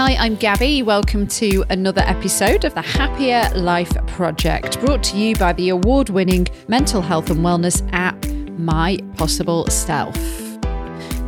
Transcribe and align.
Hi, 0.00 0.14
I'm 0.14 0.36
Gabby. 0.36 0.84
Welcome 0.84 1.26
to 1.26 1.64
another 1.70 2.02
episode 2.02 2.64
of 2.64 2.72
the 2.72 2.82
Happier 2.82 3.50
Life 3.56 3.92
Project, 4.06 4.78
brought 4.78 5.02
to 5.02 5.16
you 5.16 5.34
by 5.34 5.52
the 5.54 5.70
award 5.70 6.08
winning 6.08 6.46
mental 6.68 7.02
health 7.02 7.30
and 7.30 7.40
wellness 7.40 7.84
app, 7.90 8.24
My 8.60 9.00
Possible 9.16 9.66
Self. 9.66 10.14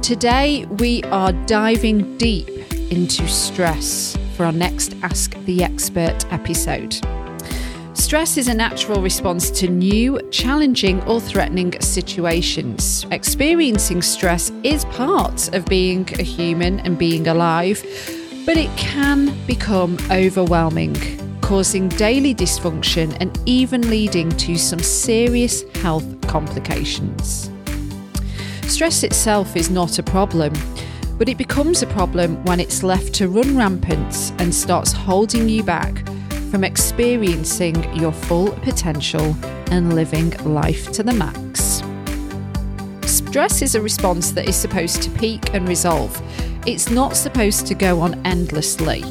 Today, 0.03 0.67
we 0.79 1.03
are 1.11 1.33
diving 1.47 2.17
deep 2.17 2.49
into 2.93 3.27
stress 3.27 4.17
for 4.37 4.45
our 4.45 4.53
next 4.53 4.95
Ask 5.03 5.33
the 5.47 5.65
Expert 5.65 6.33
episode. 6.33 6.97
Stress 7.95 8.37
is 8.37 8.47
a 8.47 8.55
natural 8.55 9.03
response 9.03 9.51
to 9.51 9.69
new, 9.69 10.21
challenging, 10.31 11.03
or 11.09 11.21
threatening 11.21 11.75
situations. 11.81 13.05
Experiencing 13.11 14.01
stress 14.01 14.53
is 14.63 14.85
part 14.85 15.53
of 15.57 15.65
being 15.65 16.09
a 16.21 16.23
human 16.23 16.79
and 16.81 16.97
being 16.97 17.27
alive, 17.27 17.83
but 18.47 18.57
it 18.57 18.75
can 18.77 19.35
become 19.47 19.97
overwhelming, 20.11 20.97
causing 21.41 21.89
daily 21.91 22.35
dysfunction 22.35 23.17
and 23.21 23.39
even 23.47 23.89
leading 23.91 24.29
to 24.31 24.57
some 24.57 24.79
serious 24.81 25.63
health 25.77 26.21
complications. 26.27 27.51
Stress 28.63 29.03
itself 29.03 29.57
is 29.57 29.71
not 29.71 29.99
a 29.99 30.03
problem, 30.03 30.53
but 31.19 31.29
it 31.29 31.37
becomes 31.37 31.83
a 31.83 31.87
problem 31.89 32.43
when 32.45 32.61
it's 32.61 32.83
left 32.83 33.13
to 33.15 33.29
run 33.29 33.57
rampant 33.57 34.33
and 34.39 34.55
starts 34.55 34.93
holding 34.93 35.49
you 35.49 35.63
back 35.63 36.07
from 36.51 36.65
experiencing 36.65 37.77
your 37.95 38.13
full 38.13 38.51
potential 38.63 39.37
and 39.71 39.95
living 39.95 40.31
life 40.45 40.91
to 40.93 41.03
the 41.03 41.13
max. 41.13 41.83
Stress 43.07 43.63
is 43.63 43.75
a 43.75 43.81
response 43.81 44.33
that 44.33 44.49
is 44.49 44.57
supposed 44.57 45.03
to 45.03 45.11
peak 45.11 45.55
and 45.55 45.69
resolve. 45.69 46.21
It's 46.67 46.91
not 46.91 47.17
supposed 47.17 47.67
to 47.69 47.75
go 47.75 48.01
on 48.01 48.21
endlessly. 48.27 49.03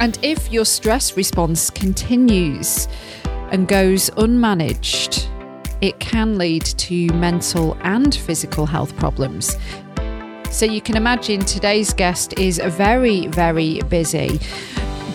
And 0.00 0.18
if 0.22 0.50
your 0.52 0.64
stress 0.64 1.16
response 1.16 1.70
continues 1.70 2.88
and 3.24 3.68
goes 3.68 4.10
unmanaged, 4.10 5.28
it 5.80 6.00
can 6.00 6.36
lead 6.36 6.64
to 6.64 7.12
mental 7.12 7.76
and 7.82 8.12
physical 8.12 8.66
health 8.66 8.96
problems. 8.96 9.56
So 10.50 10.66
you 10.66 10.80
can 10.80 10.96
imagine 10.96 11.40
today's 11.40 11.94
guest 11.94 12.38
is 12.40 12.58
very, 12.58 13.28
very 13.28 13.80
busy. 13.82 14.40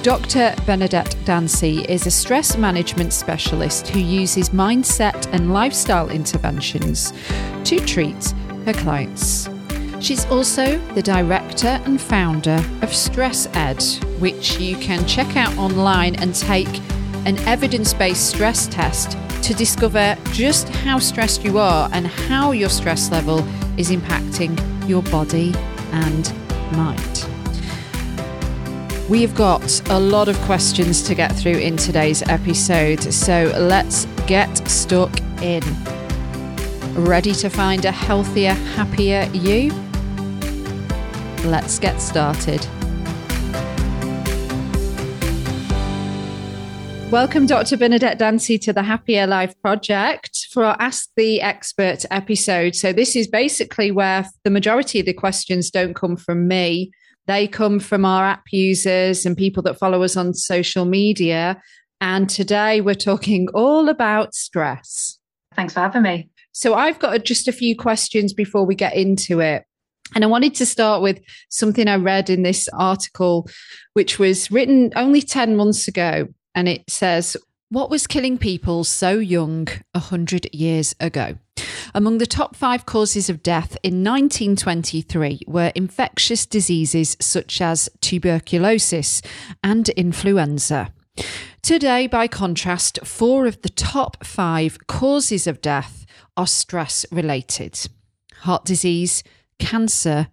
Dr. 0.02 0.56
Bernadette 0.66 1.14
Dancy 1.26 1.84
is 1.90 2.08
a 2.08 2.12
stress 2.12 2.56
management 2.56 3.12
specialist 3.12 3.90
who 3.90 4.00
uses 4.00 4.52
mindset 4.52 5.28
and 5.34 5.52
lifestyle 5.52 6.10
interventions 6.10 7.12
to 7.66 7.80
treat 7.82 8.34
her 8.66 8.74
clients. 8.74 9.50
She's 10.00 10.26
also 10.28 10.78
the 10.94 11.02
director 11.02 11.82
and 11.86 12.00
founder 12.00 12.64
of 12.82 12.94
Stress 12.94 13.48
Ed, 13.54 13.84
which 14.20 14.58
you 14.58 14.78
can 14.78 15.06
check 15.06 15.36
out 15.36 15.56
online 15.58 16.16
and 16.16 16.34
take 16.34 16.70
an 17.26 17.38
evidence 17.40 17.94
based 17.94 18.30
stress 18.30 18.68
test 18.68 19.18
to 19.44 19.54
discover 19.54 20.18
just 20.32 20.70
how 20.70 21.00
stressed 21.00 21.44
you 21.44 21.58
are 21.58 21.90
and 21.92 22.08
how 22.08 22.52
your 22.52 22.70
stress 22.70 23.12
level 23.12 23.40
is 23.78 23.92
impacting 23.92 24.58
your 24.88 25.04
body 25.04 25.54
and 25.92 26.34
mind. 26.74 27.26
We've 29.10 29.36
got 29.36 29.90
a 29.90 30.00
lot 30.00 30.30
of 30.30 30.38
questions 30.42 31.02
to 31.04 31.16
get 31.16 31.36
through 31.36 31.58
in 31.58 31.76
today's 31.78 32.22
episode, 32.24 33.02
so 33.02 33.52
let's 33.58 34.06
get 34.28 34.56
stuck 34.68 35.12
in. 35.42 35.64
Ready 36.94 37.34
to 37.34 37.50
find 37.50 37.86
a 37.86 37.92
healthier, 37.92 38.54
happier 38.54 39.30
you? 39.34 39.89
Let's 41.46 41.80
get 41.80 42.00
started. 42.00 42.66
Welcome, 47.12 47.48
Dr. 47.48 47.78
Bernadette 47.78 48.20
Dancy, 48.20 48.58
to 48.60 48.74
the 48.74 48.84
Happier 48.84 49.26
Life 49.26 49.60
Project 49.62 50.48
for 50.52 50.64
our 50.64 50.76
Ask 50.80 51.10
the 51.16 51.42
Expert 51.42 52.06
episode. 52.12 52.76
So, 52.76 52.94
this 52.94 53.16
is 53.16 53.28
basically 53.28 53.92
where 53.92 54.28
the 54.44 54.52
majority 54.52 55.00
of 55.00 55.06
the 55.06 55.14
questions 55.14 55.72
don't 55.72 55.96
come 55.96 56.18
from 56.18 56.48
me 56.48 56.92
they 57.30 57.48
come 57.48 57.80
from 57.80 58.06
our 58.06 58.26
app 58.26 58.46
users 58.52 59.24
and 59.24 59.38
people 59.38 59.62
that 59.62 59.78
follow 59.78 60.02
us 60.02 60.18
on 60.18 60.34
social 60.34 60.84
media. 60.84 61.62
And 62.02 62.28
today 62.28 62.82
we're 62.82 62.96
talking 62.96 63.48
all 63.54 63.88
about 63.88 64.34
stress. 64.34 65.20
Thanks 65.56 65.76
for 65.76 65.82
having 65.82 66.02
me. 66.02 66.32
So 66.54 66.74
I've 66.74 66.98
got 66.98 67.24
just 67.26 67.48
a 67.48 67.52
few 67.52 67.76
questions 67.76 68.34
before 68.34 68.66
we 68.66 68.74
get 68.74 68.96
into 68.96 69.42
it. 69.42 69.64
And 70.16 70.24
I 70.24 70.28
wanted 70.28 70.56
to 70.56 70.66
start 70.66 71.02
with 71.02 71.22
something 71.50 71.88
I 71.88 71.96
read 71.96 72.30
in 72.30 72.44
this 72.44 72.68
article, 72.74 73.48
which 73.94 74.20
was 74.20 74.52
written 74.52 74.92
only 74.96 75.22
10 75.22 75.56
months 75.56 75.88
ago. 75.88 76.28
And 76.56 76.68
it 76.68 76.84
says, 76.90 77.38
What 77.70 77.90
was 77.90 78.08
killing 78.08 78.38
people 78.38 78.84
so 78.84 79.20
young 79.20 79.68
100 79.92 80.54
years 80.54 80.96
ago? 81.00 81.38
Among 81.94 82.18
the 82.18 82.26
top 82.26 82.56
five 82.56 82.86
causes 82.86 83.30
of 83.30 83.44
death 83.44 83.78
in 83.84 84.04
1923 84.04 85.42
were 85.48 85.72
infectious 85.76 86.46
diseases 86.46 87.18
such 87.20 87.62
as 87.62 87.90
tuberculosis 88.02 89.22
and 89.64 89.90
influenza. 89.90 90.94
Today, 91.62 92.08
by 92.08 92.28
contrast, 92.28 93.00
four 93.04 93.46
of 93.46 93.62
the 93.62 93.70
top 93.70 94.24
five 94.26 94.88
causes 94.88 95.48
of 95.48 95.62
death 95.62 96.06
are 96.38 96.48
stress 96.48 97.06
related 97.12 97.90
heart 98.40 98.66
disease, 98.66 99.24
cancer, 99.60 100.28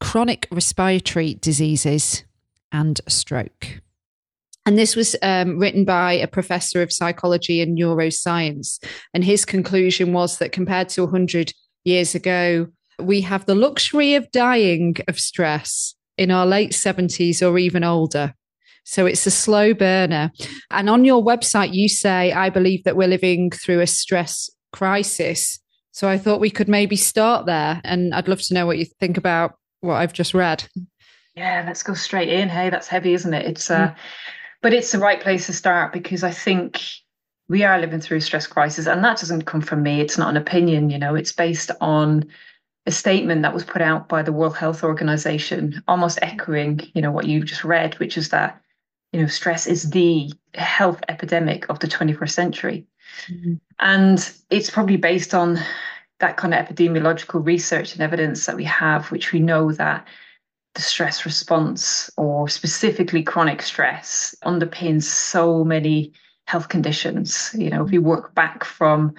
chronic 0.00 0.46
respiratory 0.50 1.34
diseases, 1.34 2.24
and 2.70 3.00
stroke. 3.08 3.80
And 4.66 4.78
this 4.78 4.94
was 4.94 5.16
um, 5.22 5.58
written 5.58 5.86
by 5.86 6.12
a 6.12 6.26
professor 6.26 6.82
of 6.82 6.92
psychology 6.92 7.62
and 7.62 7.76
neuroscience. 7.78 8.78
And 9.14 9.24
his 9.24 9.46
conclusion 9.46 10.12
was 10.12 10.38
that 10.38 10.52
compared 10.52 10.90
to 10.90 11.04
100 11.04 11.52
years 11.84 12.14
ago, 12.14 12.66
we 12.98 13.22
have 13.22 13.46
the 13.46 13.54
luxury 13.54 14.14
of 14.14 14.30
dying 14.30 14.96
of 15.08 15.18
stress 15.18 15.94
in 16.18 16.30
our 16.30 16.44
late 16.44 16.72
70s 16.72 17.40
or 17.40 17.58
even 17.58 17.82
older. 17.82 18.34
So 18.84 19.06
it's 19.06 19.26
a 19.26 19.30
slow 19.30 19.74
burner. 19.74 20.32
And 20.70 20.90
on 20.90 21.04
your 21.04 21.22
website, 21.22 21.72
you 21.72 21.88
say, 21.88 22.32
I 22.32 22.50
believe 22.50 22.84
that 22.84 22.96
we're 22.96 23.08
living 23.08 23.50
through 23.50 23.80
a 23.80 23.86
stress 23.86 24.50
crisis. 24.72 25.60
So 25.98 26.08
I 26.08 26.16
thought 26.16 26.38
we 26.38 26.50
could 26.50 26.68
maybe 26.68 26.94
start 26.94 27.46
there. 27.46 27.80
And 27.82 28.14
I'd 28.14 28.28
love 28.28 28.40
to 28.42 28.54
know 28.54 28.66
what 28.66 28.78
you 28.78 28.84
think 28.84 29.16
about 29.16 29.58
what 29.80 29.94
I've 29.94 30.12
just 30.12 30.32
read. 30.32 30.62
Yeah, 31.34 31.64
let's 31.66 31.82
go 31.82 31.94
straight 31.94 32.28
in. 32.28 32.48
Hey, 32.48 32.70
that's 32.70 32.86
heavy, 32.86 33.14
isn't 33.14 33.34
it? 33.34 33.46
It's 33.46 33.68
uh, 33.68 33.88
mm 33.88 33.96
but 34.60 34.74
it's 34.74 34.90
the 34.90 34.98
right 34.98 35.20
place 35.20 35.46
to 35.46 35.52
start 35.52 35.92
because 35.92 36.24
I 36.24 36.32
think 36.32 36.82
we 37.48 37.62
are 37.62 37.78
living 37.78 38.00
through 38.00 38.18
a 38.18 38.20
stress 38.20 38.44
crisis, 38.44 38.88
and 38.88 39.04
that 39.04 39.18
doesn't 39.18 39.46
come 39.46 39.60
from 39.60 39.84
me. 39.84 40.00
It's 40.00 40.18
not 40.18 40.30
an 40.30 40.36
opinion, 40.36 40.90
you 40.90 40.98
know. 40.98 41.14
It's 41.14 41.30
based 41.30 41.70
on 41.80 42.26
a 42.84 42.90
statement 42.90 43.42
that 43.42 43.54
was 43.54 43.62
put 43.62 43.82
out 43.82 44.08
by 44.08 44.22
the 44.22 44.32
World 44.32 44.56
Health 44.56 44.82
Organization, 44.82 45.80
almost 45.86 46.18
echoing, 46.22 46.80
you 46.92 47.00
know, 47.00 47.12
what 47.12 47.28
you 47.28 47.44
just 47.44 47.62
read, 47.62 47.96
which 48.00 48.18
is 48.18 48.30
that, 48.30 48.60
you 49.12 49.20
know, 49.20 49.28
stress 49.28 49.68
is 49.68 49.90
the 49.90 50.32
health 50.54 51.00
epidemic 51.08 51.68
of 51.70 51.78
the 51.78 51.86
21st 51.86 52.30
century, 52.30 52.84
mm-hmm. 53.30 53.54
and 53.78 54.32
it's 54.50 54.70
probably 54.70 54.96
based 54.96 55.34
on 55.34 55.60
that 56.20 56.36
kind 56.36 56.54
of 56.54 56.66
epidemiological 56.66 57.44
research 57.44 57.92
and 57.92 58.02
evidence 58.02 58.46
that 58.46 58.56
we 58.56 58.64
have, 58.64 59.10
which 59.10 59.32
we 59.32 59.40
know 59.40 59.72
that 59.72 60.06
the 60.74 60.82
stress 60.82 61.24
response 61.24 62.10
or 62.16 62.48
specifically 62.48 63.22
chronic 63.22 63.62
stress 63.62 64.34
underpins 64.44 65.04
so 65.04 65.64
many 65.64 66.12
health 66.46 66.68
conditions. 66.68 67.54
You 67.56 67.70
know, 67.70 67.84
if 67.84 67.90
we 67.90 67.98
work 67.98 68.34
back 68.34 68.64
from 68.64 69.14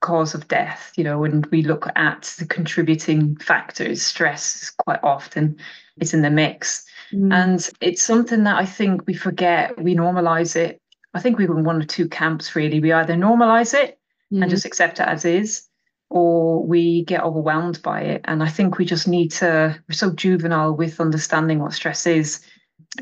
cause 0.00 0.34
of 0.34 0.48
death, 0.48 0.92
you 0.96 1.04
know, 1.04 1.24
and 1.24 1.46
we 1.46 1.62
look 1.62 1.88
at 1.96 2.34
the 2.38 2.46
contributing 2.46 3.36
factors, 3.36 4.02
stress 4.02 4.62
is 4.62 4.70
quite 4.70 5.00
often 5.02 5.56
is 6.00 6.12
in 6.12 6.22
the 6.22 6.30
mix. 6.30 6.84
Mm. 7.12 7.32
And 7.32 7.70
it's 7.80 8.02
something 8.02 8.44
that 8.44 8.56
I 8.56 8.66
think 8.66 9.06
we 9.06 9.14
forget, 9.14 9.80
we 9.82 9.94
normalize 9.94 10.56
it. 10.56 10.80
I 11.14 11.20
think 11.20 11.38
we're 11.38 11.56
in 11.56 11.64
one 11.64 11.80
or 11.80 11.86
two 11.86 12.08
camps 12.08 12.54
really. 12.54 12.80
We 12.80 12.92
either 12.92 13.14
normalize 13.14 13.74
it 13.74 13.98
mm. 14.32 14.42
and 14.42 14.50
just 14.50 14.64
accept 14.66 15.00
it 15.00 15.08
as 15.08 15.24
is, 15.24 15.68
or 16.08 16.64
we 16.64 17.04
get 17.04 17.22
overwhelmed 17.22 17.82
by 17.82 18.02
it. 18.02 18.22
And 18.24 18.42
I 18.42 18.48
think 18.48 18.78
we 18.78 18.84
just 18.84 19.08
need 19.08 19.32
to, 19.32 19.78
we're 19.88 19.94
so 19.94 20.12
juvenile 20.12 20.74
with 20.74 21.00
understanding 21.00 21.58
what 21.58 21.72
stress 21.72 22.06
is 22.06 22.44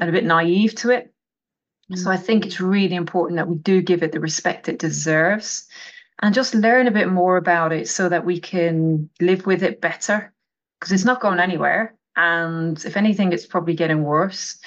and 0.01 0.09
a 0.09 0.13
bit 0.13 0.25
naive 0.25 0.75
to 0.77 0.91
it. 0.91 1.13
Mm-hmm. 1.91 1.97
So 1.97 2.11
I 2.11 2.17
think 2.17 2.47
it's 2.47 2.61
really 2.61 2.95
important 2.95 3.37
that 3.37 3.49
we 3.49 3.57
do 3.57 3.83
give 3.83 4.03
it 4.03 4.13
the 4.13 4.21
respect 4.21 4.69
it 4.69 4.79
deserves 4.79 5.67
and 6.23 6.35
just 6.35 6.55
learn 6.55 6.87
a 6.87 6.93
bit 6.93 7.09
more 7.09 7.37
about 7.37 7.73
it 7.73 7.89
so 7.89 8.09
that 8.09 8.25
we 8.25 8.41
can 8.41 9.11
live 9.21 9.47
with 9.47 9.63
it 9.63 9.81
better 9.81 10.33
because 10.81 10.93
it's 10.93 11.05
not 11.05 11.21
going 11.21 11.41
anywhere. 11.41 11.95
And 12.17 12.83
if 12.85 12.97
anything, 12.97 13.33
it's 13.33 13.47
probably 13.47 13.75
getting 13.75 14.05
worse. 14.05 14.59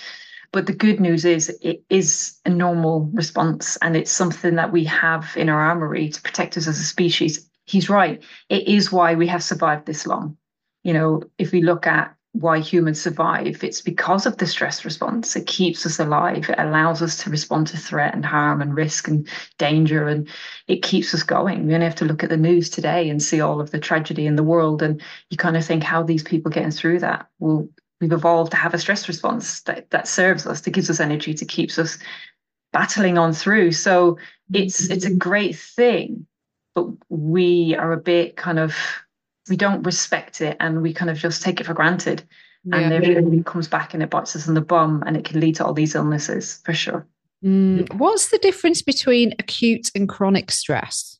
But 0.51 0.65
the 0.65 0.73
good 0.73 0.99
news 0.99 1.25
is 1.25 1.49
it 1.61 1.83
is 1.89 2.39
a 2.45 2.49
normal 2.49 3.09
response 3.13 3.77
and 3.81 3.97
it's 3.97 4.11
something 4.11 4.55
that 4.55 4.71
we 4.71 4.83
have 4.85 5.33
in 5.35 5.49
our 5.49 5.59
armory 5.59 6.09
to 6.09 6.21
protect 6.21 6.57
us 6.57 6.67
as 6.67 6.79
a 6.79 6.83
species 6.83 7.49
he's 7.67 7.89
right. 7.89 8.23
It 8.49 8.67
is 8.67 8.91
why 8.91 9.15
we 9.15 9.27
have 9.27 9.43
survived 9.43 9.85
this 9.85 10.07
long. 10.07 10.37
You 10.83 10.93
know, 10.93 11.23
if 11.37 11.51
we 11.51 11.61
look 11.61 11.85
at 11.85 12.17
why 12.41 12.59
humans 12.59 13.01
survive. 13.01 13.63
It's 13.63 13.81
because 13.81 14.25
of 14.25 14.37
the 14.37 14.45
stress 14.45 14.85
response. 14.85 15.35
It 15.35 15.47
keeps 15.47 15.85
us 15.85 15.99
alive. 15.99 16.49
It 16.49 16.59
allows 16.59 17.01
us 17.01 17.17
to 17.23 17.29
respond 17.29 17.67
to 17.67 17.77
threat 17.77 18.13
and 18.13 18.25
harm 18.25 18.61
and 18.61 18.75
risk 18.75 19.07
and 19.07 19.27
danger, 19.57 20.07
and 20.07 20.27
it 20.67 20.83
keeps 20.83 21.13
us 21.13 21.23
going. 21.23 21.65
We 21.65 21.73
only 21.73 21.85
have 21.85 21.95
to 21.95 22.05
look 22.05 22.23
at 22.23 22.29
the 22.29 22.37
news 22.37 22.69
today 22.69 23.09
and 23.09 23.21
see 23.21 23.41
all 23.41 23.59
of 23.59 23.71
the 23.71 23.79
tragedy 23.79 24.25
in 24.25 24.35
the 24.35 24.43
world, 24.43 24.81
and 24.81 25.01
you 25.29 25.37
kind 25.37 25.57
of 25.57 25.65
think 25.65 25.83
how 25.83 26.03
these 26.03 26.23
people 26.23 26.51
getting 26.51 26.71
through 26.71 26.99
that. 26.99 27.27
Well, 27.39 27.67
we've 27.99 28.11
evolved 28.11 28.51
to 28.51 28.57
have 28.57 28.73
a 28.73 28.79
stress 28.79 29.07
response 29.07 29.61
that, 29.61 29.89
that 29.89 30.07
serves 30.07 30.45
us, 30.45 30.61
that 30.61 30.71
gives 30.71 30.89
us 30.89 30.99
energy, 30.99 31.33
to 31.33 31.45
keeps 31.45 31.79
us 31.79 31.97
battling 32.71 33.17
on 33.17 33.33
through. 33.33 33.71
So 33.71 34.17
it's 34.53 34.89
it's 34.89 35.05
a 35.05 35.13
great 35.13 35.55
thing, 35.55 36.27
but 36.77 36.85
we 37.09 37.73
are 37.73 37.91
a 37.91 37.97
bit 37.97 38.37
kind 38.37 38.59
of 38.59 38.75
we 39.49 39.57
don't 39.57 39.81
respect 39.81 40.41
it 40.41 40.55
and 40.59 40.83
we 40.83 40.93
kind 40.93 41.09
of 41.09 41.17
just 41.17 41.41
take 41.41 41.59
it 41.59 41.63
for 41.63 41.73
granted. 41.73 42.21
Yeah. 42.65 42.77
And 42.77 43.33
it 43.33 43.45
comes 43.47 43.67
back 43.67 43.95
and 43.95 44.03
it 44.03 44.11
bites 44.11 44.35
us 44.35 44.47
in 44.47 44.53
the 44.53 44.61
bum 44.61 45.03
and 45.07 45.17
it 45.17 45.25
can 45.25 45.39
lead 45.39 45.55
to 45.55 45.65
all 45.65 45.73
these 45.73 45.95
illnesses 45.95 46.61
for 46.65 46.75
sure. 46.75 47.07
Mm. 47.43 47.91
What's 47.95 48.29
the 48.29 48.37
difference 48.37 48.83
between 48.83 49.33
acute 49.39 49.89
and 49.95 50.07
chronic 50.07 50.51
stress? 50.51 51.17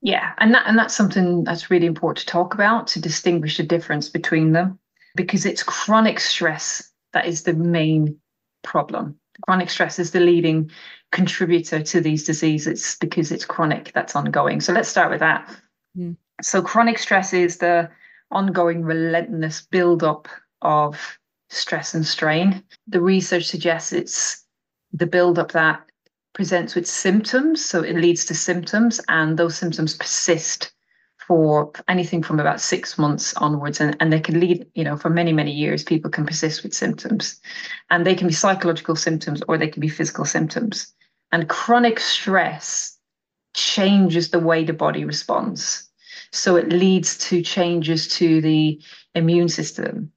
Yeah, 0.00 0.32
and 0.38 0.54
that 0.54 0.64
and 0.68 0.78
that's 0.78 0.94
something 0.94 1.42
that's 1.42 1.68
really 1.68 1.86
important 1.86 2.18
to 2.18 2.26
talk 2.26 2.54
about 2.54 2.86
to 2.88 3.00
distinguish 3.00 3.56
the 3.56 3.64
difference 3.64 4.08
between 4.08 4.52
them 4.52 4.78
because 5.16 5.44
it's 5.44 5.64
chronic 5.64 6.20
stress 6.20 6.92
that 7.14 7.26
is 7.26 7.42
the 7.42 7.54
main 7.54 8.16
problem. 8.62 9.18
Chronic 9.44 9.70
stress 9.70 9.98
is 9.98 10.12
the 10.12 10.20
leading 10.20 10.70
contributor 11.12 11.82
to 11.82 12.00
these 12.00 12.24
diseases 12.24 12.96
because 13.00 13.32
it's 13.32 13.44
chronic, 13.44 13.92
that's 13.94 14.16
ongoing. 14.16 14.60
So 14.60 14.72
let's 14.72 14.88
start 14.88 15.10
with 15.10 15.20
that. 15.20 15.48
Mm. 15.96 16.16
So, 16.42 16.60
chronic 16.60 16.98
stress 16.98 17.32
is 17.32 17.58
the 17.58 17.90
ongoing 18.30 18.82
relentless 18.82 19.62
build-up 19.62 20.28
of 20.62 21.18
stress 21.48 21.94
and 21.94 22.06
strain. 22.06 22.62
The 22.86 23.00
research 23.00 23.44
suggests 23.44 23.92
it's 23.92 24.44
the 24.92 25.06
build-up 25.06 25.52
that 25.52 25.80
presents 26.34 26.74
with 26.74 26.86
symptoms. 26.86 27.64
So, 27.64 27.82
it 27.82 27.96
leads 27.96 28.26
to 28.26 28.34
symptoms, 28.34 29.00
and 29.08 29.38
those 29.38 29.56
symptoms 29.56 29.94
persist 29.94 30.72
for 31.26 31.72
anything 31.88 32.22
from 32.22 32.38
about 32.38 32.60
six 32.60 32.98
months 32.98 33.34
onwards 33.34 33.80
and, 33.80 33.96
and 33.98 34.12
they 34.12 34.20
can 34.20 34.38
lead 34.38 34.66
you 34.74 34.84
know 34.84 34.96
for 34.96 35.10
many 35.10 35.32
many 35.32 35.50
years 35.50 35.82
people 35.82 36.10
can 36.10 36.24
persist 36.26 36.62
with 36.62 36.74
symptoms. 36.74 37.40
And 37.90 38.06
they 38.06 38.14
can 38.14 38.28
be 38.28 38.34
psychological 38.34 38.96
symptoms 38.96 39.42
or 39.48 39.58
they 39.58 39.68
can 39.68 39.80
be 39.80 39.88
physical 39.88 40.24
symptoms. 40.24 40.92
And 41.32 41.48
chronic 41.48 41.98
stress 41.98 42.96
changes 43.54 44.30
the 44.30 44.38
way 44.38 44.64
the 44.64 44.72
body 44.72 45.04
responds. 45.04 45.88
So 46.32 46.56
it 46.56 46.68
leads 46.68 47.16
to 47.28 47.42
changes 47.42 48.08
to 48.18 48.40
the 48.40 48.80
immune 49.14 49.48
system 49.48 50.12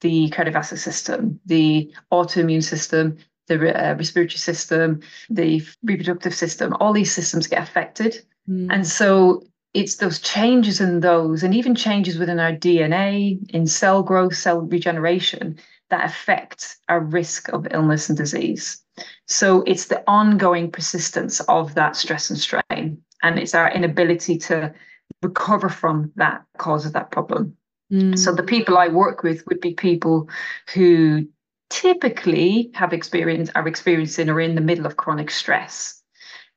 the 0.00 0.28
cardiovascular 0.30 0.78
system 0.78 1.40
the 1.46 1.92
autoimmune 2.12 2.62
system 2.62 3.16
the 3.46 3.54
uh, 3.54 3.94
respiratory 3.94 4.38
system 4.38 5.00
the 5.30 5.64
reproductive 5.82 6.34
system. 6.34 6.76
All 6.80 6.92
these 6.92 7.12
systems 7.12 7.46
get 7.46 7.62
affected. 7.62 8.24
Mm. 8.48 8.72
and 8.72 8.84
so 8.84 9.44
it's 9.74 9.96
those 9.96 10.20
changes 10.20 10.80
in 10.80 11.00
those 11.00 11.42
and 11.42 11.54
even 11.54 11.74
changes 11.74 12.18
within 12.18 12.38
our 12.38 12.52
DNA 12.52 13.38
in 13.50 13.66
cell 13.66 14.02
growth, 14.02 14.36
cell 14.36 14.60
regeneration 14.60 15.58
that 15.90 16.04
affect 16.04 16.76
our 16.88 17.00
risk 17.00 17.48
of 17.48 17.66
illness 17.70 18.08
and 18.08 18.18
disease. 18.18 18.82
So 19.28 19.62
it's 19.66 19.86
the 19.86 20.02
ongoing 20.06 20.70
persistence 20.70 21.40
of 21.40 21.74
that 21.74 21.96
stress 21.96 22.30
and 22.30 22.38
strain, 22.38 23.02
and 23.22 23.38
it's 23.38 23.54
our 23.54 23.70
inability 23.70 24.38
to 24.38 24.74
recover 25.22 25.68
from 25.68 26.12
that 26.16 26.42
causes 26.58 26.92
that 26.92 27.10
problem. 27.10 27.56
Mm. 27.92 28.18
So 28.18 28.32
the 28.32 28.42
people 28.42 28.76
I 28.76 28.88
work 28.88 29.22
with 29.22 29.46
would 29.46 29.60
be 29.60 29.74
people 29.74 30.28
who 30.74 31.26
typically 31.70 32.70
have 32.74 32.92
experienced 32.92 33.52
are 33.54 33.66
experiencing 33.66 34.28
or 34.28 34.40
in 34.40 34.54
the 34.54 34.60
middle 34.60 34.86
of 34.86 34.96
chronic 34.96 35.30
stress. 35.30 36.02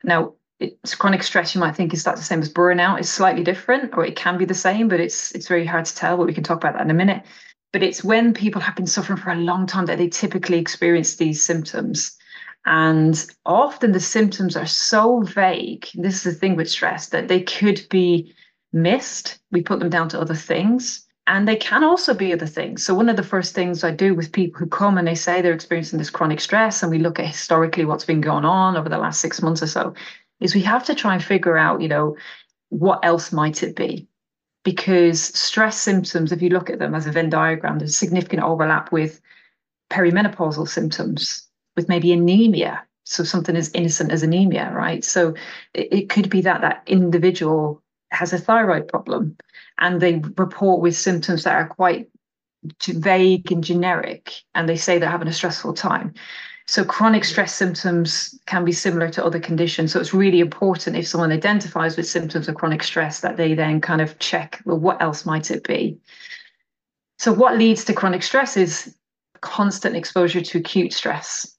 Now, 0.04 0.34
it's 0.84 0.96
chronic 0.96 1.24
stress 1.24 1.54
you 1.54 1.62
might 1.62 1.76
think 1.76 1.94
is 1.94 2.04
that 2.04 2.16
the 2.16 2.24
same 2.24 2.42
as 2.42 2.52
burnout. 2.52 3.00
It's 3.00 3.10
slightly 3.10 3.44
different 3.44 3.96
or 3.96 4.06
it 4.06 4.16
can 4.16 4.38
be 4.38 4.46
the 4.46 4.54
same 4.54 4.88
but 4.88 5.00
it's 5.00 5.32
it's 5.34 5.48
very 5.48 5.66
hard 5.66 5.86
to 5.86 5.96
tell 5.96 6.18
but 6.18 6.28
we 6.28 6.34
can 6.34 6.44
talk 6.44 6.58
about 6.58 6.74
that 6.74 6.84
in 6.84 6.92
a 6.92 6.96
minute. 6.96 7.24
But 7.74 7.84
it's 7.84 8.04
when 8.04 8.34
people 8.34 8.62
have 8.62 8.76
been 8.76 8.88
suffering 8.88 9.20
for 9.20 9.32
a 9.32 9.36
long 9.36 9.68
time 9.68 9.86
that 9.88 9.98
they 9.98 10.08
typically 10.08 10.58
experience 10.60 11.16
these 11.16 11.44
symptoms. 11.44 12.16
And 12.66 13.26
often 13.46 13.92
the 13.92 14.00
symptoms 14.00 14.56
are 14.56 14.66
so 14.66 15.22
vague 15.22 15.88
this 15.94 16.18
is 16.18 16.24
the 16.24 16.40
thing 16.40 16.56
with 16.56 16.70
stress 16.70 17.10
that 17.10 17.28
they 17.28 17.42
could 17.42 17.86
be 17.90 18.34
missed. 18.74 19.40
We 19.52 19.62
put 19.62 19.80
them 19.80 19.90
down 19.90 20.10
to 20.10 20.20
other 20.20 20.36
things 20.36 21.06
and 21.28 21.48
they 21.48 21.56
can 21.56 21.84
also 21.84 22.14
be 22.14 22.34
other 22.34 22.46
things. 22.46 22.84
So, 22.84 22.94
one 22.94 23.10
of 23.10 23.16
the 23.16 23.24
first 23.24 23.56
things 23.56 23.84
I 23.84 23.92
do 23.92 24.14
with 24.14 24.32
people 24.32 24.60
who 24.60 24.68
come 24.68 24.98
and 24.98 25.08
they 25.08 25.16
say 25.16 25.42
they're 25.42 25.54
experiencing 25.54 25.98
this 25.98 26.10
chronic 26.10 26.40
stress, 26.40 26.84
and 26.84 26.92
we 26.92 27.00
look 27.00 27.20
at 27.20 27.26
historically 27.26 27.86
what's 27.86 28.06
been 28.06 28.22
going 28.22 28.46
on 28.46 28.78
over 28.78 28.90
the 28.90 28.98
last 28.98 29.22
six 29.22 29.42
months 29.42 29.64
or 29.64 29.68
so, 29.68 29.94
is 30.40 30.56
we 30.56 30.62
have 30.62 30.86
to 30.86 30.96
try 30.96 31.14
and 31.14 31.24
figure 31.24 31.58
out, 31.58 31.82
you 31.82 31.88
know, 31.88 32.16
what 32.70 33.00
else 33.04 33.32
might 33.32 33.64
it 33.64 33.76
be? 33.76 34.08
Because 34.64 35.22
stress 35.22 35.78
symptoms, 35.78 36.32
if 36.32 36.42
you 36.42 36.50
look 36.50 36.70
at 36.70 36.80
them 36.80 36.96
as 36.96 37.06
a 37.06 37.12
Venn 37.12 37.30
diagram, 37.30 37.80
there's 37.80 37.98
significant 37.98 38.44
overlap 38.44 38.92
with 38.92 39.22
perimenopausal 39.92 40.68
symptoms, 40.68 41.48
with 41.76 41.88
maybe 41.88 42.12
anemia. 42.12 42.84
So 43.04 43.24
something 43.24 43.56
as 43.56 43.72
innocent 43.74 44.12
as 44.12 44.24
anemia, 44.24 44.72
right? 44.74 45.04
So 45.06 45.36
it, 45.74 45.94
it 45.94 46.10
could 46.10 46.30
be 46.30 46.42
that 46.42 46.62
that 46.62 46.84
individual 46.88 47.84
has 48.12 48.34
a 48.34 48.40
thyroid 48.40 48.88
problem 48.88 49.38
and 49.78 50.02
they 50.02 50.22
report 50.38 50.82
with 50.82 50.96
symptoms 50.96 51.44
that 51.44 51.56
are 51.56 51.68
quite 51.68 52.10
vague 52.84 53.52
and 53.52 53.64
generic 53.64 54.32
and 54.56 54.68
they 54.68 54.78
say 54.78 54.98
they're 54.98 55.10
having 55.10 55.28
a 55.28 55.34
stressful 55.34 55.74
time 55.74 56.14
so 56.68 56.84
chronic 56.84 57.24
stress 57.24 57.54
symptoms 57.54 58.40
can 58.48 58.66
be 58.66 58.72
similar 58.72 59.10
to 59.10 59.24
other 59.24 59.40
conditions. 59.40 59.92
So 59.92 60.00
it's 60.00 60.14
really 60.14 60.40
important 60.40 60.96
if 60.96 61.08
someone 61.08 61.32
identifies 61.32 61.96
with 61.96 62.08
symptoms 62.08 62.48
of 62.48 62.56
chronic 62.56 62.82
stress 62.82 63.20
that 63.20 63.38
they 63.38 63.54
then 63.54 63.82
kind 63.82 64.02
of 64.02 64.18
check, 64.18 64.62
well, 64.66 64.80
what 64.80 65.00
else 65.02 65.26
might 65.26 65.52
it 65.52 65.64
be? 65.68 65.98
So 67.20 67.32
what 67.32 67.58
leads 67.58 67.86
to 67.86 67.94
chronic 67.94 68.24
stress 68.24 68.58
is 68.58 68.96
constant 69.42 69.96
exposure 69.96 70.42
to 70.42 70.58
acute 70.58 70.92
stress. 70.92 71.56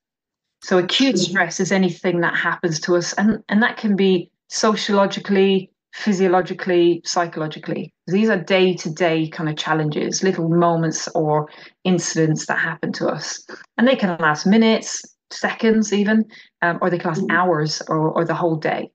So 0.60 0.78
acute 0.78 1.14
mm-hmm. 1.14 1.30
stress 1.30 1.60
is 1.60 1.70
anything 1.70 2.20
that 2.20 2.34
happens 2.34 2.80
to 2.80 2.96
us, 2.96 3.12
and, 3.12 3.44
and 3.48 3.62
that 3.62 3.76
can 3.76 3.94
be 3.94 4.30
sociologically, 4.48 5.70
physiologically, 5.96 7.00
psychologically. 7.04 7.92
These 8.06 8.28
are 8.28 8.36
day 8.36 8.74
to 8.74 8.90
day 8.90 9.28
kind 9.28 9.48
of 9.48 9.56
challenges, 9.56 10.22
little 10.22 10.48
moments 10.48 11.08
or 11.14 11.48
incidents 11.84 12.46
that 12.46 12.58
happen 12.58 12.92
to 12.92 13.08
us. 13.08 13.44
And 13.78 13.88
they 13.88 13.96
can 13.96 14.16
last 14.18 14.46
minutes, 14.46 15.02
seconds, 15.30 15.94
even, 15.94 16.26
um, 16.60 16.78
or 16.82 16.90
they 16.90 16.98
can 16.98 17.08
last 17.08 17.22
mm-hmm. 17.22 17.36
hours 17.36 17.82
or, 17.88 18.10
or 18.10 18.26
the 18.26 18.34
whole 18.34 18.56
day. 18.56 18.90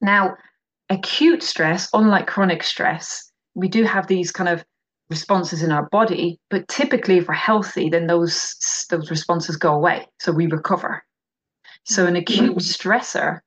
Now, 0.00 0.36
acute 0.88 1.42
stress, 1.42 1.90
unlike 1.92 2.26
chronic 2.26 2.62
stress, 2.62 3.30
we 3.54 3.68
do 3.68 3.84
have 3.84 4.06
these 4.06 4.32
kind 4.32 4.48
of 4.48 4.64
responses 5.10 5.62
in 5.62 5.70
our 5.70 5.86
body, 5.90 6.40
but 6.48 6.66
typically, 6.68 7.18
if 7.18 7.28
we're 7.28 7.34
healthy, 7.34 7.90
then 7.90 8.06
those 8.06 8.86
those 8.90 9.10
responses 9.10 9.56
go 9.56 9.74
away. 9.74 10.06
So 10.18 10.32
we 10.32 10.46
recover. 10.46 11.04
So 11.84 12.06
an 12.06 12.16
acute 12.16 12.56
mm-hmm. 12.56 12.88
stressor, 12.88 13.40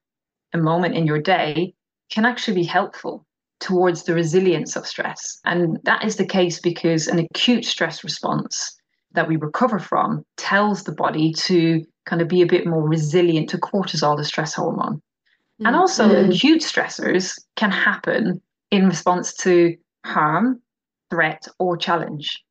a 0.54 0.58
moment 0.58 0.96
in 0.96 1.08
your 1.08 1.20
day, 1.20 1.74
can 2.10 2.26
actually 2.26 2.56
be 2.56 2.64
helpful 2.64 3.26
towards 3.60 4.04
the 4.04 4.14
resilience 4.14 4.76
of 4.76 4.88
stress. 4.88 5.40
And 5.46 5.80
that 5.84 6.04
is 6.04 6.16
the 6.16 6.26
case 6.26 6.60
because 6.60 7.08
an 7.08 7.20
acute 7.20 7.66
stress 7.66 8.04
response 8.04 8.76
that 9.14 9.28
we 9.28 9.36
recover 9.36 9.80
from 9.80 10.24
tells 10.38 10.84
the 10.84 10.92
body 10.92 11.34
to 11.34 11.84
kind 12.06 12.22
of 12.22 12.28
be 12.28 12.42
a 12.42 12.48
bit 12.48 12.66
more 12.66 12.88
resilient 12.88 13.50
to 13.50 13.58
cortisol, 13.58 14.18
the 14.18 14.24
stress 14.24 14.54
hormone. 14.54 14.96
Mm-hmm. 14.96 15.66
And 15.68 15.76
also, 15.76 16.08
mm-hmm. 16.08 16.32
acute 16.32 16.62
stressors 16.62 17.40
can 17.56 17.72
happen 17.72 18.42
in 18.72 18.88
response 18.88 19.34
to 19.38 19.76
harm, 20.06 20.62
threat, 21.10 21.48
or 21.60 21.76
challenge. 21.76 22.44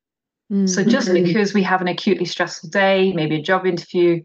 Mm-hmm. 0.53 0.67
So, 0.67 0.85
just 0.85 1.13
because 1.13 1.55
we 1.55 1.63
have 1.63 1.81
an 1.81 1.89
acutely 1.89 2.27
stressful 2.27 2.71
day, 2.71 3.13
maybe 3.13 3.37
a 3.37 3.43
job 3.43 3.67
interview, 3.67 4.23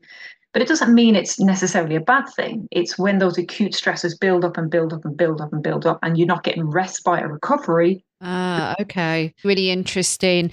but 0.53 0.61
it 0.61 0.67
doesn't 0.67 0.93
mean 0.93 1.15
it's 1.15 1.39
necessarily 1.39 1.95
a 1.95 2.01
bad 2.01 2.25
thing. 2.35 2.67
It's 2.71 2.97
when 2.97 3.17
those 3.17 3.37
acute 3.37 3.73
stresses 3.73 4.15
build 4.15 4.45
up 4.45 4.55
and 4.55 4.69
build 4.69 4.93
up 4.93 5.03
and 5.03 5.17
build 5.17 5.41
up 5.41 5.51
and 5.51 5.63
build 5.63 5.85
up, 5.85 5.99
and 6.03 6.17
you're 6.17 6.27
not 6.27 6.43
getting 6.43 6.69
respite 6.69 7.23
or 7.23 7.33
recovery. 7.33 8.05
Ah, 8.21 8.75
okay. 8.79 9.33
Really 9.43 9.71
interesting. 9.71 10.51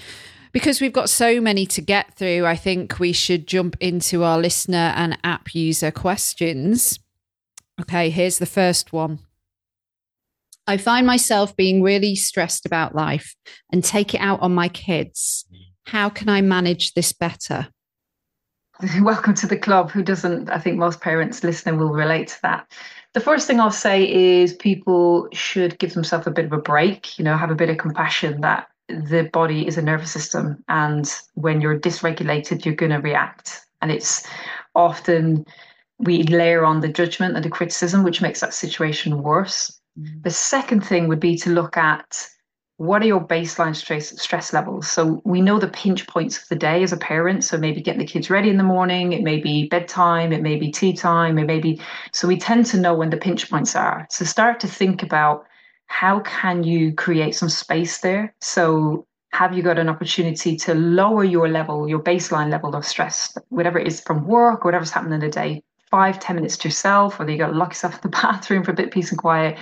Because 0.52 0.80
we've 0.80 0.92
got 0.92 1.10
so 1.10 1.40
many 1.40 1.66
to 1.66 1.80
get 1.80 2.16
through, 2.16 2.44
I 2.44 2.56
think 2.56 2.98
we 2.98 3.12
should 3.12 3.46
jump 3.46 3.76
into 3.78 4.24
our 4.24 4.38
listener 4.38 4.92
and 4.96 5.16
app 5.22 5.54
user 5.54 5.92
questions. 5.92 6.98
Okay, 7.80 8.10
here's 8.10 8.38
the 8.38 8.46
first 8.46 8.92
one. 8.92 9.20
I 10.66 10.76
find 10.76 11.06
myself 11.06 11.54
being 11.56 11.82
really 11.82 12.14
stressed 12.16 12.66
about 12.66 12.94
life 12.94 13.36
and 13.72 13.84
take 13.84 14.14
it 14.14 14.20
out 14.20 14.40
on 14.40 14.54
my 14.54 14.68
kids. 14.68 15.44
How 15.86 16.08
can 16.08 16.28
I 16.28 16.40
manage 16.40 16.94
this 16.94 17.12
better? 17.12 17.68
welcome 19.00 19.34
to 19.34 19.46
the 19.46 19.58
club. 19.58 19.90
Who 19.90 20.02
doesn't? 20.02 20.50
I 20.50 20.58
think 20.58 20.78
most 20.78 21.00
parents 21.00 21.44
listening 21.44 21.78
will 21.78 21.92
relate 21.92 22.28
to 22.28 22.42
that. 22.42 22.72
The 23.12 23.20
first 23.20 23.46
thing 23.46 23.60
I'll 23.60 23.70
say 23.70 24.10
is 24.10 24.54
people 24.54 25.28
should 25.32 25.78
give 25.78 25.94
themselves 25.94 26.26
a 26.26 26.30
bit 26.30 26.46
of 26.46 26.52
a 26.52 26.58
break, 26.58 27.18
you 27.18 27.24
know, 27.24 27.36
have 27.36 27.50
a 27.50 27.56
bit 27.56 27.68
of 27.68 27.78
compassion 27.78 28.40
that 28.40 28.68
the 28.88 29.28
body 29.32 29.66
is 29.66 29.76
a 29.76 29.82
nervous 29.82 30.10
system, 30.10 30.62
and 30.68 31.12
when 31.34 31.60
you're 31.60 31.78
dysregulated, 31.78 32.64
you're 32.64 32.74
going 32.74 32.92
to 32.92 32.98
react. 32.98 33.60
And 33.82 33.90
it's 33.90 34.26
often 34.74 35.44
we 35.98 36.22
layer 36.22 36.64
on 36.64 36.80
the 36.80 36.88
judgment 36.88 37.36
and 37.36 37.44
the 37.44 37.50
criticism, 37.50 38.02
which 38.02 38.22
makes 38.22 38.40
that 38.40 38.54
situation 38.54 39.22
worse. 39.22 39.78
Mm. 39.98 40.22
The 40.22 40.30
second 40.30 40.80
thing 40.80 41.08
would 41.08 41.20
be 41.20 41.36
to 41.38 41.50
look 41.50 41.76
at 41.76 42.26
what 42.80 43.02
are 43.02 43.06
your 43.06 43.20
baseline 43.20 43.76
stress 43.76 44.18
stress 44.18 44.54
levels? 44.54 44.90
So 44.90 45.20
we 45.26 45.42
know 45.42 45.58
the 45.58 45.68
pinch 45.68 46.06
points 46.06 46.38
of 46.38 46.48
the 46.48 46.56
day 46.56 46.82
as 46.82 46.94
a 46.94 46.96
parent. 46.96 47.44
So 47.44 47.58
maybe 47.58 47.82
getting 47.82 48.00
the 48.00 48.06
kids 48.06 48.30
ready 48.30 48.48
in 48.48 48.56
the 48.56 48.62
morning 48.62 49.12
it 49.12 49.22
may 49.22 49.38
be 49.38 49.68
bedtime 49.68 50.32
it 50.32 50.40
may 50.40 50.56
be 50.56 50.72
tea 50.72 50.94
time 50.94 51.38
it 51.38 51.44
may 51.44 51.60
be 51.60 51.78
so 52.12 52.26
we 52.26 52.38
tend 52.38 52.64
to 52.66 52.80
know 52.80 52.94
when 52.94 53.10
the 53.10 53.18
pinch 53.18 53.50
points 53.50 53.76
are. 53.76 54.06
So 54.08 54.24
start 54.24 54.60
to 54.60 54.66
think 54.66 55.02
about 55.02 55.44
how 55.88 56.20
can 56.20 56.64
you 56.64 56.94
create 56.94 57.34
some 57.34 57.50
space 57.50 57.98
there? 57.98 58.34
So 58.40 59.06
have 59.32 59.54
you 59.54 59.62
got 59.62 59.78
an 59.78 59.90
opportunity 59.90 60.56
to 60.56 60.72
lower 60.72 61.22
your 61.22 61.50
level 61.50 61.86
your 61.86 62.00
baseline 62.02 62.50
level 62.50 62.74
of 62.74 62.86
stress 62.86 63.36
whatever 63.50 63.78
it 63.78 63.88
is 63.88 64.00
from 64.00 64.26
work 64.26 64.64
or 64.64 64.68
whatever's 64.68 64.90
happening 64.90 65.20
in 65.20 65.20
the 65.20 65.28
day? 65.28 65.62
Five 65.90 66.18
ten 66.18 66.36
minutes 66.36 66.56
to 66.56 66.68
yourself 66.68 67.18
whether 67.18 67.30
you 67.30 67.36
got 67.36 67.48
to 67.48 67.58
lock 67.58 67.72
yourself 67.72 67.96
in 67.96 68.10
the 68.10 68.16
bathroom 68.22 68.64
for 68.64 68.70
a 68.70 68.74
bit 68.74 68.86
of 68.86 68.92
peace 68.92 69.10
and 69.10 69.18
quiet 69.18 69.58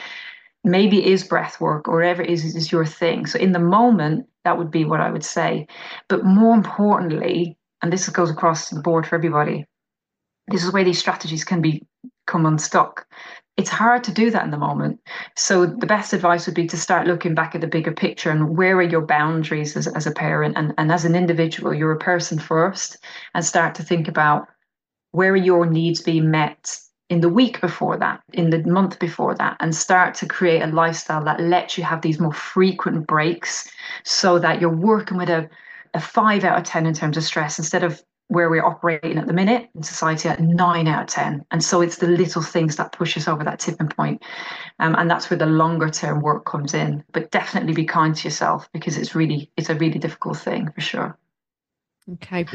maybe 0.69 1.05
is 1.05 1.25
breath 1.25 1.61
work 1.61 1.89
or 1.89 1.97
whatever 1.97 2.23
it 2.23 2.31
is 2.31 2.45
is 2.45 2.73
your 2.73 2.87
thing. 2.87 3.27
So 3.27 3.39
in 3.39 3.53
the 3.53 3.59
moment 3.59 4.27
that 4.45 4.57
would 4.57 4.71
be 4.71 4.85
what 4.85 5.01
i 5.01 5.11
would 5.11 5.25
say. 5.25 5.67
But 6.09 6.25
more 6.25 6.55
importantly 6.55 7.57
and 7.83 7.93
this 7.93 8.09
goes 8.09 8.31
across 8.31 8.71
the 8.71 8.81
board 8.81 9.07
for 9.07 9.17
everybody 9.17 9.67
this 10.49 10.65
is 10.65 10.73
where 10.73 10.85
these 10.85 10.99
strategies 10.99 11.45
can 11.45 11.61
be 11.61 11.87
come 12.27 12.47
unstuck. 12.47 13.07
It's 13.57 13.71
hard 13.71 14.05
to 14.05 14.13
do 14.13 14.31
that 14.31 14.45
in 14.45 14.51
the 14.51 14.57
moment. 14.57 15.01
So 15.37 15.67
the 15.67 15.87
best 15.87 16.13
advice 16.13 16.47
would 16.47 16.55
be 16.55 16.67
to 16.69 16.77
start 16.77 17.07
looking 17.07 17.35
back 17.35 17.55
at 17.55 17.61
the 17.61 17.67
bigger 17.67 17.93
picture 17.93 18.31
and 18.31 18.57
where 18.57 18.77
are 18.77 18.83
your 18.83 19.05
boundaries 19.05 19.77
as, 19.77 19.89
as 19.89 20.07
a 20.07 20.13
parent 20.13 20.57
and, 20.57 20.73
and 20.79 20.93
as 20.93 21.05
an 21.05 21.17
individual 21.17 21.75
you're 21.75 21.93
a 21.93 21.99
person 21.99 22.39
first 22.39 22.99
and 23.35 23.45
start 23.45 23.75
to 23.75 23.83
think 23.83 24.07
about 24.07 24.47
where 25.11 25.33
are 25.33 25.37
your 25.37 25.67
needs 25.67 26.01
being 26.01 26.31
met 26.31 26.79
in 27.09 27.21
the 27.21 27.29
week 27.29 27.61
before 27.61 27.97
that, 27.97 28.23
in 28.33 28.51
the 28.51 28.63
month 28.65 28.99
before 28.99 29.35
that, 29.37 29.57
and 29.61 29.75
start 29.75 30.15
to 30.17 30.27
create 30.27 30.63
a 30.63 30.67
lifestyle 30.67 31.25
that 31.25 31.41
lets 31.41 31.79
you 31.79 31.85
have 31.85 32.03
these 32.03 32.21
more 32.21 32.33
frequent 32.33 33.07
breaks 33.07 33.71
so 34.05 34.39
that 34.39 34.61
you're 34.61 34.69
working 34.69 35.17
with 35.17 35.31
a, 35.31 35.49
a 35.95 36.01
five 36.01 36.45
out 36.45 36.59
of 36.59 36.65
10 36.65 36.87
in 36.87 36.95
terms 36.95 37.17
of 37.17 37.25
stress 37.25 37.59
instead 37.59 37.83
of 37.83 38.03
where 38.29 38.51
we're 38.51 38.65
operating 38.65 39.17
at 39.17 39.27
the 39.27 39.33
minute 39.33 39.71
in 39.75 39.83
society 39.83 40.29
at 40.29 40.39
nine 40.39 40.87
out 40.87 41.05
of 41.05 41.09
10. 41.09 41.47
And 41.51 41.65
so 41.65 41.81
it's 41.81 41.97
the 41.97 42.09
little 42.09 42.43
things 42.43 42.77
that 42.77 42.93
push 42.93 43.17
us 43.17 43.27
over 43.27 43.43
that 43.43 43.59
tipping 43.59 43.89
point. 43.89 44.23
Um, 44.79 44.95
and 44.97 45.11
that's 45.11 45.31
where 45.31 45.39
the 45.39 45.47
longer 45.47 45.89
term 45.89 46.21
work 46.21 46.45
comes 46.45 46.75
in. 46.75 47.03
But 47.13 47.31
definitely 47.31 47.73
be 47.73 47.87
kind 47.87 48.15
to 48.15 48.25
yourself 48.25 48.69
because 48.75 48.99
it's 48.99 49.15
really, 49.15 49.51
it's 49.57 49.71
a 49.71 49.75
really 49.75 49.99
difficult 49.99 50.37
thing 50.37 50.71
for 50.73 50.81
sure. 50.83 51.19
Okay. 52.15 52.47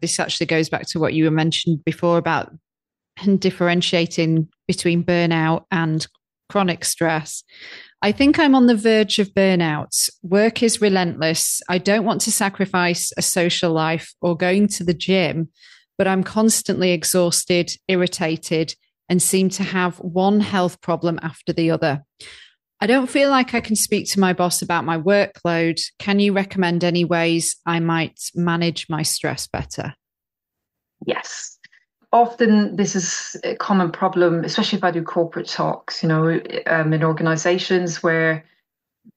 This 0.00 0.18
actually 0.18 0.46
goes 0.46 0.68
back 0.68 0.86
to 0.88 0.98
what 0.98 1.14
you 1.14 1.24
were 1.24 1.30
mentioned 1.30 1.84
before 1.84 2.18
about 2.18 2.52
and 3.20 3.40
differentiating 3.40 4.48
between 4.66 5.04
burnout 5.04 5.64
and 5.70 6.06
chronic 6.48 6.84
stress. 6.84 7.44
I 8.02 8.12
think 8.12 8.38
I'm 8.38 8.54
on 8.54 8.66
the 8.66 8.76
verge 8.76 9.18
of 9.18 9.32
burnout. 9.32 10.10
Work 10.22 10.62
is 10.62 10.80
relentless. 10.80 11.62
I 11.68 11.78
don't 11.78 12.04
want 12.04 12.20
to 12.22 12.32
sacrifice 12.32 13.12
a 13.16 13.22
social 13.22 13.72
life 13.72 14.12
or 14.20 14.36
going 14.36 14.68
to 14.68 14.84
the 14.84 14.94
gym, 14.94 15.48
but 15.96 16.08
I'm 16.08 16.24
constantly 16.24 16.90
exhausted, 16.90 17.72
irritated, 17.88 18.74
and 19.08 19.22
seem 19.22 19.50
to 19.50 19.62
have 19.62 19.98
one 19.98 20.40
health 20.40 20.80
problem 20.80 21.20
after 21.22 21.52
the 21.52 21.70
other. 21.70 22.02
I 22.80 22.86
don't 22.86 23.08
feel 23.08 23.30
like 23.30 23.54
I 23.54 23.60
can 23.60 23.76
speak 23.76 24.10
to 24.10 24.20
my 24.20 24.32
boss 24.32 24.60
about 24.62 24.84
my 24.84 24.98
workload. 24.98 25.80
Can 26.00 26.18
you 26.18 26.32
recommend 26.32 26.82
any 26.82 27.04
ways 27.04 27.56
I 27.64 27.78
might 27.78 28.18
manage 28.34 28.88
my 28.88 29.02
stress 29.02 29.46
better? 29.46 29.94
Yes 31.06 31.58
often 32.12 32.76
this 32.76 32.94
is 32.94 33.36
a 33.44 33.56
common 33.56 33.90
problem, 33.90 34.44
especially 34.44 34.76
if 34.76 34.84
I 34.84 34.90
do 34.90 35.02
corporate 35.02 35.48
talks, 35.48 36.02
you 36.02 36.08
know, 36.08 36.40
um, 36.66 36.92
in 36.92 37.02
organizations 37.02 38.02
where 38.02 38.44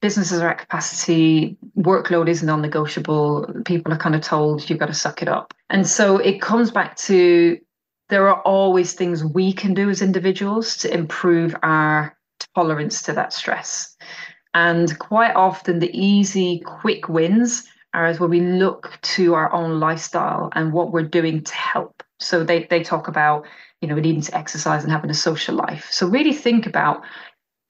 businesses 0.01 0.39
are 0.39 0.49
at 0.49 0.59
capacity, 0.59 1.57
workload 1.77 2.29
isn't 2.29 2.47
non 2.47 2.61
negotiable, 2.61 3.47
people 3.65 3.93
are 3.93 3.97
kind 3.97 4.15
of 4.15 4.21
told 4.21 4.69
you've 4.69 4.79
got 4.79 4.87
to 4.87 4.93
suck 4.93 5.21
it 5.21 5.27
up. 5.27 5.53
And 5.69 5.87
so 5.87 6.17
it 6.17 6.41
comes 6.41 6.71
back 6.71 6.95
to 6.97 7.59
there 8.09 8.27
are 8.27 8.41
always 8.41 8.93
things 8.93 9.23
we 9.23 9.51
can 9.51 9.73
do 9.73 9.89
as 9.89 10.01
individuals 10.01 10.77
to 10.77 10.93
improve 10.93 11.55
our 11.63 12.15
tolerance 12.53 13.01
to 13.03 13.13
that 13.13 13.33
stress. 13.33 13.95
And 14.53 14.97
quite 14.99 15.35
often, 15.35 15.79
the 15.79 15.95
easy, 15.97 16.61
quick 16.65 17.09
wins 17.09 17.67
are 17.93 18.05
as 18.05 18.19
when 18.19 18.29
we 18.29 18.41
look 18.41 18.97
to 19.01 19.33
our 19.33 19.51
own 19.53 19.79
lifestyle 19.79 20.49
and 20.53 20.71
what 20.71 20.91
we're 20.91 21.03
doing 21.03 21.43
to 21.43 21.53
help. 21.53 22.03
So 22.19 22.43
they 22.43 22.65
they 22.69 22.84
talk 22.84 23.07
about 23.07 23.45
you 23.81 23.88
know 23.88 23.95
needing 23.95 24.22
to 24.22 24.38
exercise 24.38 24.84
and 24.84 24.91
having 24.91 25.10
a 25.10 25.15
social 25.15 25.55
life. 25.55 25.88
So 25.91 26.07
really 26.07 26.34
think 26.34 26.65
about 26.65 27.03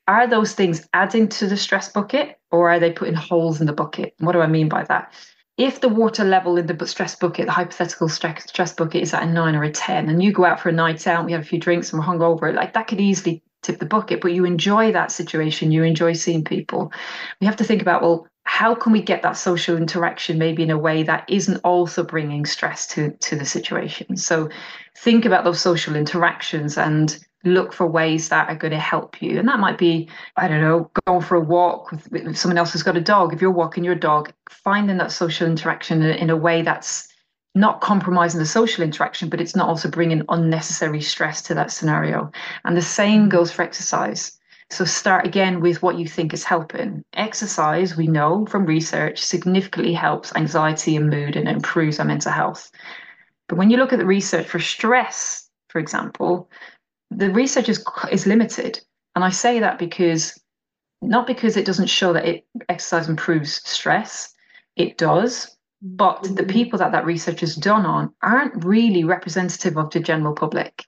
are 0.08 0.28
those 0.28 0.54
things 0.54 0.88
adding 0.94 1.28
to 1.30 1.48
the 1.48 1.58
stress 1.58 1.92
bucket 1.92 2.38
or 2.52 2.70
are 2.70 2.80
they 2.80 2.92
putting 2.92 3.16
holes 3.16 3.60
in 3.60 3.68
the 3.68 3.74
bucket? 3.74 4.14
What 4.20 4.34
do 4.34 4.42
I 4.42 4.48
mean 4.48 4.70
by 4.70 4.84
that? 4.84 5.14
If 5.58 5.80
the 5.80 5.90
water 5.90 6.24
level 6.26 6.58
in 6.58 6.68
the 6.68 6.88
stress 6.88 7.16
bucket, 7.16 7.46
the 7.46 7.52
hypothetical 7.52 8.10
stress, 8.10 8.44
stress 8.48 8.74
bucket 8.74 9.02
is 9.02 9.14
at 9.14 9.24
a 9.24 9.26
nine 9.26 9.56
or 9.56 9.64
a 9.64 9.72
10, 9.72 10.10
and 10.10 10.22
you 10.22 10.34
go 10.34 10.44
out 10.46 10.60
for 10.60 10.70
a 10.70 10.74
night 10.74 11.08
out, 11.08 11.26
we 11.26 11.32
have 11.32 11.42
a 11.42 11.46
few 11.46 11.60
drinks 11.60 11.92
and 11.92 12.00
we're 12.00 12.06
hungover, 12.06 12.54
like 12.54 12.74
that 12.74 12.88
could 12.88 13.00
easily 13.00 13.42
tip 13.64 13.80
the 13.80 13.86
bucket, 13.86 14.22
but 14.22 14.34
you 14.34 14.46
enjoy 14.46 14.92
that 14.92 15.12
situation, 15.12 15.72
you 15.72 15.84
enjoy 15.84 16.14
seeing 16.14 16.44
people. 16.44 16.92
We 17.40 17.48
have 17.48 17.56
to 17.56 17.64
think 17.64 17.82
about, 17.82 18.02
well, 18.02 18.28
how 18.46 18.74
can 18.74 18.92
we 18.92 19.02
get 19.02 19.22
that 19.24 19.38
social 19.38 19.76
interaction 19.76 20.38
maybe 20.38 20.64
in 20.64 20.70
a 20.70 20.78
way 20.78 21.04
that 21.04 21.26
isn't 21.28 21.58
also 21.64 22.04
bringing 22.04 22.46
stress 22.46 22.88
to 22.88 23.12
to 23.12 23.36
the 23.36 23.46
situation? 23.46 24.16
So 24.16 24.50
think 24.96 25.26
about 25.26 25.44
those 25.44 25.60
social 25.60 25.96
interactions 25.96 26.78
and 26.78 27.18
look 27.44 27.74
for 27.74 27.86
ways 27.86 28.30
that 28.30 28.48
are 28.50 28.56
going 28.56 28.72
to 28.72 28.80
help 28.80 29.22
you. 29.22 29.38
And 29.38 29.48
that 29.48 29.60
might 29.60 29.78
be 29.78 30.10
i 30.38 30.48
don't 30.48 30.62
know 30.62 30.90
going 31.06 31.22
for 31.22 31.36
a 31.36 31.42
walk 31.42 31.92
with, 31.92 32.12
with 32.12 32.38
someone 32.38 32.58
else 32.58 32.72
who's 32.72 32.84
got 32.84 32.98
a 32.98 33.02
dog. 33.02 33.34
If 33.34 33.42
you're 33.42 33.52
walking 33.52 33.84
your 33.84 33.96
dog 33.96 34.32
finding 34.50 34.98
that 34.98 35.12
social 35.12 35.48
interaction 35.48 36.02
in, 36.04 36.12
in 36.12 36.30
a 36.30 36.38
way 36.38 36.62
that's 36.62 37.08
not 37.56 37.82
compromising 37.82 38.40
the 38.40 38.46
social 38.46 38.84
interaction 38.84 39.30
but 39.30 39.42
it's 39.42 39.56
not 39.56 39.70
also 39.70 39.90
bringing 39.90 40.22
unnecessary 40.30 41.02
stress 41.02 41.42
to 41.44 41.56
that 41.56 41.72
scenario. 41.72 42.32
And 42.64 42.78
the 42.78 42.82
same 42.82 43.28
goes 43.28 43.52
for 43.52 43.64
exercise 43.64 44.38
so 44.70 44.84
start 44.84 45.26
again 45.26 45.62
with 45.62 45.82
what 45.84 45.98
you 45.98 46.08
think 46.08 46.34
is 46.34 46.44
helping. 46.44 47.04
Exercise, 47.14 47.96
we 47.96 48.08
know 48.08 48.46
from 48.48 48.66
research, 48.66 49.24
significantly 49.24 49.94
helps 49.94 50.36
anxiety 50.36 50.96
and 50.96 51.10
mood 51.10 51.36
and 51.36 51.48
improves 51.48 52.00
our 52.00 52.06
mental 52.06 52.32
health. 52.32 52.72
But 53.48 53.58
when 53.58 53.70
you 53.70 53.78
look 53.78 53.94
at 53.94 54.00
the 54.00 54.06
research 54.06 54.48
for 54.48 54.60
stress, 54.60 55.50
for 55.70 55.80
example, 55.80 56.50
the 57.12 57.30
research 57.30 57.70
is, 57.70 57.86
is 58.12 58.26
limited. 58.26 58.80
And 59.16 59.24
I 59.24 59.30
say 59.30 59.60
that 59.60 59.78
because 59.78 60.40
not 61.02 61.28
because 61.28 61.56
it 61.56 61.66
doesn't 61.66 61.88
show 61.88 62.14
that 62.14 62.26
it 62.26 62.46
exercise 62.68 63.08
improves 63.08 63.62
stress, 63.70 64.34
it 64.76 64.98
does, 64.98 65.56
but 65.82 66.24
the 66.24 66.30
mm-hmm. 66.30 66.50
people 66.50 66.80
that 66.80 66.92
that 66.92 67.06
research 67.06 67.44
is 67.44 67.56
done 67.56 67.86
on 67.86 68.14
aren't 68.24 68.66
really 68.66 69.04
representative 69.04 69.78
of 69.78 69.92
the 69.92 70.00
general 70.00 70.34
public. 70.34 70.86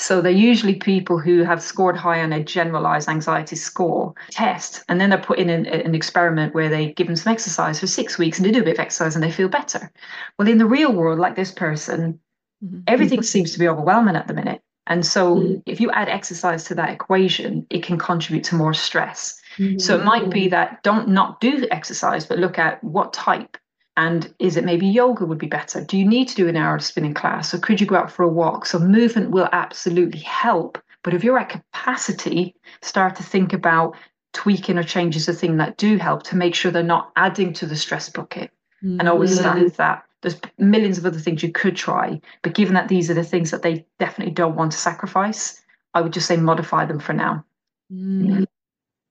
So 0.00 0.20
they're 0.20 0.30
usually 0.30 0.76
people 0.76 1.18
who 1.18 1.42
have 1.42 1.60
scored 1.60 1.96
high 1.96 2.22
on 2.22 2.32
a 2.32 2.42
generalized 2.42 3.08
anxiety 3.08 3.56
score 3.56 4.14
test. 4.30 4.84
And 4.88 5.00
then 5.00 5.10
they're 5.10 5.18
put 5.18 5.40
in 5.40 5.50
an, 5.50 5.66
an, 5.66 5.92
experiment 5.92 6.54
where 6.54 6.68
they 6.68 6.92
give 6.92 7.08
them 7.08 7.16
some 7.16 7.32
exercise 7.32 7.80
for 7.80 7.88
six 7.88 8.16
weeks 8.16 8.38
and 8.38 8.46
they 8.46 8.52
do 8.52 8.60
a 8.60 8.64
bit 8.64 8.74
of 8.74 8.78
exercise 8.78 9.16
and 9.16 9.24
they 9.24 9.32
feel 9.32 9.48
better. 9.48 9.90
Well, 10.38 10.46
in 10.46 10.58
the 10.58 10.66
real 10.66 10.92
world, 10.92 11.18
like 11.18 11.34
this 11.34 11.50
person, 11.50 12.20
mm-hmm. 12.64 12.82
everything 12.86 13.22
seems 13.22 13.50
to 13.52 13.58
be 13.58 13.66
overwhelming 13.66 14.14
at 14.14 14.28
the 14.28 14.34
minute. 14.34 14.62
And 14.86 15.04
so 15.04 15.34
mm-hmm. 15.34 15.54
if 15.66 15.80
you 15.80 15.90
add 15.90 16.08
exercise 16.08 16.62
to 16.64 16.76
that 16.76 16.90
equation, 16.90 17.66
it 17.68 17.82
can 17.82 17.98
contribute 17.98 18.44
to 18.44 18.54
more 18.54 18.74
stress. 18.74 19.42
Mm-hmm. 19.56 19.80
So 19.80 19.98
it 19.98 20.04
might 20.04 20.30
be 20.30 20.46
that 20.46 20.80
don't 20.84 21.08
not 21.08 21.40
do 21.40 21.66
exercise, 21.72 22.24
but 22.24 22.38
look 22.38 22.56
at 22.56 22.82
what 22.84 23.12
type 23.12 23.56
and 23.98 24.32
is 24.38 24.56
it 24.56 24.64
maybe 24.64 24.86
yoga 24.86 25.26
would 25.26 25.38
be 25.38 25.48
better? 25.48 25.82
Do 25.82 25.98
you 25.98 26.06
need 26.06 26.28
to 26.28 26.36
do 26.36 26.46
an 26.46 26.56
hour 26.56 26.76
of 26.76 26.84
spinning 26.84 27.14
class? 27.14 27.52
Or 27.52 27.58
could 27.58 27.80
you 27.80 27.86
go 27.86 27.96
out 27.96 28.12
for 28.12 28.22
a 28.22 28.28
walk? 28.28 28.64
So 28.64 28.78
movement 28.78 29.32
will 29.32 29.48
absolutely 29.50 30.20
help. 30.20 30.80
But 31.02 31.14
if 31.14 31.24
you're 31.24 31.38
at 31.38 31.48
capacity, 31.48 32.54
start 32.80 33.16
to 33.16 33.24
think 33.24 33.52
about 33.52 33.96
tweaking 34.32 34.78
or 34.78 34.84
changes 34.84 35.26
the 35.26 35.32
thing 35.32 35.56
that 35.56 35.78
do 35.78 35.96
help 35.96 36.22
to 36.24 36.36
make 36.36 36.54
sure 36.54 36.70
they're 36.70 36.84
not 36.84 37.10
adding 37.16 37.52
to 37.54 37.66
the 37.66 37.74
stress 37.74 38.08
bucket. 38.08 38.52
Mm-hmm. 38.84 39.00
And 39.00 39.08
always 39.08 39.36
start 39.36 39.60
with 39.60 39.76
that. 39.78 40.04
There's 40.22 40.40
millions 40.58 40.98
of 40.98 41.04
other 41.04 41.18
things 41.18 41.42
you 41.42 41.50
could 41.50 41.74
try, 41.74 42.20
but 42.42 42.54
given 42.54 42.74
that 42.74 42.86
these 42.86 43.10
are 43.10 43.14
the 43.14 43.24
things 43.24 43.50
that 43.50 43.62
they 43.62 43.84
definitely 43.98 44.32
don't 44.32 44.54
want 44.54 44.70
to 44.72 44.78
sacrifice, 44.78 45.60
I 45.94 46.02
would 46.02 46.12
just 46.12 46.28
say 46.28 46.36
modify 46.36 46.84
them 46.84 47.00
for 47.00 47.14
now. 47.14 47.44
Mm. 47.92 48.46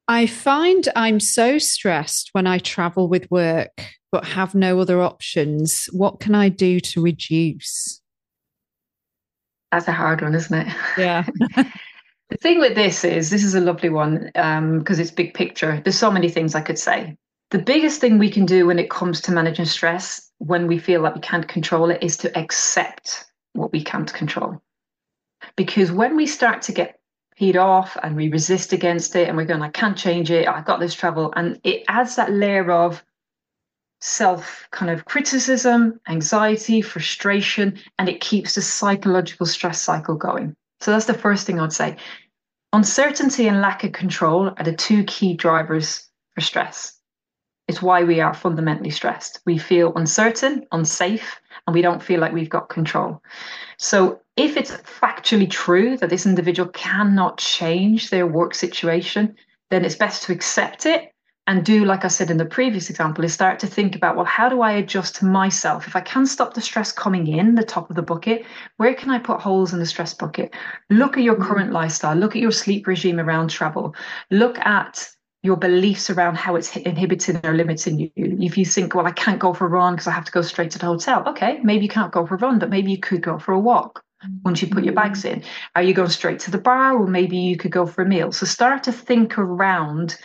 I 0.08 0.26
find 0.26 0.88
I'm 0.96 1.20
so 1.20 1.58
stressed 1.58 2.30
when 2.32 2.48
I 2.48 2.60
travel 2.60 3.10
with 3.10 3.30
work 3.30 3.98
but 4.12 4.26
have 4.26 4.56
no 4.56 4.80
other 4.80 5.02
options, 5.02 5.90
what 5.92 6.20
can 6.20 6.34
I 6.34 6.50
do 6.50 6.80
to 6.80 7.02
reduce? 7.02 8.02
That's 9.72 9.88
a 9.88 9.92
hard 9.92 10.22
one, 10.22 10.34
isn't 10.34 10.68
it? 10.68 10.76
Yeah. 10.98 11.26
the 11.56 12.38
thing 12.40 12.60
with 12.60 12.76
this 12.76 13.04
is, 13.04 13.30
this 13.30 13.44
is 13.44 13.54
a 13.54 13.60
lovely 13.60 13.90
one 13.90 14.32
because 14.34 14.98
um, 14.98 15.02
it's 15.02 15.12
big 15.12 15.34
picture. 15.34 15.82
There's 15.84 15.98
so 15.98 16.12
many 16.12 16.30
things 16.30 16.56
I 16.56 16.62
could 16.62 16.80
say. 16.80 17.18
the 17.52 17.60
biggest 17.60 18.00
thing 18.00 18.18
we 18.18 18.30
can 18.30 18.46
do 18.46 18.66
when 18.66 18.80
it 18.80 18.90
comes 18.90 19.22
to 19.22 19.32
managing 19.32 19.66
stress 19.66 20.32
when 20.38 20.68
we 20.68 20.78
feel 20.80 21.04
that 21.04 21.16
we 21.16 21.22
can't 21.22 21.48
control 21.48 21.90
it 21.90 22.02
is 22.02 22.16
to 22.18 22.38
accept 22.38 23.26
what 23.54 23.72
we 23.72 23.84
can't 23.84 24.14
control. 24.14 24.62
Because 25.56 25.92
when 25.92 26.16
we 26.16 26.28
start 26.28 26.62
to 26.64 26.72
get 26.72 26.97
peed 27.40 27.56
off 27.56 27.98
and 28.02 28.16
we 28.16 28.30
resist 28.30 28.74
against 28.74 29.16
it 29.16 29.28
and 29.28 29.38
we're 29.38 29.46
going, 29.46 29.62
I 29.62 29.70
can't 29.70 29.98
change 29.98 30.32
it, 30.32 30.48
I've 30.48 30.66
got 30.66 30.80
this 30.80 30.94
trouble, 30.94 31.34
and 31.36 31.60
it 31.64 31.84
adds 31.88 32.16
that 32.16 32.32
layer 32.32 32.72
of 32.72 33.04
self 34.02 34.68
kind 34.72 34.92
of 34.92 35.06
criticism, 35.06 36.00
anxiety, 36.08 36.82
frustration, 36.82 37.80
and 38.00 38.10
it 38.10 38.22
keeps 38.22 38.56
the 38.56 38.62
psychological 38.62 39.46
stress 39.46 39.82
cycle 39.82 40.16
going. 40.16 40.56
So 40.80 40.92
that's 40.92 41.06
the 41.06 41.14
first 41.14 41.48
thing 41.48 41.60
I'd 41.60 41.74
say. 41.74 41.98
Uncertainty 42.74 43.48
and 43.48 43.62
lack 43.62 43.84
of 43.84 43.94
control 43.94 44.52
are 44.58 44.64
the 44.64 44.74
two 44.74 45.04
key 45.06 45.34
drivers 45.34 46.10
for 46.36 46.42
stress. 46.42 46.97
It's 47.68 47.82
why 47.82 48.04
we 48.04 48.20
are 48.22 48.34
fundamentally 48.34 48.90
stressed. 48.90 49.42
We 49.46 49.58
feel 49.58 49.94
uncertain, 49.96 50.66
unsafe, 50.72 51.40
and 51.66 51.74
we 51.74 51.82
don't 51.82 52.02
feel 52.02 52.20
like 52.20 52.34
we've 52.34 52.50
got 52.50 52.70
control. 52.70 53.22
So, 53.78 54.22
if 54.38 54.56
it's 54.56 54.72
factually 54.72 55.50
true 55.50 55.98
that 55.98 56.10
this 56.10 56.26
individual 56.26 56.70
cannot 56.70 57.40
change 57.40 58.10
their 58.10 58.28
work 58.28 58.54
situation, 58.54 59.36
then 59.70 59.84
it's 59.84 59.96
best 59.96 60.24
to 60.24 60.32
accept 60.32 60.86
it 60.86 61.12
and 61.48 61.64
do, 61.64 61.86
like 61.86 62.04
I 62.04 62.10
said 62.10 62.30
in 62.30 62.38
the 62.38 62.46
previous 62.46 62.90
example, 62.90 63.24
is 63.24 63.34
start 63.34 63.58
to 63.60 63.68
think 63.68 63.96
about, 63.96 64.18
well, 64.18 64.26
how 64.26 64.50
do 64.50 64.62
I 64.62 64.74
adjust 64.74 65.16
to 65.16 65.26
myself? 65.26 65.88
If 65.88 65.96
I 65.96 66.02
can 66.02 66.26
stop 66.26 66.54
the 66.54 66.62
stress 66.62 66.92
coming 66.92 67.28
in 67.28 67.56
the 67.56 67.64
top 67.64 67.90
of 67.90 67.96
the 67.96 68.02
bucket, 68.02 68.46
where 68.76 68.94
can 68.94 69.10
I 69.10 69.18
put 69.18 69.40
holes 69.40 69.72
in 69.72 69.80
the 69.80 69.86
stress 69.86 70.14
bucket? 70.14 70.54
Look 70.90 71.18
at 71.18 71.24
your 71.24 71.36
mm-hmm. 71.36 71.44
current 71.44 71.72
lifestyle, 71.72 72.18
look 72.18 72.36
at 72.36 72.42
your 72.42 72.52
sleep 72.52 72.86
regime 72.86 73.20
around 73.20 73.50
travel, 73.50 73.96
look 74.30 74.60
at 74.60 75.10
your 75.48 75.58
beliefs 75.58 76.10
around 76.10 76.36
how 76.36 76.56
it's 76.58 76.76
inhibiting 76.76 77.40
or 77.44 77.54
limiting 77.54 77.98
you. 78.00 78.12
If 78.16 78.58
you 78.58 78.66
think, 78.66 78.94
well, 78.94 79.08
I 79.08 79.12
can't 79.12 79.40
go 79.40 79.54
for 79.54 79.66
a 79.66 79.70
run 79.70 79.94
because 79.94 80.08
I 80.08 80.12
have 80.12 80.26
to 80.26 80.32
go 80.32 80.42
straight 80.42 80.72
to 80.72 80.80
the 80.80 80.86
hotel. 80.86 81.24
Okay, 81.28 81.60
maybe 81.64 81.84
you 81.84 81.90
can't 81.90 82.12
go 82.12 82.28
for 82.28 82.36
a 82.36 82.38
run, 82.38 82.60
but 82.60 82.70
maybe 82.70 82.92
you 82.92 83.00
could 83.00 83.22
go 83.22 83.40
for 83.40 83.54
a 83.54 83.60
walk 83.60 84.04
once 84.44 84.62
you 84.62 84.68
put 84.68 84.84
your 84.84 84.94
bags 84.94 85.24
in. 85.24 85.44
Are 85.76 85.82
you 85.82 85.94
going 85.94 86.10
straight 86.10 86.40
to 86.42 86.52
the 86.52 86.58
bar 86.58 86.98
or 86.98 87.08
maybe 87.08 87.38
you 87.38 87.56
could 87.56 87.72
go 87.72 87.86
for 87.86 88.02
a 88.02 88.06
meal? 88.06 88.32
So 88.34 88.46
start 88.46 88.84
to 88.84 88.92
think 88.92 89.38
around 89.38 90.18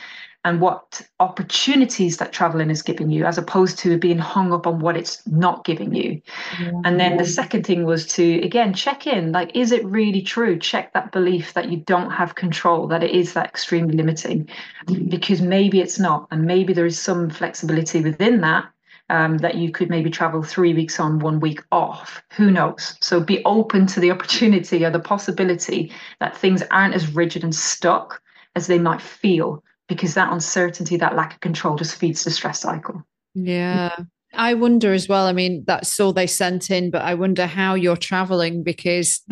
and 0.45 0.61
what 0.61 1.01
opportunities 1.21 2.17
that 2.17 2.33
traveling 2.33 2.71
is 2.71 2.83
giving 2.83 3.11
you 3.11 3.25
as 3.25 3.39
opposed 3.39 3.79
to 3.79 3.97
being 3.97 4.19
hung 4.19 4.53
up 4.53 4.67
on 4.67 4.81
what 4.81 4.97
it's 4.97 5.25
not 5.27 5.65
giving 5.65 5.95
you 5.95 6.21
yeah. 6.61 6.73
and 6.85 6.99
then 6.99 7.17
the 7.17 7.25
second 7.25 7.65
thing 7.65 7.85
was 7.85 8.07
to 8.07 8.41
again 8.43 8.75
check 8.75 9.07
in 9.07 9.33
like 9.33 9.55
is 9.55 9.73
it 9.73 9.85
really 9.85 10.23
true 10.23 10.59
check 10.59 10.93
that 10.93 11.13
belief 11.13 11.55
that 11.55 11.71
you 11.71 11.79
don't 11.79 12.11
have 12.11 12.35
control 12.35 12.87
that 12.87 13.03
it 13.03 13.11
is 13.11 13.35
that 13.35 13.47
extremely 13.47 13.97
limiting 13.97 14.49
mm-hmm. 14.87 15.09
because 15.09 15.41
maybe 15.41 15.81
it's 15.81 15.99
not 15.99 16.27
and 16.31 16.45
maybe 16.45 16.73
there 16.73 16.87
is 16.87 17.01
some 17.01 17.31
flexibility 17.31 18.01
within 18.01 18.41
that 18.41 18.65
um, 19.11 19.39
that 19.39 19.57
you 19.57 19.71
could 19.71 19.91
maybe 19.91 20.09
travel 20.09 20.43
three 20.43 20.73
weeks 20.73 20.99
on, 20.99 21.19
one 21.19 21.39
week 21.39 21.63
off. 21.71 22.23
Who 22.33 22.51
knows? 22.51 22.97
So 23.03 23.21
be 23.21 23.45
open 23.45 23.87
to 23.89 24.01
the 24.01 24.11
opportunity 24.11 24.87
or 24.87 24.91
the 24.91 25.01
possibility 25.01 25.93
that 26.19 26.35
things 26.35 26.63
aren't 26.71 26.95
as 26.95 27.13
rigid 27.15 27.45
and 27.45 27.55
stuck 27.55 28.23
as 28.57 28.69
they 28.69 28.79
might 28.79 29.03
feel 29.03 29.63
because 29.95 30.15
that 30.15 30.33
uncertainty, 30.33 30.97
that 30.97 31.17
lack 31.17 31.35
of 31.35 31.41
control 31.41 31.77
just 31.77 31.97
feeds 31.97 32.25
the 32.25 32.31
stress 32.31 32.61
cycle. 32.61 33.03
Yeah. 33.35 33.97
I 34.35 34.55
wonder 34.55 34.93
as 34.93 35.09
well. 35.09 35.27
I 35.27 35.33
mean, 35.33 35.65
that's 35.67 36.01
all 36.01 36.13
they 36.13 36.27
sent 36.27 36.71
in, 36.71 36.91
but 36.91 37.03
I 37.03 37.15
wonder 37.15 37.47
how 37.47 37.75
you're 37.75 37.97
traveling 37.97 38.63
because 38.63 39.21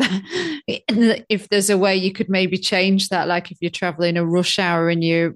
if 0.67 1.49
there's 1.49 1.71
a 1.71 1.77
way 1.77 1.95
you 1.95 2.11
could 2.11 2.29
maybe 2.29 2.57
change 2.57 3.09
that, 3.09 3.27
like 3.27 3.51
if 3.51 3.57
you're 3.61 3.71
traveling 3.71 4.17
a 4.17 4.25
rush 4.25 4.59
hour 4.59 4.89
and 4.89 5.03
you're 5.03 5.35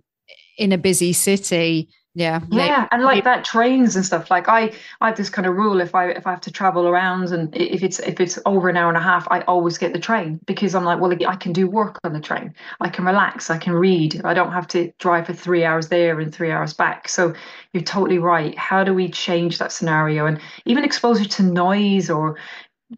in 0.58 0.72
a 0.72 0.77
busy 0.77 1.13
city, 1.13 1.89
yeah. 2.16 2.40
Yeah 2.50 2.88
and 2.92 3.04
like 3.04 3.24
that 3.26 3.44
trains 3.44 3.96
and 3.96 4.06
stuff 4.06 4.32
like 4.32 4.48
i 4.48 4.72
i 5.02 5.08
have 5.08 5.18
this 5.18 5.30
kind 5.30 5.46
of 5.46 5.56
rule 5.56 5.82
if 5.82 5.94
i 5.94 6.10
if 6.10 6.26
i 6.26 6.32
have 6.32 6.42
to 6.42 6.52
travel 6.52 6.88
around 6.88 7.32
and 7.32 7.56
if 7.56 7.84
it's 7.84 8.00
if 8.00 8.20
it's 8.20 8.40
over 8.46 8.70
an 8.70 8.78
hour 8.78 8.90
and 8.90 8.98
a 8.98 9.02
half 9.02 9.28
i 9.30 9.42
always 9.42 9.78
get 9.78 9.94
the 9.94 10.00
train 10.00 10.40
because 10.46 10.74
i'm 10.74 10.86
like 10.86 11.00
well 11.00 11.14
i 11.28 11.36
can 11.36 11.51
do 11.51 11.68
work 11.68 12.00
on 12.04 12.14
the 12.14 12.20
train. 12.20 12.54
I 12.80 12.90
can 12.90 13.06
relax 13.06 13.50
i 13.50 13.58
can 13.58 13.74
read. 13.74 14.22
I 14.24 14.34
don't 14.34 14.51
have 14.51 14.68
to 14.70 14.92
drive 15.00 15.28
for 15.28 15.34
three 15.34 15.64
hours 15.66 15.90
there 15.90 16.20
and 16.20 16.34
three 16.34 16.51
hours 16.51 16.74
back. 16.74 17.10
So 17.10 17.34
you're 17.74 17.84
totally 17.84 18.20
right. 18.20 18.58
How 18.58 18.84
do 18.84 18.94
we 18.94 19.10
change 19.10 19.58
that 19.58 19.72
scenario? 19.72 20.25
And 20.25 20.40
even 20.66 20.84
exposure 20.84 21.25
to 21.25 21.44
noise 21.44 22.10
or 22.10 22.38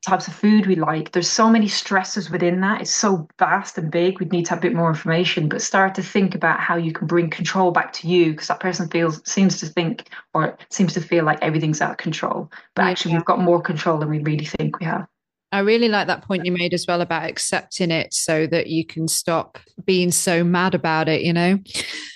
types 0.05 0.27
of 0.27 0.33
food 0.33 0.65
we 0.65 0.75
like. 0.75 1.11
There's 1.11 1.29
so 1.29 1.49
many 1.49 1.67
stresses 1.67 2.29
within 2.29 2.61
that. 2.61 2.81
It's 2.81 2.93
so 2.93 3.27
vast 3.39 3.77
and 3.77 3.91
big. 3.91 4.19
We'd 4.19 4.31
need 4.31 4.45
to 4.45 4.51
have 4.51 4.59
a 4.59 4.61
bit 4.61 4.73
more 4.73 4.89
information, 4.89 5.49
but 5.49 5.61
start 5.61 5.95
to 5.95 6.03
think 6.03 6.35
about 6.35 6.59
how 6.59 6.75
you 6.75 6.91
can 6.91 7.07
bring 7.07 7.29
control 7.29 7.71
back 7.71 7.93
to 7.93 8.07
you 8.07 8.31
because 8.31 8.47
that 8.47 8.59
person 8.59 8.87
feels 8.89 9.21
seems 9.29 9.59
to 9.59 9.65
think 9.65 10.09
or 10.33 10.57
seems 10.69 10.93
to 10.93 11.01
feel 11.01 11.25
like 11.25 11.39
everything's 11.41 11.81
out 11.81 11.91
of 11.91 11.97
control. 11.97 12.51
But 12.75 12.83
yeah. 12.83 12.89
actually 12.89 13.13
we've 13.13 13.25
got 13.25 13.39
more 13.39 13.61
control 13.61 13.97
than 13.97 14.09
we 14.09 14.19
really 14.19 14.45
think 14.45 14.79
we 14.79 14.85
have. 14.85 15.07
I 15.51 15.59
really 15.59 15.87
like 15.87 16.07
that 16.07 16.25
point 16.25 16.45
you 16.45 16.51
made 16.51 16.73
as 16.73 16.85
well 16.87 16.99
about 16.99 17.29
accepting 17.29 17.89
it 17.89 18.13
so 18.13 18.47
that 18.47 18.67
you 18.67 18.85
can 18.85 19.07
stop 19.07 19.57
being 19.85 20.11
so 20.11 20.43
mad 20.43 20.75
about 20.75 21.07
it, 21.07 21.21
you 21.21 21.31
know? 21.31 21.59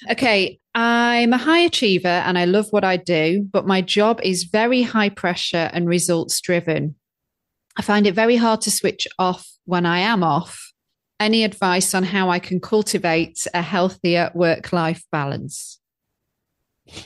Okay, 0.10 0.60
I'm 0.76 1.32
a 1.32 1.38
high 1.38 1.60
achiever 1.60 2.08
and 2.08 2.38
I 2.38 2.46
love 2.46 2.68
what 2.72 2.84
I 2.84 2.98
do, 2.98 3.48
but 3.52 3.68
my 3.68 3.82
job 3.82 4.20
is 4.22 4.44
very 4.44 4.82
high 4.82 5.10
pressure 5.10 5.70
and 5.74 5.88
results 5.88 6.42
driven. 6.42 6.96
I 7.78 7.82
find 7.82 8.06
it 8.06 8.16
very 8.16 8.36
hard 8.36 8.62
to 8.62 8.72
switch 8.72 9.08
off 9.18 9.48
when 9.66 9.86
I 9.86 10.00
am 10.00 10.24
off. 10.24 10.72
Any 11.20 11.44
advice 11.44 11.94
on 11.94 12.04
how 12.04 12.30
I 12.30 12.40
can 12.40 12.60
cultivate 12.60 13.46
a 13.54 13.62
healthier 13.62 14.32
work 14.34 14.74
life 14.74 15.04
balance? 15.12 15.80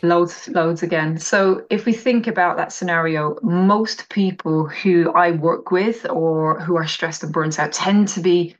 Loads, 0.01 0.47
loads 0.47 0.81
again. 0.81 1.17
So, 1.19 1.65
if 1.69 1.85
we 1.85 1.93
think 1.93 2.25
about 2.25 2.57
that 2.57 2.71
scenario, 2.71 3.37
most 3.43 4.09
people 4.09 4.67
who 4.67 5.11
I 5.11 5.31
work 5.31 5.69
with 5.69 6.09
or 6.09 6.59
who 6.61 6.77
are 6.77 6.87
stressed 6.87 7.23
and 7.23 7.33
burnt 7.33 7.59
out 7.59 7.73
tend 7.73 8.07
to 8.09 8.21
be 8.21 8.55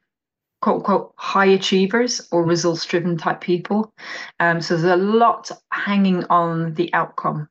quote 0.61 0.77
unquote 0.77 1.13
high 1.15 1.45
achievers 1.45 2.27
or 2.31 2.43
results 2.43 2.85
driven 2.85 3.17
type 3.17 3.41
people. 3.41 3.91
Um, 4.39 4.61
so, 4.61 4.77
there's 4.77 4.99
a 4.99 5.01
lot 5.01 5.49
hanging 5.71 6.25
on 6.25 6.73
the 6.75 6.93
outcome. 6.93 7.47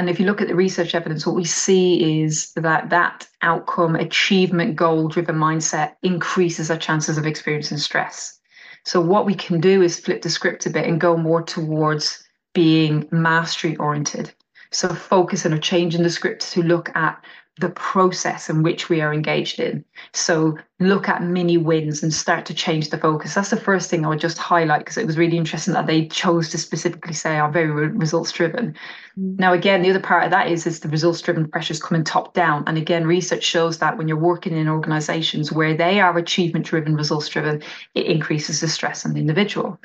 And 0.00 0.08
if 0.08 0.18
you 0.18 0.24
look 0.24 0.40
at 0.40 0.48
the 0.48 0.54
research 0.54 0.94
evidence, 0.94 1.26
what 1.26 1.36
we 1.36 1.44
see 1.44 2.22
is 2.22 2.52
that 2.54 2.88
that 2.88 3.28
outcome, 3.42 3.96
achievement, 3.96 4.74
goal 4.74 5.08
driven 5.08 5.36
mindset 5.36 5.92
increases 6.02 6.70
our 6.70 6.78
chances 6.78 7.18
of 7.18 7.26
experiencing 7.26 7.76
stress. 7.76 8.40
So, 8.86 8.98
what 8.98 9.26
we 9.26 9.34
can 9.34 9.60
do 9.60 9.82
is 9.82 10.00
flip 10.00 10.22
the 10.22 10.30
script 10.30 10.64
a 10.64 10.70
bit 10.70 10.86
and 10.86 10.98
go 10.98 11.18
more 11.18 11.42
towards 11.42 12.26
being 12.54 13.08
mastery 13.12 13.76
oriented. 13.76 14.32
So, 14.72 14.88
focus 14.88 15.44
on 15.44 15.60
changing 15.60 16.02
the 16.02 16.08
script 16.08 16.50
to 16.52 16.62
look 16.62 16.88
at 16.96 17.22
the 17.60 17.68
process 17.68 18.48
in 18.48 18.62
which 18.62 18.88
we 18.88 19.00
are 19.00 19.12
engaged 19.12 19.60
in. 19.60 19.84
So 20.14 20.58
look 20.78 21.08
at 21.08 21.22
mini 21.22 21.58
wins 21.58 22.02
and 22.02 22.12
start 22.12 22.46
to 22.46 22.54
change 22.54 22.88
the 22.88 22.96
focus. 22.96 23.34
That's 23.34 23.50
the 23.50 23.60
first 23.60 23.90
thing 23.90 24.04
I 24.04 24.08
would 24.08 24.18
just 24.18 24.38
highlight 24.38 24.80
because 24.80 24.96
it 24.96 25.06
was 25.06 25.18
really 25.18 25.36
interesting 25.36 25.74
that 25.74 25.86
they 25.86 26.06
chose 26.06 26.48
to 26.50 26.58
specifically 26.58 27.12
say 27.12 27.38
are 27.38 27.50
very 27.50 27.70
results 27.70 28.32
driven. 28.32 28.74
Mm. 29.18 29.38
Now, 29.38 29.52
again, 29.52 29.82
the 29.82 29.90
other 29.90 30.00
part 30.00 30.24
of 30.24 30.30
that 30.30 30.50
is 30.50 30.66
is 30.66 30.80
the 30.80 30.88
results 30.88 31.20
driven 31.20 31.48
pressures 31.48 31.82
coming 31.82 32.02
top 32.02 32.32
down. 32.32 32.64
And 32.66 32.78
again, 32.78 33.06
research 33.06 33.44
shows 33.44 33.78
that 33.78 33.98
when 33.98 34.08
you're 34.08 34.16
working 34.16 34.56
in 34.56 34.68
organizations 34.68 35.52
where 35.52 35.76
they 35.76 36.00
are 36.00 36.16
achievement 36.16 36.66
driven, 36.66 36.96
results 36.96 37.28
driven, 37.28 37.62
it 37.94 38.06
increases 38.06 38.60
the 38.60 38.68
stress 38.68 39.04
on 39.04 39.12
the 39.12 39.20
individual. 39.20 39.78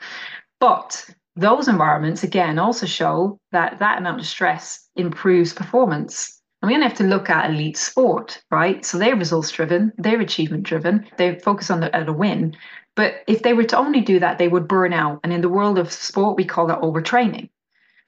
But 0.61 1.09
those 1.35 1.67
environments 1.67 2.23
again 2.23 2.57
also 2.57 2.85
show 2.85 3.37
that 3.51 3.79
that 3.79 3.97
amount 3.97 4.21
of 4.21 4.25
stress 4.25 4.87
improves 4.95 5.51
performance 5.51 6.41
and 6.65 6.71
we 6.71 6.73
only 6.73 6.87
have 6.87 6.97
to 6.97 7.03
look 7.03 7.29
at 7.29 7.51
elite 7.51 7.77
sport, 7.77 8.41
right? 8.49 8.83
So 8.83 8.97
they're 8.97 9.15
results 9.15 9.51
driven, 9.51 9.93
they're 9.99 10.19
achievement 10.19 10.63
driven, 10.63 11.05
they 11.17 11.37
focus 11.37 11.69
on 11.69 11.81
the, 11.81 11.95
at 11.95 12.09
a 12.09 12.13
win. 12.13 12.55
But 12.95 13.23
if 13.27 13.43
they 13.43 13.53
were 13.53 13.65
to 13.65 13.77
only 13.77 14.01
do 14.01 14.17
that, 14.17 14.39
they 14.39 14.47
would 14.47 14.67
burn 14.67 14.91
out. 14.91 15.19
And 15.23 15.31
in 15.31 15.41
the 15.41 15.49
world 15.49 15.77
of 15.77 15.91
sport, 15.91 16.37
we 16.37 16.43
call 16.43 16.65
that 16.65 16.81
overtraining. 16.81 17.49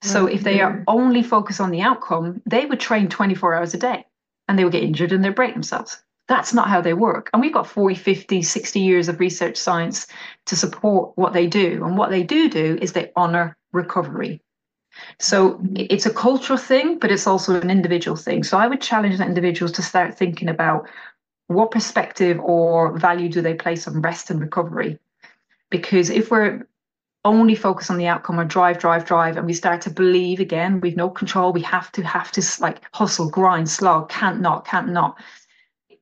So 0.02 0.26
if 0.26 0.42
they 0.42 0.60
are 0.60 0.72
mm-hmm. 0.72 0.84
only 0.88 1.22
focused 1.22 1.62
on 1.62 1.70
the 1.70 1.82
outcome, 1.82 2.42
they 2.48 2.66
would 2.66 2.80
train 2.80 3.10
24 3.10 3.54
hours 3.54 3.76
a 3.76 3.78
day 3.78 4.08
and 4.48 4.58
they 4.58 4.64
would 4.64 4.74
get 4.74 4.82
injured 4.82 5.12
and 5.12 5.24
they'd 5.24 5.36
break 5.36 5.54
themselves. 5.54 6.02
That's 6.28 6.52
not 6.52 6.68
how 6.68 6.82
they 6.82 6.96
work. 6.96 7.30
And 7.34 7.42
we've 7.44 7.54
got 7.54 7.68
40, 7.68 7.94
50, 7.94 8.42
60 8.42 8.80
years 8.80 9.08
of 9.08 9.20
research 9.20 9.58
science 9.58 10.08
to 10.48 10.56
support 10.56 11.12
what 11.16 11.34
they 11.34 11.46
do. 11.46 11.86
And 11.86 11.96
what 11.96 12.10
they 12.10 12.24
do 12.24 12.50
do 12.50 12.80
is 12.82 12.94
they 12.94 13.12
honor 13.16 13.56
recovery. 13.72 14.42
So 15.20 15.60
it's 15.76 16.06
a 16.06 16.14
cultural 16.14 16.58
thing, 16.58 17.00
but 17.00 17.12
it's 17.12 17.28
also 17.28 17.60
an 17.60 17.70
individual 17.70 18.16
thing. 18.16 18.44
So 18.44 18.58
I 18.58 18.68
would 18.68 18.82
challenge 18.82 19.18
that 19.18 19.28
individuals 19.28 19.72
to 19.74 19.82
start 19.82 20.16
thinking 20.16 20.50
about 20.50 20.88
what 21.48 21.72
perspective 21.72 22.40
or 22.42 22.98
value 22.98 23.30
do 23.30 23.42
they 23.42 23.54
place 23.54 23.88
on 23.88 24.02
rest 24.02 24.30
and 24.30 24.40
recovery? 24.40 25.00
Because 25.70 26.10
if 26.10 26.30
we're 26.30 26.68
only 27.26 27.56
focus 27.56 27.90
on 27.90 27.98
the 27.98 28.08
outcome 28.08 28.40
or 28.40 28.46
drive, 28.46 28.80
drive, 28.80 29.06
drive, 29.06 29.38
and 29.38 29.46
we 29.46 29.54
start 29.54 29.82
to 29.82 29.90
believe 29.90 30.40
again, 30.40 30.80
we've 30.82 30.96
no 30.96 31.10
control, 31.10 31.52
we 31.52 31.62
have 31.62 31.92
to, 31.94 32.02
have 32.04 32.32
to 32.32 32.44
like 32.62 32.82
hustle, 32.94 33.30
grind, 33.30 33.70
slog, 33.70 34.10
can't 34.10 34.40
not, 34.40 34.66
can't 34.66 34.90
not. 34.90 35.18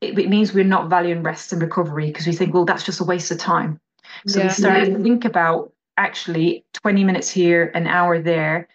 It, 0.02 0.18
it 0.20 0.30
means 0.30 0.54
we're 0.54 0.64
not 0.64 0.90
valuing 0.90 1.24
rest 1.24 1.52
and 1.54 1.62
recovery 1.62 2.08
because 2.08 2.28
we 2.28 2.34
think, 2.34 2.54
well, 2.54 2.66
that's 2.66 2.84
just 2.84 3.00
a 3.00 3.04
waste 3.04 3.32
of 3.32 3.38
time. 3.38 3.80
So 4.28 4.40
yeah. 4.40 4.46
we 4.46 4.52
start 4.52 4.86
to 4.86 5.00
think 5.02 5.26
about 5.26 5.72
actually 5.98 6.66
20 6.74 7.04
minutes 7.04 7.30
here, 7.30 7.72
an 7.74 7.88
hour 7.88 8.20
there, 8.20 8.68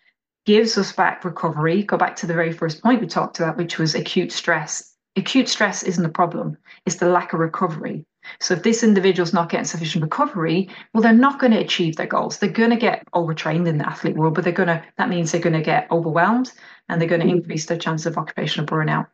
gives 0.51 0.77
us 0.77 0.91
back 0.91 1.25
recovery. 1.25 1.85
Go 1.85 1.97
back 1.97 2.17
to 2.17 2.27
the 2.27 2.35
very 2.35 2.51
first 2.51 2.83
point 2.83 3.01
we 3.01 3.07
talked 3.07 3.39
about, 3.39 3.57
which 3.57 3.79
was 3.79 3.95
acute 3.95 4.33
stress. 4.33 4.97
Acute 5.15 5.49
stress 5.49 5.85
isn't 5.85 6.05
a 6.05 6.09
problem, 6.09 6.57
it's 6.87 6.97
the 6.97 7.09
lack 7.09 7.33
of 7.33 7.39
recovery. 7.39 8.05
So 8.41 8.55
if 8.55 8.65
this 8.65 8.83
individual's 8.83 9.33
not 9.33 9.49
getting 9.49 9.65
sufficient 9.65 10.03
recovery, 10.03 10.69
well, 10.93 11.05
they're 11.05 11.13
not 11.13 11.39
going 11.39 11.53
to 11.53 11.61
achieve 11.61 11.95
their 11.95 12.09
goals. 12.09 12.39
They're 12.39 12.51
going 12.51 12.71
to 12.71 12.77
get 12.77 13.07
overtrained 13.15 13.69
in 13.69 13.79
the 13.79 13.89
athlete 13.89 14.17
world, 14.17 14.35
but 14.35 14.43
they're 14.43 14.53
going 14.53 14.67
to, 14.67 14.83
that 14.99 15.09
means 15.09 15.31
they're 15.31 15.41
going 15.41 15.53
to 15.53 15.63
get 15.63 15.87
overwhelmed 15.93 16.53
and 16.89 17.01
they're 17.01 17.09
going 17.09 17.21
to 17.21 17.29
mm. 17.29 17.37
increase 17.37 17.67
their 17.67 17.79
chances 17.79 18.07
of 18.07 18.19
occupational 18.19 18.67
burnout. 18.67 19.07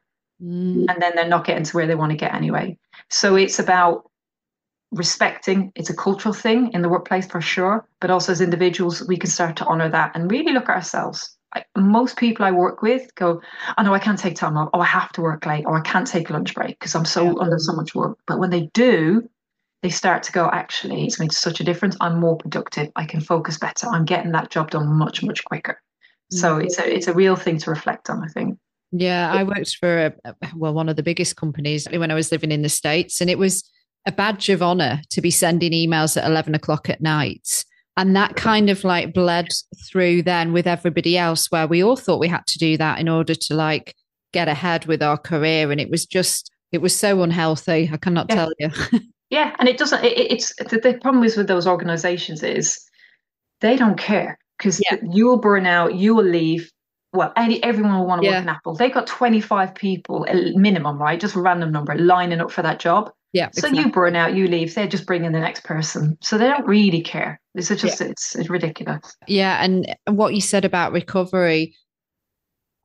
Mm. 0.42 0.87
And 0.88 1.03
then 1.03 1.12
they're 1.14 1.29
not 1.29 1.44
getting 1.44 1.64
to 1.64 1.77
where 1.77 1.87
they 1.87 1.94
want 1.94 2.12
to 2.12 2.16
get 2.16 2.35
anyway. 2.35 2.79
So 3.11 3.37
it's 3.37 3.59
about 3.59 4.11
respecting 4.92 5.72
it's 5.75 5.90
a 5.90 5.96
cultural 5.96 6.33
thing 6.33 6.70
in 6.72 6.81
the 6.81 6.88
workplace 6.88 7.27
for 7.27 7.40
sure 7.40 7.87
but 8.01 8.11
also 8.11 8.33
as 8.33 8.40
individuals 8.40 9.07
we 9.09 9.16
can 9.16 9.29
start 9.29 9.57
to 9.57 9.64
honor 9.66 9.88
that 9.88 10.12
and 10.14 10.31
really 10.31 10.53
look 10.53 10.68
at 10.68 10.77
ourselves. 10.77 11.37
Most 11.77 12.16
people 12.18 12.44
i 12.44 12.51
work 12.51 12.83
with 12.83 13.12
go 13.14 13.40
oh 13.79 13.83
no 13.83 13.94
i 13.94 13.99
can't 13.99 14.18
take 14.18 14.37
time 14.37 14.57
off. 14.57 14.68
Oh 14.75 14.81
i 14.81 14.85
have 14.85 15.11
to 15.12 15.22
work 15.22 15.46
late. 15.46 15.64
Or 15.66 15.77
i 15.77 15.81
can't 15.81 16.07
take 16.07 16.31
a 16.31 16.33
lunch 16.33 16.55
break 16.55 16.79
because 16.79 16.94
i'm 16.94 17.05
so 17.05 17.25
yeah. 17.25 17.35
under 17.40 17.59
so 17.59 17.72
much 17.72 17.94
work. 17.94 18.18
But 18.27 18.38
when 18.38 18.51
they 18.51 18.66
do 18.75 19.29
they 19.83 19.90
start 19.90 20.22
to 20.25 20.33
go 20.33 20.49
actually 20.53 21.05
it's 21.07 21.18
made 21.18 21.33
such 21.33 21.61
a 21.61 21.64
difference. 21.64 21.96
I'm 22.01 22.20
more 22.20 22.37
productive. 22.37 22.90
I 22.94 23.07
can 23.07 23.20
focus 23.20 23.59
better. 23.59 23.88
I'm 23.88 24.05
getting 24.05 24.33
that 24.33 24.51
job 24.51 24.70
done 24.70 24.87
much 24.87 25.22
much 25.22 25.44
quicker. 25.44 25.81
Mm-hmm. 26.33 26.38
so 26.38 26.57
it's 26.57 26.79
a 26.79 26.92
it's 26.92 27.07
a 27.07 27.14
real 27.14 27.37
thing 27.37 27.57
to 27.59 27.70
reflect 27.70 28.11
on 28.11 28.25
i 28.25 28.27
think. 28.27 28.59
Yeah 28.90 29.33
i 29.33 29.44
worked 29.44 29.77
for 29.77 30.12
a, 30.25 30.35
well 30.57 30.75
one 30.75 30.88
of 30.88 30.96
the 30.96 31.03
biggest 31.05 31.37
companies 31.37 31.87
when 31.88 32.11
i 32.11 32.14
was 32.14 32.33
living 32.33 32.51
in 32.51 32.62
the 32.62 32.68
states 32.68 33.20
and 33.20 33.31
it 33.31 33.38
was 33.38 33.62
a 34.07 34.12
badge 34.12 34.49
of 34.49 34.62
honor 34.62 35.01
to 35.11 35.21
be 35.21 35.31
sending 35.31 35.73
emails 35.73 36.16
at 36.16 36.29
11 36.29 36.55
o'clock 36.55 36.88
at 36.88 37.01
night. 37.01 37.64
And 37.97 38.14
that 38.14 38.37
kind 38.37 38.71
of 38.71 38.85
like 38.85 39.14
bled 39.14 39.49
through 39.88 40.23
then 40.23 40.53
with 40.53 40.66
everybody 40.66 41.19
else, 41.19 41.51
where 41.51 41.66
we 41.66 41.83
all 41.83 41.97
thought 41.97 42.21
we 42.21 42.29
had 42.29 42.47
to 42.47 42.59
do 42.59 42.77
that 42.77 42.99
in 43.01 43.09
order 43.09 43.35
to 43.35 43.55
like 43.55 43.95
get 44.33 44.49
ahead 44.49 44.87
with 44.87 45.03
our 45.03 45.16
career. 45.16 45.73
And 45.73 45.81
it 45.81 45.90
was 45.90 46.05
just, 46.07 46.51
it 46.73 46.79
was 46.79 46.95
so 46.95 47.23
unhealthy. 47.23 47.90
I 47.92 47.97
cannot 47.97 48.27
yeah. 48.29 48.35
tell 48.35 48.53
you. 48.59 48.69
yeah. 49.31 49.57
And 49.59 49.69
it 49.69 49.79
doesn't, 49.79 50.05
it, 50.05 50.19
it's 50.19 50.55
the, 50.57 50.79
the 50.79 50.99
problem 51.01 51.25
is 51.25 51.37
with 51.37 51.49
those 51.49 51.66
organizations 51.66 52.42
is 52.42 52.79
they 53.61 53.77
don't 53.77 53.99
care 53.99 54.38
because 54.59 54.81
yeah. 54.90 54.99
you 55.11 55.27
will 55.27 55.38
burn 55.38 55.66
out, 55.66 55.95
you 55.95 56.14
will 56.14 56.25
leave, 56.25 56.71
well, 57.14 57.33
any, 57.35 57.62
everyone 57.62 57.99
will 57.99 58.07
want 58.07 58.21
to 58.21 58.29
yeah. 58.29 58.35
work 58.35 58.42
in 58.42 58.49
Apple. 58.51 58.75
They've 58.75 58.92
got 58.92 59.07
25 59.07 59.75
people 59.75 60.27
minimum, 60.55 60.99
right? 60.99 61.19
Just 61.19 61.35
a 61.35 61.40
random 61.40 61.73
number 61.73 61.95
lining 61.97 62.40
up 62.40 62.51
for 62.51 62.61
that 62.61 62.79
job. 62.79 63.11
Yeah. 63.33 63.51
So 63.53 63.69
exactly. 63.69 63.81
you 63.81 63.93
burn 63.93 64.17
out, 64.17 64.35
you 64.35 64.47
leave. 64.47 64.75
They're 64.75 64.87
just 64.87 65.07
bringing 65.07 65.33
the 65.33 65.41
next 65.41 65.65
person. 65.65 66.17
So 66.23 66.39
they 66.39 66.49
don't 66.49 66.67
really 66.67 67.03
care. 67.03 67.41
It's 67.55 67.69
just 67.69 68.01
yeah. 68.01 68.09
it's, 68.09 68.35
it's 68.37 68.49
ridiculous. 68.49 69.17
Yeah, 69.27 69.62
and 69.62 69.95
what 70.09 70.35
you 70.35 70.41
said 70.41 70.65
about 70.65 70.93
recovery, 70.93 71.75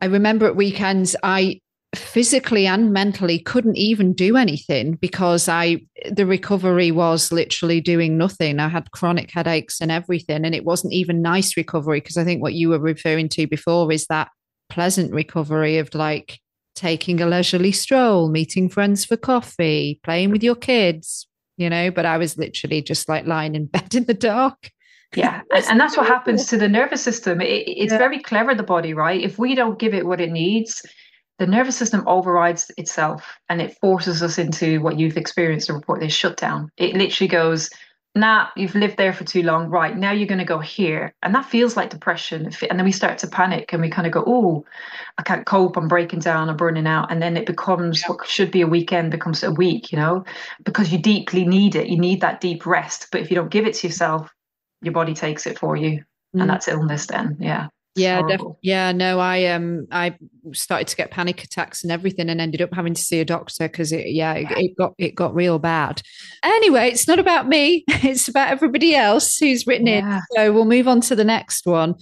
I 0.02 0.06
remember 0.06 0.48
at 0.48 0.56
weekends 0.56 1.16
I 1.24 1.62
physically 1.94 2.66
and 2.66 2.94
mentally 2.94 3.38
couldn't 3.38 3.76
even 3.76 4.14
do 4.14 4.38
anything 4.38 4.94
because 4.94 5.50
I 5.50 5.82
the 6.10 6.26
recovery 6.26 6.92
was 6.92 7.32
literally 7.32 7.82
doing 7.82 8.18
nothing. 8.18 8.60
I 8.60 8.70
had 8.70 8.92
chronic 8.92 9.32
headaches 9.32 9.82
and 9.82 9.92
everything, 9.92 10.46
and 10.46 10.56
it 10.56 10.66
wasn't 10.66 10.94
even 10.94 11.22
nice 11.22 11.58
recovery 11.58 12.00
because 12.00 12.18
I 12.18 12.24
think 12.24 12.42
what 12.42 12.54
you 12.54 12.70
were 12.70 12.80
referring 12.80 13.30
to 13.30 13.48
before 13.48 13.92
is 13.92 14.06
that 14.08 14.30
pleasant 14.70 15.14
recovery 15.14 15.78
of 15.78 15.94
like 15.94 16.40
taking 16.76 17.22
a 17.22 17.26
leisurely 17.26 17.72
stroll, 17.72 18.30
meeting 18.30 18.70
friends 18.70 19.06
for 19.06 19.18
coffee, 19.18 20.00
playing 20.04 20.32
with 20.32 20.44
your 20.44 20.56
kids, 20.56 21.28
you 21.58 21.70
know, 21.70 21.92
but 21.92 22.06
I 22.06 22.18
was 22.18 22.38
literally 22.38 22.82
just 22.82 23.08
like 23.10 23.26
lying 23.26 23.56
in 23.56 23.66
bed 23.68 23.94
in 23.96 24.06
the 24.06 24.14
dark. 24.14 24.72
Yeah. 25.16 25.42
and, 25.54 25.66
and 25.66 25.80
that's 25.80 25.98
what 25.98 26.08
happens 26.08 26.48
to 26.48 26.58
the 26.58 26.70
nervous 26.70 27.02
system. 27.02 27.42
It, 27.42 27.68
it's 27.68 27.92
yeah. 27.92 27.98
very 27.98 28.20
clever, 28.20 28.56
the 28.56 28.64
body, 28.64 28.94
right? 28.94 29.22
If 29.22 29.38
we 29.38 29.56
don't 29.56 29.80
give 29.80 29.94
it 29.94 30.06
what 30.06 30.22
it 30.22 30.32
needs, 30.32 30.86
the 31.40 31.48
nervous 31.48 31.76
system 31.76 32.04
overrides 32.08 32.72
itself 32.78 33.26
and 33.50 33.62
it 33.62 33.76
forces 33.80 34.22
us 34.22 34.38
into 34.38 34.80
what 34.82 35.00
you've 35.00 35.18
experienced 35.18 35.70
a 35.70 35.74
report 35.74 36.00
this 36.00 36.14
shutdown. 36.14 36.70
It 36.78 36.94
literally 36.94 37.28
goes, 37.28 37.70
nah, 38.16 38.48
you've 38.56 38.76
lived 38.76 38.98
there 38.98 39.14
for 39.14 39.24
too 39.24 39.44
long. 39.44 39.70
Right. 39.70 39.96
Now 39.96 40.12
you're 40.12 40.28
going 40.28 40.40
to 40.40 40.46
go 40.46 40.60
here. 40.60 41.14
And 41.24 41.34
that 41.34 41.46
feels 41.46 41.78
like 41.78 41.90
depression. 41.90 42.52
And 42.70 42.78
then 42.78 42.86
we 42.86 42.92
start 42.92 43.18
to 43.20 43.28
panic 43.28 43.72
and 43.72 43.82
we 43.82 43.90
kind 43.90 44.06
of 44.06 44.14
go, 44.14 44.24
oh, 44.28 44.66
I 45.18 45.24
can't 45.24 45.46
cope. 45.46 45.78
I'm 45.78 45.88
breaking 45.88 46.20
down. 46.20 46.50
I'm 46.50 46.58
burning 46.58 46.88
out. 46.88 47.12
And 47.12 47.22
then 47.22 47.38
it 47.38 47.46
becomes 47.46 48.02
yeah. 48.02 48.08
what 48.10 48.28
should 48.28 48.52
be 48.52 48.62
a 48.62 48.68
weekend 48.68 49.12
becomes 49.12 49.44
a 49.44 49.52
week, 49.52 49.92
you 49.92 49.98
know, 49.98 50.26
because 50.64 50.92
you 50.92 50.98
deeply 50.98 51.46
need 51.46 51.76
it. 51.76 51.88
You 51.88 51.98
need 51.98 52.22
that 52.22 52.42
deep 52.42 52.66
rest. 52.66 53.08
But 53.12 53.22
if 53.22 53.32
you 53.32 53.36
don't 53.36 53.52
give 53.52 53.66
it 53.66 53.76
to 53.76 53.88
yourself, 53.88 54.30
your 54.82 54.94
body 54.94 55.14
takes 55.14 55.48
it 55.48 55.58
for 55.58 55.76
you. 55.76 56.04
Mm. 56.36 56.42
And 56.42 56.50
that's 56.50 56.68
illness 56.68 57.08
then. 57.08 57.38
Yeah 57.40 57.68
yeah 57.96 58.22
def- 58.26 58.42
yeah 58.62 58.92
no 58.92 59.20
i 59.20 59.46
um 59.48 59.86
i 59.92 60.16
started 60.54 60.88
to 60.88 60.96
get 60.96 61.12
panic 61.12 61.44
attacks 61.44 61.84
and 61.84 61.92
everything 61.92 62.30
and 62.30 62.40
ended 62.40 62.62
up 62.62 62.74
having 62.74 62.94
to 62.94 63.02
see 63.02 63.20
a 63.20 63.26
doctor 63.26 63.68
because 63.68 63.92
it 63.92 64.08
yeah 64.08 64.34
it, 64.34 64.48
it, 64.52 64.78
got 64.78 64.94
it 64.98 65.14
got 65.14 65.36
real 65.36 65.60
bad. 65.60 66.02
Anyway 66.44 66.90
it's 66.90 67.08
not 67.08 67.20
about 67.20 67.48
me 67.48 67.84
it's 67.88 68.30
about 68.30 68.50
everybody 68.50 68.96
else 68.96 69.38
who's 69.38 69.68
written 69.68 69.88
yeah. 69.88 70.18
it 70.18 70.24
so 70.36 70.54
we'll 70.54 70.66
move 70.66 70.88
on 70.88 71.02
to 71.02 71.16
the 71.16 71.26
next 71.26 71.66
one. 71.66 71.96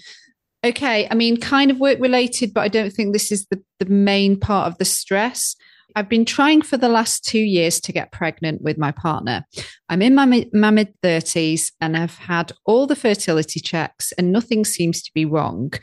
Okay 0.64 1.08
i 1.10 1.16
mean 1.16 1.38
kind 1.38 1.72
of 1.72 1.80
work 1.80 2.00
related 2.00 2.54
but 2.54 2.62
i 2.62 2.68
don't 2.68 2.92
think 2.92 3.14
this 3.14 3.32
is 3.32 3.48
the, 3.50 3.62
the 3.80 3.86
main 3.86 4.40
part 4.40 4.68
of 4.68 4.78
the 4.78 4.86
stress 4.86 5.56
I've 5.96 6.10
been 6.10 6.26
trying 6.26 6.62
for 6.62 6.78
the 6.78 6.90
last 6.90 7.26
two 7.26 7.40
years 7.40 7.80
to 7.82 7.92
get 7.92 8.12
pregnant 8.12 8.62
with 8.62 8.78
my 8.78 8.92
partner. 8.92 9.46
I'm 9.90 10.02
in 10.02 10.16
my, 10.16 10.48
my 10.54 10.72
mid 10.72 10.94
30s 11.02 11.72
and 11.82 11.98
I've 11.98 12.18
had 12.18 12.52
all 12.66 12.86
the 12.86 12.96
fertility 12.96 13.60
checks, 13.60 14.12
and 14.14 14.32
nothing 14.32 14.66
seems 14.66 15.02
to 15.04 15.12
be 15.14 15.26
wrong 15.26 15.74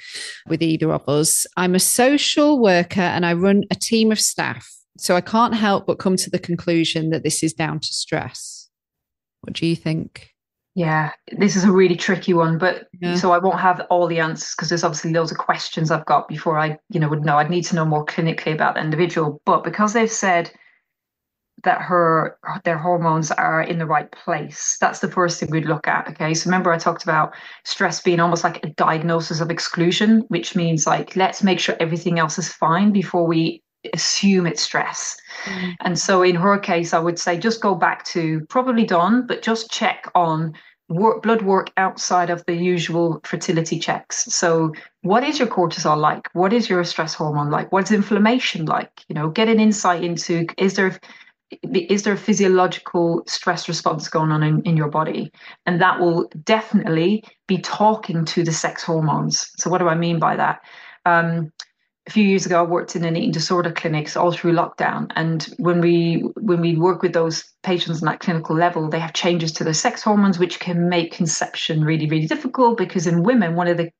with 0.49 0.62
either 0.62 0.92
of 0.92 1.09
us. 1.09 1.47
I'm 1.57 1.75
a 1.75 1.81
social 1.81 2.61
worker 2.61 3.01
and 3.01 3.27
I 3.27 3.33
run 3.35 3.64
a 3.71 3.75
team 3.75 4.12
of 4.12 4.21
staff. 4.21 4.69
So 4.99 5.14
I 5.14 5.21
can't 5.21 5.55
help 5.55 5.87
but 5.87 5.99
come 5.99 6.16
to 6.16 6.31
the 6.31 6.38
conclusion 6.38 7.11
that 7.11 7.23
this 7.23 7.42
is 7.42 7.53
down 7.53 7.81
to 7.81 7.88
stress. 7.88 8.69
What 9.42 9.55
do 9.55 9.66
you 9.66 9.77
think? 9.77 10.31
Yeah, 10.77 11.12
this 11.39 11.57
is 11.57 11.65
a 11.65 11.73
really 11.73 11.97
tricky 11.97 12.35
one, 12.35 12.59
but 12.59 12.89
yeah. 13.01 13.15
so 13.15 13.33
I 13.33 13.39
won't 13.39 13.59
have 13.59 13.81
all 13.89 14.07
the 14.07 14.21
answers 14.21 14.55
because 14.55 14.69
there's 14.69 14.85
obviously 14.85 15.11
loads 15.11 15.33
of 15.33 15.39
questions 15.39 15.91
I've 15.91 16.05
got 16.05 16.29
before 16.29 16.59
I, 16.59 16.79
you 16.91 17.01
know, 17.01 17.09
would 17.09 17.25
know. 17.25 17.39
I'd 17.39 17.49
need 17.49 17.65
to 17.65 17.75
know 17.75 17.87
more 17.87 18.05
clinically 18.05 18.53
about 18.53 18.75
the 18.75 18.83
individual. 18.83 19.41
But 19.47 19.65
because 19.65 19.95
they've 19.95 20.11
said 20.11 20.53
that 21.65 21.81
her 21.81 22.37
their 22.65 22.77
hormones 22.77 23.31
are 23.31 23.62
in 23.62 23.79
the 23.79 23.87
right 23.87 24.12
place, 24.12 24.77
that's 24.79 24.99
the 24.99 25.11
first 25.11 25.41
thing 25.41 25.51
we'd 25.51 25.65
look 25.65 25.89
at. 25.89 26.11
Okay. 26.11 26.35
So 26.35 26.51
remember 26.51 26.71
I 26.71 26.77
talked 26.77 27.05
about 27.05 27.33
stress 27.65 28.03
being 28.03 28.21
almost 28.21 28.45
like 28.45 28.62
a 28.62 28.69
diagnosis 28.69 29.41
of 29.41 29.51
exclusion, 29.51 30.27
which 30.29 30.55
means 30.55 30.87
like 30.87 31.17
let's 31.17 31.43
make 31.43 31.59
sure 31.59 31.75
everything 31.81 32.19
else 32.19 32.39
is 32.39 32.53
fine 32.53 32.93
before 32.93 33.27
we 33.27 33.62
assume 33.92 34.46
it's 34.46 34.62
stress. 34.62 35.16
Mm. 35.44 35.75
And 35.81 35.99
so 35.99 36.22
in 36.22 36.35
her 36.37 36.59
case, 36.59 36.94
I 36.94 36.99
would 36.99 37.18
say 37.18 37.38
just 37.38 37.61
go 37.61 37.75
back 37.75 38.05
to 38.07 38.44
probably 38.49 38.85
done, 38.85 39.27
but 39.27 39.42
just 39.42 39.70
check 39.70 40.11
on 40.14 40.55
work, 40.88 41.22
blood 41.22 41.42
work 41.42 41.70
outside 41.77 42.31
of 42.31 42.44
the 42.46 42.55
usual 42.55 43.20
fertility 43.25 43.79
checks. 43.79 44.25
So 44.27 44.72
what 45.03 45.25
is 45.25 45.38
your 45.38 45.49
cortisol 45.49 45.96
like? 45.96 46.29
What 46.33 46.53
is 46.53 46.68
your 46.68 46.85
stress 46.85 47.14
hormone 47.14 47.51
like? 47.51 47.72
What's 47.72 47.90
inflammation 47.90 48.66
like? 48.66 49.05
You 49.09 49.14
know, 49.14 49.29
get 49.29 49.49
an 49.49 49.61
insight 49.61 50.05
into 50.05 50.46
is 50.59 50.75
there 50.75 50.99
is 51.62 52.03
there 52.03 52.14
a 52.14 52.18
physiological 52.18 53.22
stress 53.29 53.68
response 53.68 54.09
going 54.09 54.33
on 54.33 54.42
in, 54.42 54.62
in 54.62 54.77
your 54.77 54.88
body? 54.88 55.31
And 55.64 55.81
that 55.81 56.01
will 56.01 56.29
definitely 56.42 57.22
be 57.46 57.59
talking 57.59 58.25
to 58.25 58.42
the 58.42 58.53
sex 58.53 58.83
hormones. 58.83 59.49
So 59.57 59.70
what 59.70 59.79
do 59.79 59.88
I 59.88 59.94
mean 59.94 60.18
by 60.18 60.37
that? 60.37 60.61
Um, 61.05 61.53
a 62.07 62.11
few 62.11 62.25
years 62.25 62.47
ago, 62.47 62.61
I 62.61 62.62
worked 62.62 62.95
in 62.95 63.05
an 63.05 63.16
eating 63.16 63.33
disorder 63.33 63.73
clinics 63.73 64.16
all 64.16 64.31
through 64.31 64.53
lockdown. 64.53 65.11
And 65.16 65.42
when 65.59 65.81
we 65.81 66.25
when 66.40 66.61
we 66.61 66.77
work 66.77 67.03
with 67.03 67.12
those 67.12 67.45
patients 67.62 68.01
on 68.01 68.07
that 68.07 68.21
clinical 68.21 68.55
level, 68.55 68.88
they 68.88 69.01
have 69.01 69.12
changes 69.12 69.51
to 69.53 69.64
their 69.64 69.75
sex 69.75 70.03
hormones, 70.03 70.38
which 70.38 70.61
can 70.61 70.88
make 70.88 71.12
conception 71.12 71.85
really, 71.85 72.09
really 72.09 72.29
difficult. 72.29 72.79
Because 72.79 73.07
in 73.07 73.25
women, 73.25 73.57
one 73.57 73.66
of 73.66 73.77
the 73.77 73.90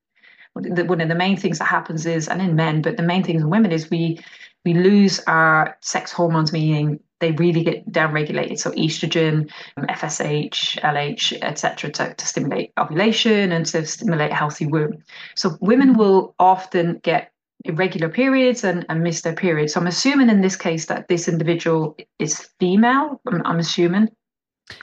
one 0.55 1.01
of 1.01 1.09
the 1.09 1.15
main 1.15 1.37
things 1.37 1.59
that 1.59 1.65
happens 1.65 2.07
is, 2.07 2.29
and 2.29 2.41
in 2.41 2.55
men, 2.55 2.81
but 2.81 2.97
the 2.97 3.03
main 3.03 3.25
things 3.25 3.43
in 3.43 3.51
women 3.51 3.73
is 3.73 3.91
we 3.91 4.21
we 4.65 4.75
lose 4.75 5.21
our 5.27 5.77
sex 5.81 6.13
hormones, 6.13 6.53
meaning 6.53 7.01
they 7.19 7.33
really 7.33 7.65
get 7.65 7.91
downregulated. 7.91 8.59
So 8.59 8.71
estrogen, 8.73 9.51
FSH, 9.79 10.79
LH, 10.81 11.39
etc., 11.43 11.91
to, 11.93 12.15
to 12.15 12.27
stimulate 12.27 12.73
ovulation 12.79 13.53
and 13.53 13.65
to 13.67 13.87
stimulate 13.87 14.33
healthy 14.33 14.67
womb. 14.67 15.03
So 15.35 15.57
women 15.61 15.97
will 15.97 16.35
often 16.39 17.01
get 17.03 17.33
irregular 17.69 18.09
periods 18.09 18.65
and, 18.65 18.87
and 18.89 19.03
miss 19.03 19.23
their 19.23 19.35
periods. 19.35 19.75
So 19.75 19.81
I'm 19.81 19.87
assuming 19.87 20.29
in 20.29 20.41
this 20.41 20.57
case 20.57 20.87
that 20.87 21.09
this 21.09 21.29
individual 21.29 21.97
is 22.19 22.49
female. 22.59 23.21
I'm, 23.27 23.43
I'm 23.45 23.59
assuming. 23.59 24.09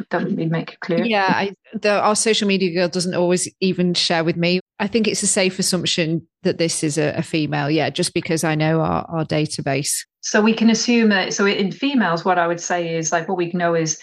Doesn't 0.10 0.38
really 0.38 0.50
make 0.50 0.74
it 0.74 0.80
clear. 0.80 1.04
Yeah, 1.04 1.28
I, 1.28 1.54
the, 1.74 2.00
our 2.00 2.16
social 2.16 2.48
media 2.48 2.74
girl 2.74 2.88
doesn't 2.88 3.16
always 3.16 3.54
even 3.60 3.94
share 3.94 4.24
with 4.24 4.38
me. 4.38 4.62
I 4.80 4.88
think 4.88 5.08
it's 5.08 5.24
a 5.24 5.28
safe 5.28 5.60
assumption 5.60 6.26
that 6.44 6.58
this 6.58 6.84
is 6.84 6.98
a, 6.98 7.14
a 7.18 7.22
female. 7.22 7.70
Yeah, 7.70 7.90
just 7.90 8.14
because 8.14 8.46
I 8.46 8.56
know 8.56 8.80
our, 8.80 9.06
our 9.10 9.26
database. 9.26 10.06
So 10.22 10.42
we 10.42 10.54
can 10.54 10.70
assume 10.70 11.10
that. 11.10 11.34
So 11.34 11.46
in 11.46 11.72
females, 11.72 12.24
what 12.24 12.40
I 12.40 12.48
would 12.48 12.62
say 12.62 12.96
is 12.96 13.12
like 13.12 13.28
what 13.28 13.38
we 13.38 13.52
know 13.52 13.76
is 13.76 14.02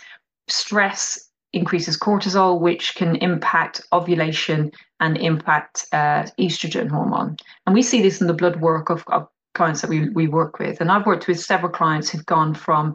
stress 0.48 1.29
increases 1.52 1.98
cortisol, 1.98 2.60
which 2.60 2.94
can 2.94 3.16
impact 3.16 3.82
ovulation 3.92 4.70
and 5.00 5.16
impact 5.18 5.86
uh, 5.92 6.24
estrogen 6.38 6.88
hormone. 6.88 7.36
And 7.66 7.74
we 7.74 7.82
see 7.82 8.02
this 8.02 8.20
in 8.20 8.26
the 8.26 8.34
blood 8.34 8.60
work 8.60 8.90
of, 8.90 9.04
of 9.08 9.28
clients 9.54 9.80
that 9.80 9.90
we, 9.90 10.08
we 10.10 10.28
work 10.28 10.58
with. 10.58 10.80
And 10.80 10.90
I've 10.90 11.06
worked 11.06 11.26
with 11.26 11.40
several 11.40 11.72
clients 11.72 12.10
who've 12.10 12.26
gone 12.26 12.54
from 12.54 12.94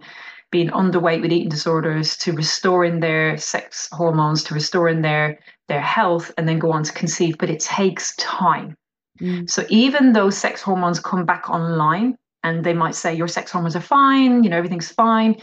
being 0.52 0.70
underweight 0.70 1.22
with 1.22 1.34
eating 1.34 1.50
disorders 1.50 2.16
to 2.18 2.32
restoring 2.32 3.00
their 3.00 3.38
sex 3.38 3.90
hormones, 3.92 4.44
to 4.44 4.54
restoring 4.54 5.02
their 5.02 5.40
their 5.68 5.82
health, 5.82 6.32
and 6.38 6.48
then 6.48 6.60
go 6.60 6.72
on 6.72 6.84
to 6.84 6.94
conceive. 6.94 7.38
But 7.38 7.50
it 7.50 7.60
takes 7.60 8.16
time. 8.18 8.78
Mm. 9.20 9.50
So 9.50 9.66
even 9.70 10.14
though 10.14 10.30
sex 10.30 10.62
hormones 10.62 11.00
come 11.00 11.26
back 11.26 11.50
online 11.50 12.18
and 12.44 12.64
they 12.64 12.74
might 12.74 12.96
say 12.96 13.14
your 13.14 13.28
sex 13.28 13.52
hormones 13.52 13.76
are 13.76 13.82
fine, 13.82 14.44
you 14.44 14.50
know, 14.50 14.58
everything's 14.58 14.92
fine. 14.92 15.36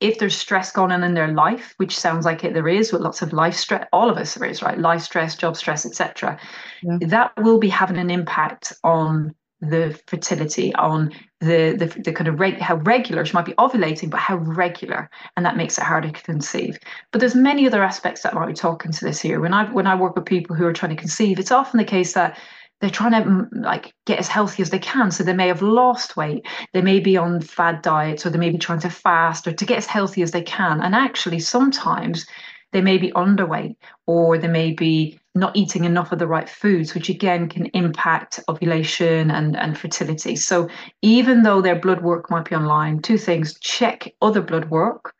If 0.00 0.18
there's 0.18 0.36
stress 0.36 0.72
going 0.72 0.92
on 0.92 1.02
in 1.02 1.14
their 1.14 1.32
life, 1.32 1.74
which 1.76 1.98
sounds 1.98 2.24
like 2.24 2.44
it 2.44 2.54
there 2.54 2.68
is, 2.68 2.92
with 2.92 3.02
lots 3.02 3.22
of 3.22 3.32
life 3.32 3.54
stress, 3.54 3.86
all 3.92 4.10
of 4.10 4.16
us 4.16 4.34
there 4.34 4.48
is, 4.48 4.62
right? 4.62 4.78
Life 4.78 5.02
stress, 5.02 5.36
job 5.36 5.56
stress, 5.56 5.86
etc. 5.86 6.38
Yeah. 6.82 6.98
That 7.08 7.32
will 7.38 7.58
be 7.58 7.68
having 7.68 7.98
an 7.98 8.10
impact 8.10 8.72
on 8.84 9.34
the 9.60 9.98
fertility, 10.06 10.72
on 10.76 11.12
the 11.40 11.74
the, 11.76 11.86
the 12.02 12.12
kind 12.12 12.28
of 12.28 12.38
reg- 12.38 12.60
how 12.60 12.76
regular 12.76 13.24
she 13.24 13.32
might 13.32 13.44
be 13.44 13.54
ovulating, 13.54 14.10
but 14.10 14.20
how 14.20 14.36
regular, 14.36 15.10
and 15.36 15.44
that 15.44 15.56
makes 15.56 15.78
it 15.78 15.84
harder 15.84 16.10
to 16.10 16.22
conceive. 16.22 16.78
But 17.10 17.20
there's 17.20 17.34
many 17.34 17.66
other 17.66 17.82
aspects 17.82 18.22
that 18.22 18.34
might 18.34 18.46
be 18.46 18.54
talking 18.54 18.92
to 18.92 19.04
this 19.04 19.20
here. 19.20 19.40
When 19.40 19.52
I 19.52 19.64
when 19.72 19.86
I 19.86 19.96
work 19.96 20.14
with 20.14 20.26
people 20.26 20.54
who 20.54 20.66
are 20.66 20.72
trying 20.72 20.94
to 20.94 21.00
conceive, 21.00 21.38
it's 21.38 21.50
often 21.50 21.78
the 21.78 21.84
case 21.84 22.14
that 22.14 22.38
they're 22.80 22.90
trying 22.90 23.12
to 23.12 23.28
mm, 23.28 23.48
like 23.52 23.92
get 24.06 24.18
as 24.18 24.28
healthy 24.28 24.62
as 24.62 24.70
they 24.70 24.78
can. 24.78 25.10
So 25.10 25.24
they 25.24 25.32
may 25.32 25.48
have 25.48 25.62
lost 25.62 26.16
weight, 26.16 26.46
they 26.72 26.82
may 26.82 27.00
be 27.00 27.16
on 27.16 27.40
fad 27.40 27.82
diets, 27.82 28.24
or 28.24 28.30
they 28.30 28.38
may 28.38 28.50
be 28.50 28.58
trying 28.58 28.80
to 28.80 28.90
fast 28.90 29.46
or 29.46 29.52
to 29.52 29.64
get 29.66 29.78
as 29.78 29.86
healthy 29.86 30.22
as 30.22 30.30
they 30.30 30.42
can. 30.42 30.80
And 30.80 30.94
actually, 30.94 31.40
sometimes 31.40 32.26
they 32.72 32.80
may 32.80 32.98
be 32.98 33.10
underweight 33.12 33.76
or 34.06 34.36
they 34.36 34.48
may 34.48 34.72
be 34.72 35.18
not 35.34 35.56
eating 35.56 35.84
enough 35.84 36.12
of 36.12 36.18
the 36.18 36.26
right 36.26 36.48
foods, 36.48 36.94
which 36.94 37.08
again 37.08 37.48
can 37.48 37.66
impact 37.66 38.40
ovulation 38.48 39.30
and, 39.30 39.56
and 39.56 39.78
fertility. 39.78 40.36
So 40.36 40.68
even 41.00 41.42
though 41.42 41.62
their 41.62 41.78
blood 41.78 42.02
work 42.02 42.30
might 42.30 42.48
be 42.48 42.56
online, 42.56 43.00
two 43.00 43.18
things 43.18 43.58
check 43.60 44.12
other 44.20 44.42
blood 44.42 44.68
work 44.70 45.14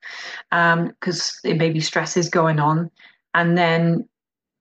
because 0.50 1.40
um, 1.44 1.50
it 1.50 1.56
may 1.56 1.70
be 1.70 1.80
stresses 1.80 2.28
going 2.28 2.58
on, 2.58 2.90
and 3.34 3.56
then 3.56 4.08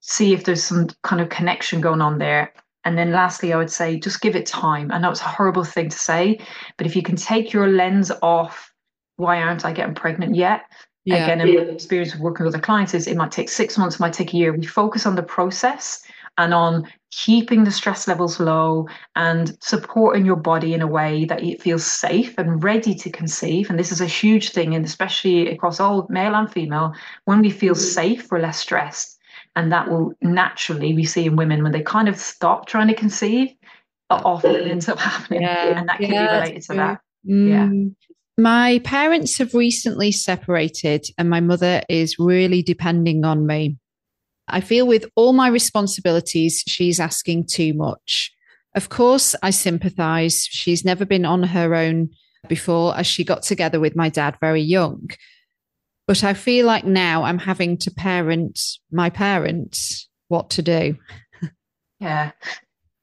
see 0.01 0.33
if 0.33 0.43
there's 0.43 0.63
some 0.63 0.87
kind 1.03 1.21
of 1.21 1.29
connection 1.29 1.81
going 1.81 2.01
on 2.01 2.19
there. 2.19 2.53
And 2.87 2.97
then 2.97 3.11
lastly, 3.11 3.51
I 3.51 3.57
would 3.57 3.69
say 3.69 3.99
just 3.99 4.21
give 4.21 4.33
it 4.33 4.45
time. 4.45 4.93
I 4.93 4.97
know 4.97 5.11
it's 5.11 5.19
a 5.19 5.25
horrible 5.25 5.65
thing 5.65 5.89
to 5.89 5.99
say, 5.99 6.39
but 6.77 6.87
if 6.87 6.95
you 6.95 7.03
can 7.03 7.17
take 7.17 7.51
your 7.51 7.67
lens 7.67 8.13
off, 8.21 8.73
why 9.17 9.41
aren't 9.41 9.65
I 9.65 9.73
getting 9.73 9.93
pregnant 9.93 10.35
yet? 10.35 10.61
Yeah. 11.03 11.25
Again, 11.25 11.41
in 11.41 11.69
experience 11.69 12.13
of 12.13 12.21
working 12.21 12.45
with 12.45 12.55
other 12.55 12.63
clients 12.63 12.93
is 12.93 13.05
it 13.05 13.17
might 13.17 13.33
take 13.33 13.49
six 13.49 13.77
months, 13.77 13.95
it 13.95 13.99
might 13.99 14.13
take 14.13 14.33
a 14.33 14.37
year. 14.37 14.53
We 14.53 14.65
focus 14.65 15.05
on 15.05 15.15
the 15.15 15.21
process 15.21 16.01
and 16.37 16.53
on 16.53 16.87
keeping 17.11 17.65
the 17.65 17.71
stress 17.71 18.07
levels 18.07 18.39
low 18.39 18.87
and 19.17 19.57
supporting 19.59 20.25
your 20.25 20.37
body 20.37 20.73
in 20.73 20.81
a 20.81 20.87
way 20.87 21.25
that 21.25 21.43
it 21.43 21.61
feels 21.61 21.85
safe 21.85 22.35
and 22.37 22.63
ready 22.63 22.95
to 22.95 23.09
conceive. 23.09 23.69
And 23.69 23.77
this 23.77 23.91
is 23.91 23.99
a 23.99 24.05
huge 24.05 24.51
thing, 24.51 24.75
and 24.75 24.85
especially 24.85 25.49
across 25.49 25.81
all 25.81 26.07
male 26.09 26.35
and 26.35 26.49
female, 26.49 26.93
when 27.25 27.41
we 27.41 27.49
feel 27.49 27.73
mm-hmm. 27.73 27.83
safe, 27.83 28.31
we're 28.31 28.39
less 28.39 28.59
stressed. 28.59 29.16
And 29.57 29.71
that 29.71 29.89
will 29.89 30.13
naturally 30.21 30.93
we 30.93 31.03
see 31.03 31.25
in 31.25 31.35
women 31.35 31.63
when 31.63 31.71
they 31.71 31.81
kind 31.81 32.07
of 32.07 32.15
stop 32.15 32.67
trying 32.67 32.89
to 32.89 32.93
conceive, 32.93 33.49
often 34.11 34.53
it 34.53 34.67
ends 34.67 34.87
up 34.87 34.99
happening. 34.99 35.41
Yeah. 35.41 35.79
And 35.79 35.89
that 35.89 35.97
can 35.97 36.11
yeah, 36.11 36.27
be 36.27 36.33
related 36.33 36.61
to 36.61 36.73
that. 36.75 37.01
Mm. 37.27 37.49
Yeah. 37.49 37.69
My 38.37 38.79
parents 38.83 39.39
have 39.39 39.55
recently 39.55 40.11
separated, 40.11 41.07
and 41.17 41.27
my 41.27 41.39
mother 41.39 41.81
is 41.89 42.19
really 42.19 42.61
depending 42.61 43.25
on 43.25 43.47
me. 43.47 43.77
I 44.47 44.61
feel 44.61 44.85
with 44.85 45.07
all 45.15 45.33
my 45.33 45.47
responsibilities, 45.47 46.63
she's 46.67 46.99
asking 46.99 47.47
too 47.47 47.73
much. 47.73 48.31
Of 48.75 48.89
course, 48.89 49.35
I 49.41 49.49
sympathize. 49.49 50.47
She's 50.51 50.85
never 50.85 51.03
been 51.03 51.25
on 51.25 51.41
her 51.41 51.73
own 51.73 52.11
before, 52.47 52.95
as 52.95 53.07
she 53.07 53.23
got 53.23 53.41
together 53.41 53.79
with 53.79 53.95
my 53.95 54.09
dad 54.09 54.37
very 54.39 54.61
young. 54.61 55.09
But 56.07 56.23
I 56.23 56.33
feel 56.33 56.65
like 56.65 56.85
now 56.85 57.23
I'm 57.23 57.37
having 57.37 57.77
to 57.79 57.91
parent 57.91 58.59
my 58.91 59.09
parents 59.09 60.07
what 60.29 60.49
to 60.51 60.61
do. 60.61 60.97
Yeah. 61.99 62.29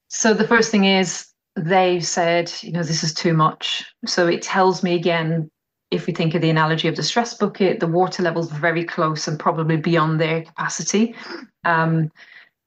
So 0.07 0.35
the 0.35 0.47
first 0.47 0.71
thing 0.71 0.85
is 0.85 1.27
they've 1.57 2.07
said, 2.07 2.53
you 2.61 2.71
know, 2.71 2.85
this 2.85 3.03
is 3.03 3.13
too 3.13 3.35
much. 3.35 3.85
So 4.07 4.29
it 4.29 4.41
tells 4.41 4.85
me 4.85 4.95
again, 4.95 5.51
if 5.91 6.07
we 6.07 6.13
think 6.13 6.35
of 6.35 6.43
the 6.43 6.51
analogy 6.51 6.87
of 6.87 6.95
the 6.95 7.03
stress 7.03 7.35
bucket, 7.35 7.81
the 7.81 7.89
water 7.89 8.23
level's 8.23 8.53
are 8.53 8.59
very 8.59 8.85
close 8.85 9.27
and 9.27 9.37
probably 9.37 9.77
beyond 9.77 10.21
their 10.21 10.43
capacity. 10.43 11.15
Um, 11.65 12.11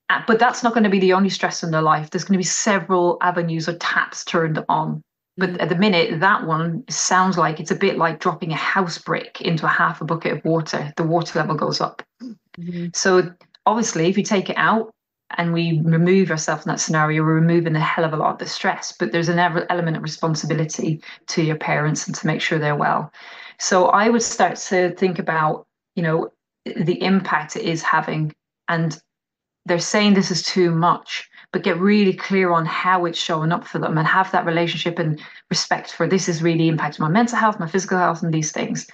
uh, 0.09 0.21
but 0.27 0.39
that's 0.39 0.63
not 0.63 0.73
going 0.73 0.83
to 0.83 0.89
be 0.89 0.99
the 0.99 1.13
only 1.13 1.29
stress 1.29 1.63
in 1.63 1.71
their 1.71 1.81
life. 1.81 2.09
There's 2.09 2.23
going 2.23 2.35
to 2.35 2.39
be 2.39 2.43
several 2.43 3.17
avenues 3.21 3.67
or 3.67 3.77
taps 3.77 4.23
turned 4.23 4.63
on. 4.69 5.01
But 5.37 5.59
at 5.61 5.69
the 5.69 5.75
minute, 5.75 6.19
that 6.19 6.45
one 6.45 6.83
sounds 6.89 7.37
like 7.37 7.59
it's 7.59 7.71
a 7.71 7.75
bit 7.75 7.97
like 7.97 8.19
dropping 8.19 8.51
a 8.51 8.55
house 8.55 8.97
brick 8.97 9.39
into 9.41 9.65
a 9.65 9.69
half 9.69 10.01
a 10.01 10.05
bucket 10.05 10.37
of 10.37 10.45
water. 10.45 10.91
The 10.97 11.03
water 11.03 11.37
level 11.39 11.55
goes 11.55 11.79
up. 11.79 12.01
Mm-hmm. 12.21 12.87
So 12.93 13.31
obviously, 13.65 14.07
if 14.07 14.17
you 14.17 14.23
take 14.23 14.49
it 14.49 14.57
out, 14.57 14.93
and 15.37 15.51
we 15.51 15.81
remove 15.83 16.31
ourselves 16.31 16.65
in 16.65 16.69
that 16.71 16.79
scenario, 16.79 17.21
we're 17.21 17.35
removing 17.35 17.75
a 17.75 17.81
hell 17.81 18.05
of 18.05 18.13
a 18.13 18.15
lot 18.15 18.31
of 18.31 18.39
the 18.39 18.45
stress. 18.45 18.93
But 18.93 19.11
there's 19.11 19.27
an 19.27 19.39
element 19.39 19.97
of 19.97 20.03
responsibility 20.03 21.01
to 21.27 21.43
your 21.43 21.57
parents 21.57 22.07
and 22.07 22.15
to 22.15 22.27
make 22.27 22.39
sure 22.39 22.57
they're 22.57 22.77
well. 22.77 23.11
So 23.59 23.87
I 23.87 24.07
would 24.07 24.23
start 24.23 24.55
to 24.69 24.95
think 24.95 25.19
about, 25.19 25.67
you 25.95 26.03
know, 26.03 26.31
the 26.65 27.01
impact 27.03 27.57
it 27.57 27.65
is 27.65 27.83
having. 27.83 28.33
And 28.69 28.97
they're 29.65 29.79
saying 29.79 30.13
this 30.13 30.31
is 30.31 30.43
too 30.43 30.71
much, 30.71 31.29
but 31.53 31.63
get 31.63 31.79
really 31.79 32.13
clear 32.13 32.51
on 32.51 32.65
how 32.65 33.05
it's 33.05 33.17
showing 33.17 33.51
up 33.51 33.65
for 33.65 33.79
them 33.79 33.97
and 33.97 34.07
have 34.07 34.31
that 34.31 34.45
relationship 34.45 34.99
and 34.99 35.19
respect 35.49 35.91
for 35.91 36.07
this 36.07 36.27
is 36.27 36.43
really 36.43 36.69
impacting 36.69 36.99
my 36.99 37.09
mental 37.09 37.37
health, 37.37 37.59
my 37.59 37.67
physical 37.67 37.97
health, 37.97 38.21
and 38.21 38.33
these 38.33 38.51
things. 38.51 38.87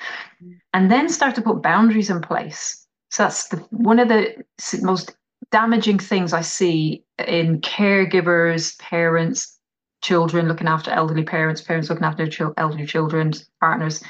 And 0.73 0.91
then 0.91 1.09
start 1.09 1.35
to 1.35 1.41
put 1.41 1.61
boundaries 1.61 2.09
in 2.09 2.21
place. 2.21 2.85
So 3.09 3.23
that's 3.23 3.47
the, 3.49 3.57
one 3.71 3.99
of 3.99 4.07
the 4.07 4.43
most 4.81 5.15
damaging 5.51 5.99
things 5.99 6.33
I 6.33 6.41
see 6.41 7.03
in 7.19 7.61
caregivers, 7.61 8.77
parents, 8.79 9.59
children 10.01 10.47
looking 10.47 10.67
after 10.67 10.91
elderly 10.91 11.23
parents, 11.23 11.61
parents 11.61 11.89
looking 11.89 12.05
after 12.05 12.27
their 12.27 12.53
elderly 12.57 12.85
children, 12.85 13.33
partners, 13.59 14.03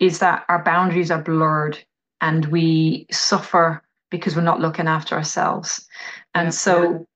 is 0.00 0.18
that 0.20 0.44
our 0.48 0.62
boundaries 0.64 1.10
are 1.10 1.22
blurred 1.22 1.78
and 2.20 2.46
we 2.46 3.06
suffer 3.10 3.82
because 4.10 4.34
we're 4.34 4.42
not 4.42 4.60
looking 4.60 4.88
after 4.88 5.14
ourselves. 5.14 5.86
And 6.34 6.46
yeah. 6.46 6.50
so 6.50 7.07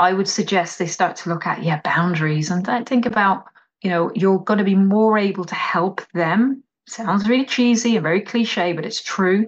I 0.00 0.14
would 0.14 0.28
suggest 0.28 0.78
they 0.78 0.86
start 0.86 1.14
to 1.16 1.28
look 1.28 1.46
at, 1.46 1.62
yeah, 1.62 1.80
boundaries 1.84 2.50
and 2.50 2.66
think 2.88 3.04
about, 3.04 3.44
you 3.82 3.90
know, 3.90 4.10
you're 4.14 4.38
going 4.38 4.58
to 4.58 4.64
be 4.64 4.74
more 4.74 5.18
able 5.18 5.44
to 5.44 5.54
help 5.54 6.00
them. 6.14 6.64
Sounds 6.88 7.28
really 7.28 7.44
cheesy 7.44 7.96
and 7.96 8.02
very 8.02 8.22
cliche, 8.22 8.72
but 8.72 8.86
it's 8.86 9.02
true. 9.02 9.46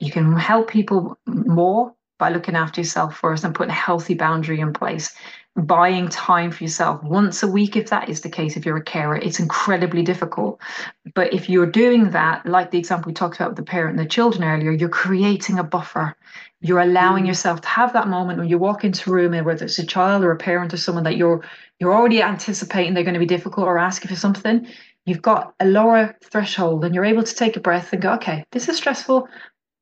You 0.00 0.10
can 0.10 0.32
help 0.36 0.70
people 0.70 1.18
more 1.26 1.94
by 2.18 2.30
looking 2.30 2.56
after 2.56 2.80
yourself 2.80 3.16
first 3.16 3.44
and 3.44 3.54
putting 3.54 3.72
a 3.72 3.74
healthy 3.74 4.14
boundary 4.14 4.60
in 4.60 4.72
place 4.72 5.14
buying 5.56 6.08
time 6.08 6.50
for 6.50 6.64
yourself 6.64 7.00
once 7.04 7.42
a 7.44 7.46
week 7.46 7.76
if 7.76 7.88
that 7.88 8.08
is 8.08 8.22
the 8.22 8.28
case 8.28 8.56
if 8.56 8.66
you're 8.66 8.76
a 8.76 8.82
carer 8.82 9.16
it's 9.16 9.38
incredibly 9.38 10.02
difficult 10.02 10.60
but 11.14 11.32
if 11.32 11.48
you're 11.48 11.70
doing 11.70 12.10
that 12.10 12.44
like 12.44 12.72
the 12.72 12.78
example 12.78 13.08
we 13.08 13.14
talked 13.14 13.36
about 13.36 13.50
with 13.50 13.56
the 13.56 13.62
parent 13.62 13.96
and 13.96 14.04
the 14.04 14.10
children 14.10 14.42
earlier 14.42 14.72
you're 14.72 14.88
creating 14.88 15.60
a 15.60 15.62
buffer 15.62 16.16
you're 16.60 16.80
allowing 16.80 17.24
mm. 17.24 17.28
yourself 17.28 17.60
to 17.60 17.68
have 17.68 17.92
that 17.92 18.08
moment 18.08 18.38
when 18.38 18.48
you 18.48 18.58
walk 18.58 18.82
into 18.82 19.08
a 19.10 19.12
room 19.12 19.32
and 19.32 19.46
whether 19.46 19.64
it's 19.64 19.78
a 19.78 19.86
child 19.86 20.24
or 20.24 20.32
a 20.32 20.36
parent 20.36 20.74
or 20.74 20.76
someone 20.76 21.04
that 21.04 21.16
you're 21.16 21.40
you're 21.78 21.94
already 21.94 22.20
anticipating 22.20 22.92
they're 22.92 23.04
going 23.04 23.14
to 23.14 23.20
be 23.20 23.26
difficult 23.26 23.68
or 23.68 23.78
ask 23.78 24.02
you 24.02 24.08
for 24.08 24.16
something 24.16 24.66
you've 25.06 25.22
got 25.22 25.54
a 25.60 25.66
lower 25.66 26.16
threshold 26.24 26.84
and 26.84 26.96
you're 26.96 27.04
able 27.04 27.22
to 27.22 27.34
take 27.34 27.56
a 27.56 27.60
breath 27.60 27.92
and 27.92 28.02
go 28.02 28.12
okay 28.12 28.44
this 28.50 28.68
is 28.68 28.76
stressful 28.76 29.28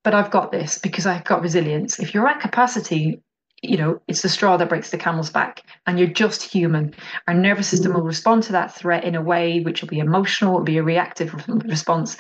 but 0.05 0.15
I've 0.15 0.31
got 0.31 0.51
this 0.51 0.79
because 0.79 1.07
I've 1.07 1.25
got 1.25 1.43
resilience. 1.43 1.99
If 1.99 2.13
you're 2.15 2.27
at 2.27 2.41
capacity, 2.41 3.21
you 3.63 3.77
know, 3.77 4.01
it's 4.09 4.23
the 4.23 4.29
straw 4.29 4.57
that 4.57 4.69
breaks 4.69 4.91
the 4.91 4.99
camel's 4.99 5.31
back, 5.31 5.63
and 5.87 5.99
you're 5.99 6.09
just 6.09 6.43
human. 6.43 6.95
Our 7.29 7.35
nervous 7.35 7.69
system 7.69 7.95
will 7.95 8.03
respond 8.03 8.43
to 8.45 8.53
that 8.53 8.75
threat 8.75 9.05
in 9.05 9.15
a 9.15 9.23
way 9.23 9.61
which 9.61 9.81
will 9.81 9.89
be 9.89 10.01
emotional, 10.01 10.55
it'll 10.55 10.65
be 10.65 10.79
a 10.79 10.83
reactive 10.83 11.33
response. 11.49 12.17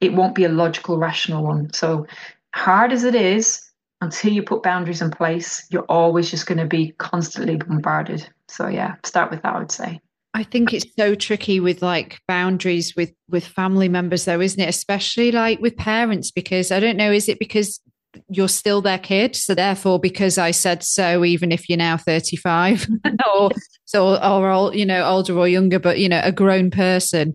It 0.00 0.14
won't 0.14 0.34
be 0.34 0.44
a 0.44 0.48
logical, 0.48 0.98
rational 0.98 1.42
one. 1.42 1.72
So, 1.72 2.06
hard 2.54 2.92
as 2.92 3.04
it 3.04 3.14
is, 3.14 3.60
until 4.00 4.32
you 4.32 4.42
put 4.42 4.62
boundaries 4.62 5.02
in 5.02 5.10
place, 5.10 5.66
you're 5.70 5.86
always 5.88 6.30
just 6.30 6.46
going 6.46 6.58
to 6.58 6.66
be 6.66 6.92
constantly 6.98 7.56
bombarded. 7.56 8.28
So, 8.48 8.68
yeah, 8.68 8.94
start 9.02 9.30
with 9.30 9.42
that, 9.42 9.54
I 9.54 9.58
would 9.58 9.72
say. 9.72 10.00
I 10.34 10.42
think 10.42 10.72
it's 10.72 10.92
so 10.98 11.14
tricky 11.14 11.60
with 11.60 11.80
like 11.80 12.18
boundaries 12.26 12.94
with 12.96 13.12
with 13.28 13.46
family 13.46 13.88
members 13.88 14.24
though, 14.24 14.40
isn't 14.40 14.60
it? 14.60 14.68
Especially 14.68 15.30
like 15.30 15.60
with 15.60 15.76
parents 15.76 16.32
because 16.32 16.72
I 16.72 16.80
don't 16.80 16.96
know 16.96 17.12
is 17.12 17.28
it 17.28 17.38
because 17.38 17.80
you're 18.28 18.48
still 18.48 18.80
their 18.80 18.98
kid 18.98 19.36
so 19.36 19.54
therefore 19.54 19.98
because 19.98 20.38
I 20.38 20.50
said 20.50 20.82
so 20.82 21.24
even 21.24 21.52
if 21.52 21.68
you're 21.68 21.78
now 21.78 21.96
35 21.96 22.86
or 23.34 23.50
so 23.84 24.14
or 24.16 24.50
all 24.50 24.74
you 24.74 24.86
know 24.86 25.04
older 25.04 25.36
or 25.38 25.48
younger 25.48 25.78
but 25.78 25.98
you 25.98 26.08
know 26.08 26.20
a 26.22 26.32
grown 26.32 26.70
person 26.70 27.34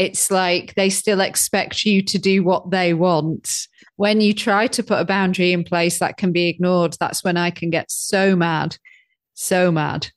it's 0.00 0.30
like 0.30 0.74
they 0.76 0.88
still 0.88 1.20
expect 1.20 1.84
you 1.84 2.02
to 2.02 2.18
do 2.18 2.42
what 2.42 2.70
they 2.70 2.94
want. 2.94 3.66
When 3.96 4.22
you 4.22 4.32
try 4.32 4.66
to 4.68 4.82
put 4.82 4.98
a 4.98 5.04
boundary 5.04 5.52
in 5.52 5.62
place 5.62 5.98
that 5.98 6.16
can 6.16 6.32
be 6.32 6.48
ignored, 6.48 6.96
that's 6.98 7.22
when 7.22 7.36
I 7.36 7.50
can 7.50 7.68
get 7.68 7.90
so 7.90 8.34
mad, 8.34 8.78
so 9.34 9.70
mad. 9.70 10.08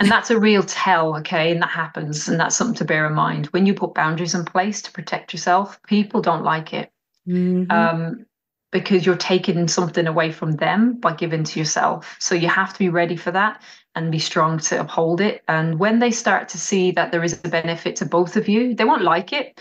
And 0.00 0.10
that's 0.10 0.30
a 0.30 0.40
real 0.40 0.64
tell, 0.64 1.16
okay? 1.18 1.52
And 1.52 1.62
that 1.62 1.68
happens. 1.68 2.26
And 2.26 2.40
that's 2.40 2.56
something 2.56 2.74
to 2.76 2.84
bear 2.84 3.06
in 3.06 3.12
mind. 3.12 3.46
When 3.46 3.66
you 3.66 3.74
put 3.74 3.94
boundaries 3.94 4.34
in 4.34 4.44
place 4.44 4.82
to 4.82 4.90
protect 4.92 5.32
yourself, 5.32 5.78
people 5.86 6.20
don't 6.20 6.42
like 6.42 6.72
it. 6.72 6.90
Mm-hmm. 7.28 7.70
Um, 7.70 8.26
because 8.72 9.04
you're 9.04 9.16
taking 9.16 9.66
something 9.68 10.06
away 10.06 10.30
from 10.30 10.52
them 10.52 10.94
by 10.94 11.12
giving 11.14 11.44
to 11.44 11.58
yourself. 11.58 12.16
So 12.20 12.34
you 12.34 12.48
have 12.48 12.72
to 12.72 12.78
be 12.78 12.88
ready 12.88 13.16
for 13.16 13.30
that 13.32 13.62
and 13.94 14.12
be 14.12 14.18
strong 14.18 14.58
to 14.58 14.80
uphold 14.80 15.20
it. 15.20 15.42
And 15.48 15.78
when 15.78 15.98
they 15.98 16.10
start 16.10 16.48
to 16.50 16.58
see 16.58 16.92
that 16.92 17.10
there 17.10 17.24
is 17.24 17.40
a 17.44 17.48
benefit 17.48 17.96
to 17.96 18.06
both 18.06 18.36
of 18.36 18.48
you, 18.48 18.74
they 18.74 18.84
won't 18.84 19.02
like 19.02 19.32
it. 19.32 19.60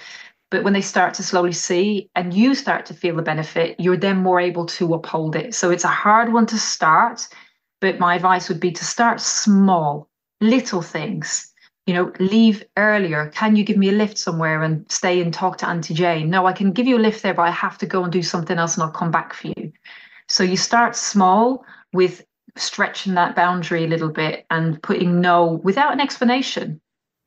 But 0.51 0.63
when 0.63 0.73
they 0.73 0.81
start 0.81 1.13
to 1.15 1.23
slowly 1.23 1.51
see 1.51 2.09
and 2.15 2.33
you 2.33 2.55
start 2.55 2.85
to 2.87 2.93
feel 2.93 3.15
the 3.15 3.21
benefit, 3.21 3.79
you're 3.79 3.97
then 3.97 4.17
more 4.17 4.39
able 4.39 4.65
to 4.67 4.93
uphold 4.93 5.35
it. 5.35 5.53
So 5.55 5.69
it's 5.69 5.83
a 5.83 5.89
hard 5.89 6.33
one 6.33 6.45
to 6.47 6.57
start. 6.57 7.27
But 7.81 7.99
my 7.99 8.15
advice 8.15 8.49
would 8.49 8.59
be 8.59 8.71
to 8.71 8.85
start 8.85 9.21
small, 9.21 10.09
little 10.41 10.81
things 10.81 11.53
you 11.89 11.95
know, 11.95 12.13
leave 12.19 12.63
earlier. 12.77 13.31
Can 13.33 13.55
you 13.55 13.63
give 13.63 13.75
me 13.75 13.89
a 13.89 13.93
lift 13.93 14.19
somewhere 14.19 14.61
and 14.61 14.85
stay 14.91 15.23
and 15.23 15.33
talk 15.33 15.57
to 15.57 15.67
Auntie 15.67 15.95
Jane? 15.95 16.29
No, 16.29 16.45
I 16.45 16.53
can 16.53 16.71
give 16.71 16.85
you 16.85 16.99
a 16.99 16.99
lift 16.99 17.23
there, 17.23 17.33
but 17.33 17.47
I 17.47 17.49
have 17.49 17.79
to 17.79 17.87
go 17.87 18.03
and 18.03 18.13
do 18.13 18.21
something 18.21 18.59
else 18.59 18.75
and 18.75 18.83
I'll 18.83 18.91
come 18.91 19.09
back 19.09 19.33
for 19.33 19.47
you. 19.47 19.73
So 20.27 20.43
you 20.43 20.55
start 20.55 20.95
small 20.95 21.65
with 21.91 22.23
stretching 22.55 23.15
that 23.15 23.35
boundary 23.35 23.85
a 23.85 23.87
little 23.87 24.11
bit 24.11 24.45
and 24.51 24.79
putting 24.83 25.19
no 25.19 25.53
without 25.63 25.91
an 25.91 25.99
explanation. 25.99 26.79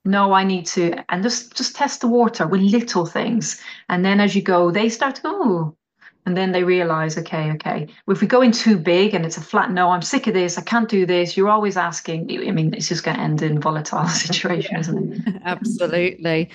No, 0.04 0.32
I 0.32 0.44
need 0.44 0.66
to, 0.66 0.94
and 1.12 1.24
just 1.24 1.56
just 1.56 1.74
test 1.74 2.00
the 2.00 2.06
water 2.06 2.46
with 2.46 2.60
little 2.60 3.04
things. 3.04 3.60
And 3.88 4.04
then 4.04 4.20
as 4.20 4.36
you 4.36 4.42
go, 4.42 4.70
they 4.70 4.88
start 4.88 5.16
to 5.16 5.22
go, 5.22 5.30
oh, 5.42 5.76
and 6.26 6.36
then 6.36 6.52
they 6.52 6.62
realize 6.62 7.18
okay 7.18 7.50
okay 7.52 7.88
if 8.08 8.20
we 8.20 8.26
go 8.26 8.42
in 8.42 8.52
too 8.52 8.78
big 8.78 9.14
and 9.14 9.26
it's 9.26 9.36
a 9.36 9.40
flat 9.40 9.70
no 9.70 9.90
i'm 9.90 10.02
sick 10.02 10.26
of 10.26 10.34
this 10.34 10.56
i 10.58 10.62
can't 10.62 10.88
do 10.88 11.04
this 11.04 11.36
you're 11.36 11.48
always 11.48 11.76
asking 11.76 12.30
i 12.46 12.50
mean 12.50 12.72
it's 12.74 12.88
just 12.88 13.04
going 13.04 13.16
to 13.16 13.22
end 13.22 13.42
in 13.42 13.60
volatile 13.60 14.06
situation 14.08 14.76
isn't 14.76 15.12
it? 15.12 15.42
Absolutely. 15.44 16.50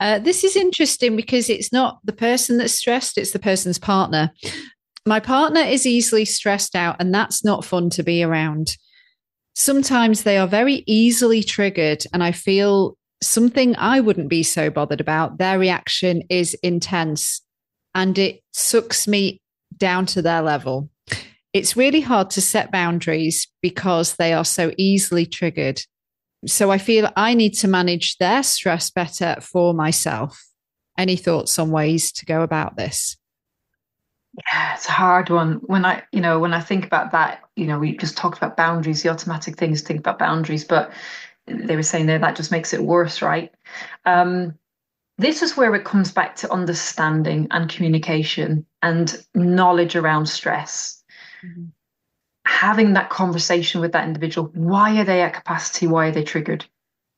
Uh, 0.00 0.18
this 0.18 0.44
is 0.44 0.56
interesting 0.56 1.16
because 1.16 1.48
it's 1.48 1.72
not 1.72 1.98
the 2.04 2.12
person 2.12 2.58
that's 2.58 2.72
stressed 2.72 3.18
it's 3.18 3.32
the 3.32 3.38
person's 3.38 3.78
partner. 3.78 4.32
My 5.06 5.20
partner 5.20 5.60
is 5.60 5.86
easily 5.86 6.24
stressed 6.24 6.74
out 6.74 6.96
and 6.98 7.14
that's 7.14 7.44
not 7.44 7.64
fun 7.64 7.90
to 7.90 8.02
be 8.02 8.22
around. 8.22 8.76
Sometimes 9.54 10.22
they 10.22 10.38
are 10.38 10.46
very 10.46 10.82
easily 10.86 11.42
triggered 11.42 12.04
and 12.12 12.22
i 12.22 12.32
feel 12.32 12.96
something 13.22 13.74
i 13.76 14.00
wouldn't 14.00 14.28
be 14.28 14.42
so 14.42 14.70
bothered 14.70 15.00
about. 15.00 15.38
Their 15.38 15.58
reaction 15.58 16.22
is 16.30 16.54
intense 16.62 17.43
and 17.94 18.18
it 18.18 18.40
sucks 18.52 19.06
me 19.06 19.40
down 19.76 20.06
to 20.06 20.22
their 20.22 20.42
level. 20.42 20.90
It's 21.52 21.76
really 21.76 22.00
hard 22.00 22.30
to 22.30 22.40
set 22.40 22.72
boundaries 22.72 23.46
because 23.62 24.16
they 24.16 24.32
are 24.32 24.44
so 24.44 24.72
easily 24.76 25.24
triggered. 25.24 25.80
So 26.46 26.70
I 26.70 26.78
feel 26.78 27.10
I 27.16 27.34
need 27.34 27.54
to 27.54 27.68
manage 27.68 28.18
their 28.18 28.42
stress 28.42 28.90
better 28.90 29.36
for 29.40 29.72
myself. 29.72 30.44
Any 30.98 31.16
thoughts 31.16 31.58
on 31.58 31.70
ways 31.70 32.12
to 32.12 32.26
go 32.26 32.42
about 32.42 32.76
this? 32.76 33.16
Yeah, 34.52 34.74
it's 34.74 34.88
a 34.88 34.92
hard 34.92 35.30
one. 35.30 35.54
When 35.66 35.84
I, 35.84 36.02
you 36.10 36.20
know, 36.20 36.40
when 36.40 36.54
I 36.54 36.60
think 36.60 36.84
about 36.84 37.12
that, 37.12 37.42
you 37.54 37.66
know, 37.66 37.78
we 37.78 37.96
just 37.96 38.16
talked 38.16 38.36
about 38.36 38.56
boundaries. 38.56 39.02
The 39.02 39.10
automatic 39.10 39.56
thing 39.56 39.72
is 39.72 39.82
think 39.82 40.00
about 40.00 40.18
boundaries, 40.18 40.64
but 40.64 40.92
they 41.46 41.76
were 41.76 41.82
saying 41.84 42.06
there 42.06 42.18
that 42.18 42.36
just 42.36 42.50
makes 42.50 42.72
it 42.72 42.82
worse, 42.82 43.22
right? 43.22 43.52
Um, 44.04 44.58
this 45.18 45.42
is 45.42 45.56
where 45.56 45.74
it 45.74 45.84
comes 45.84 46.12
back 46.12 46.36
to 46.36 46.52
understanding 46.52 47.46
and 47.50 47.70
communication 47.70 48.66
and 48.82 49.24
knowledge 49.34 49.96
around 49.96 50.26
stress. 50.26 51.02
Mm-hmm. 51.44 51.66
Having 52.46 52.92
that 52.94 53.10
conversation 53.10 53.80
with 53.80 53.92
that 53.92 54.06
individual. 54.06 54.50
Why 54.54 54.98
are 55.00 55.04
they 55.04 55.22
at 55.22 55.34
capacity? 55.34 55.86
Why 55.86 56.08
are 56.08 56.12
they 56.12 56.24
triggered? 56.24 56.66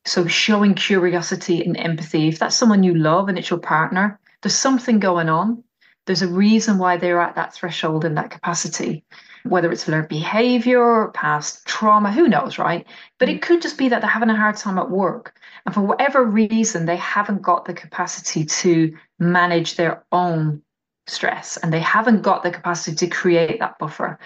So, 0.05 0.25
showing 0.25 0.73
curiosity 0.73 1.63
and 1.63 1.77
empathy. 1.77 2.29
If 2.29 2.39
that's 2.39 2.55
someone 2.55 2.83
you 2.83 2.95
love 2.95 3.27
and 3.27 3.37
it's 3.37 3.49
your 3.49 3.59
partner, 3.59 4.19
there's 4.41 4.55
something 4.55 4.99
going 4.99 5.27
on. 5.27 5.63
There's 6.07 6.23
a 6.23 6.27
reason 6.27 6.79
why 6.79 6.97
they're 6.97 7.21
at 7.21 7.35
that 7.35 7.53
threshold 7.53 8.03
and 8.03 8.17
that 8.17 8.31
capacity 8.31 9.05
whether 9.49 9.71
it's 9.71 9.87
learned 9.87 10.07
behavior, 10.07 11.09
past 11.13 11.65
trauma, 11.65 12.11
who 12.11 12.27
knows, 12.27 12.57
right? 12.57 12.85
But 13.17 13.29
it 13.29 13.37
mm. 13.37 13.41
could 13.41 13.61
just 13.61 13.77
be 13.77 13.89
that 13.89 14.01
they're 14.01 14.09
having 14.09 14.29
a 14.29 14.35
hard 14.35 14.57
time 14.57 14.77
at 14.77 14.89
work. 14.89 15.39
And 15.65 15.73
for 15.73 15.81
whatever 15.81 16.23
reason, 16.23 16.85
they 16.85 16.97
haven't 16.97 17.41
got 17.41 17.65
the 17.65 17.73
capacity 17.73 18.45
to 18.45 18.95
manage 19.19 19.75
their 19.75 20.03
own 20.11 20.61
stress 21.07 21.57
and 21.57 21.71
they 21.71 21.79
haven't 21.79 22.21
got 22.21 22.43
the 22.43 22.51
capacity 22.51 22.95
to 22.97 23.07
create 23.07 23.59
that 23.59 23.79
buffer. 23.79 24.19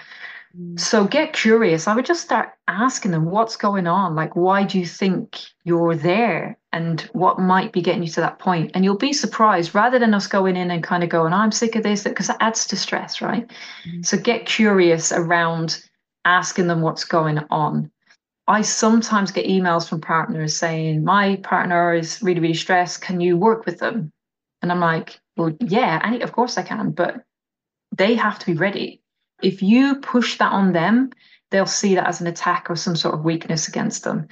Mm. 0.58 0.78
So 0.78 1.06
get 1.06 1.32
curious. 1.32 1.86
I 1.86 1.94
would 1.94 2.06
just 2.06 2.22
start 2.22 2.50
asking 2.68 3.12
them 3.12 3.26
what's 3.26 3.56
going 3.56 3.86
on. 3.86 4.14
Like, 4.14 4.36
why 4.36 4.64
do 4.64 4.78
you 4.78 4.86
think 4.86 5.40
you're 5.64 5.94
there? 5.94 6.58
And 6.72 7.02
what 7.12 7.38
might 7.38 7.72
be 7.72 7.82
getting 7.82 8.02
you 8.02 8.08
to 8.10 8.20
that 8.20 8.38
point? 8.38 8.70
And 8.74 8.84
you'll 8.84 8.96
be 8.96 9.12
surprised 9.12 9.74
rather 9.74 9.98
than 9.98 10.14
us 10.14 10.26
going 10.26 10.56
in 10.56 10.70
and 10.70 10.82
kind 10.82 11.04
of 11.04 11.10
going, 11.10 11.32
I'm 11.32 11.52
sick 11.52 11.76
of 11.76 11.82
this, 11.82 12.04
because 12.04 12.28
that 12.28 12.38
adds 12.40 12.66
to 12.68 12.76
stress, 12.76 13.20
right? 13.20 13.46
Mm-hmm. 13.86 14.02
So 14.02 14.16
get 14.16 14.46
curious 14.46 15.12
around 15.12 15.82
asking 16.24 16.68
them 16.68 16.80
what's 16.80 17.04
going 17.04 17.40
on. 17.50 17.90
I 18.48 18.62
sometimes 18.62 19.30
get 19.30 19.46
emails 19.46 19.88
from 19.88 20.00
partners 20.00 20.56
saying, 20.56 21.04
My 21.04 21.36
partner 21.36 21.94
is 21.94 22.22
really, 22.22 22.40
really 22.40 22.54
stressed. 22.54 23.02
Can 23.02 23.20
you 23.20 23.36
work 23.36 23.66
with 23.66 23.78
them? 23.78 24.10
And 24.62 24.72
I'm 24.72 24.80
like, 24.80 25.20
Well, 25.36 25.54
yeah, 25.60 26.00
I, 26.02 26.16
of 26.16 26.32
course 26.32 26.56
I 26.56 26.62
can, 26.62 26.92
but 26.92 27.22
they 27.94 28.14
have 28.14 28.38
to 28.38 28.46
be 28.46 28.54
ready 28.54 29.02
if 29.42 29.62
you 29.62 29.96
push 29.96 30.38
that 30.38 30.52
on 30.52 30.72
them, 30.72 31.10
they'll 31.52 31.66
see 31.66 31.94
that 31.94 32.08
as 32.08 32.20
an 32.20 32.26
attack 32.26 32.68
or 32.68 32.74
some 32.74 32.96
sort 32.96 33.14
of 33.14 33.24
weakness 33.24 33.68
against 33.68 34.02
them. 34.02 34.26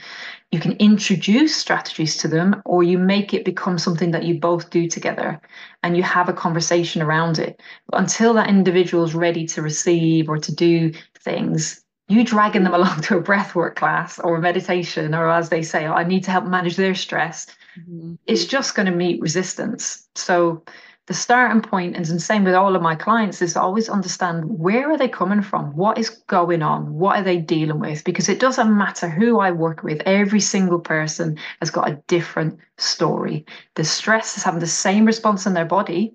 You 0.50 0.58
can 0.58 0.72
introduce 0.72 1.54
strategies 1.54 2.16
to 2.16 2.28
them, 2.28 2.60
or 2.64 2.82
you 2.82 2.98
make 2.98 3.32
it 3.32 3.44
become 3.44 3.78
something 3.78 4.10
that 4.10 4.24
you 4.24 4.40
both 4.40 4.70
do 4.70 4.88
together 4.88 5.40
and 5.84 5.96
you 5.96 6.02
have 6.02 6.28
a 6.28 6.32
conversation 6.32 7.02
around 7.02 7.38
it. 7.38 7.60
But 7.88 8.00
until 8.00 8.34
that 8.34 8.48
individual 8.48 9.04
is 9.04 9.14
ready 9.14 9.46
to 9.46 9.62
receive 9.62 10.28
or 10.28 10.38
to 10.38 10.52
do 10.52 10.92
things, 11.20 11.84
you 12.08 12.24
dragging 12.24 12.64
them 12.64 12.74
along 12.80 13.02
to 13.02 13.18
a 13.18 13.22
breathwork 13.22 13.76
class 13.76 14.18
or 14.18 14.36
a 14.36 14.40
meditation, 14.40 15.14
or 15.14 15.30
as 15.30 15.50
they 15.50 15.62
say, 15.62 15.86
oh, 15.86 15.94
I 15.94 16.04
need 16.04 16.24
to 16.24 16.32
help 16.32 16.46
manage 16.46 16.76
their 16.76 16.96
stress, 16.96 17.46
mm-hmm. 17.78 18.14
it's 18.26 18.46
just 18.46 18.74
going 18.74 18.86
to 18.86 18.92
meet 18.92 19.20
resistance. 19.20 20.08
So 20.16 20.64
the 21.06 21.14
starting 21.14 21.62
point 21.62 21.96
and 21.96 22.04
the 22.04 22.20
same 22.20 22.44
with 22.44 22.54
all 22.54 22.76
of 22.76 22.82
my 22.82 22.94
clients 22.94 23.42
is 23.42 23.56
always 23.56 23.88
understand 23.88 24.44
where 24.44 24.90
are 24.90 24.98
they 24.98 25.08
coming 25.08 25.42
from? 25.42 25.74
What 25.76 25.98
is 25.98 26.10
going 26.28 26.62
on? 26.62 26.94
What 26.94 27.16
are 27.18 27.24
they 27.24 27.38
dealing 27.38 27.80
with? 27.80 28.04
Because 28.04 28.28
it 28.28 28.38
doesn't 28.38 28.76
matter 28.76 29.08
who 29.08 29.40
i 29.40 29.50
work 29.50 29.82
with 29.82 30.02
every 30.06 30.40
single 30.40 30.78
person 30.78 31.38
has 31.60 31.70
got 31.70 31.90
a 31.90 32.00
different 32.06 32.58
story. 32.78 33.44
The 33.74 33.84
stress 33.84 34.36
is 34.36 34.44
having 34.44 34.60
the 34.60 34.66
same 34.66 35.04
response 35.04 35.46
in 35.46 35.54
their 35.54 35.64
body 35.64 36.14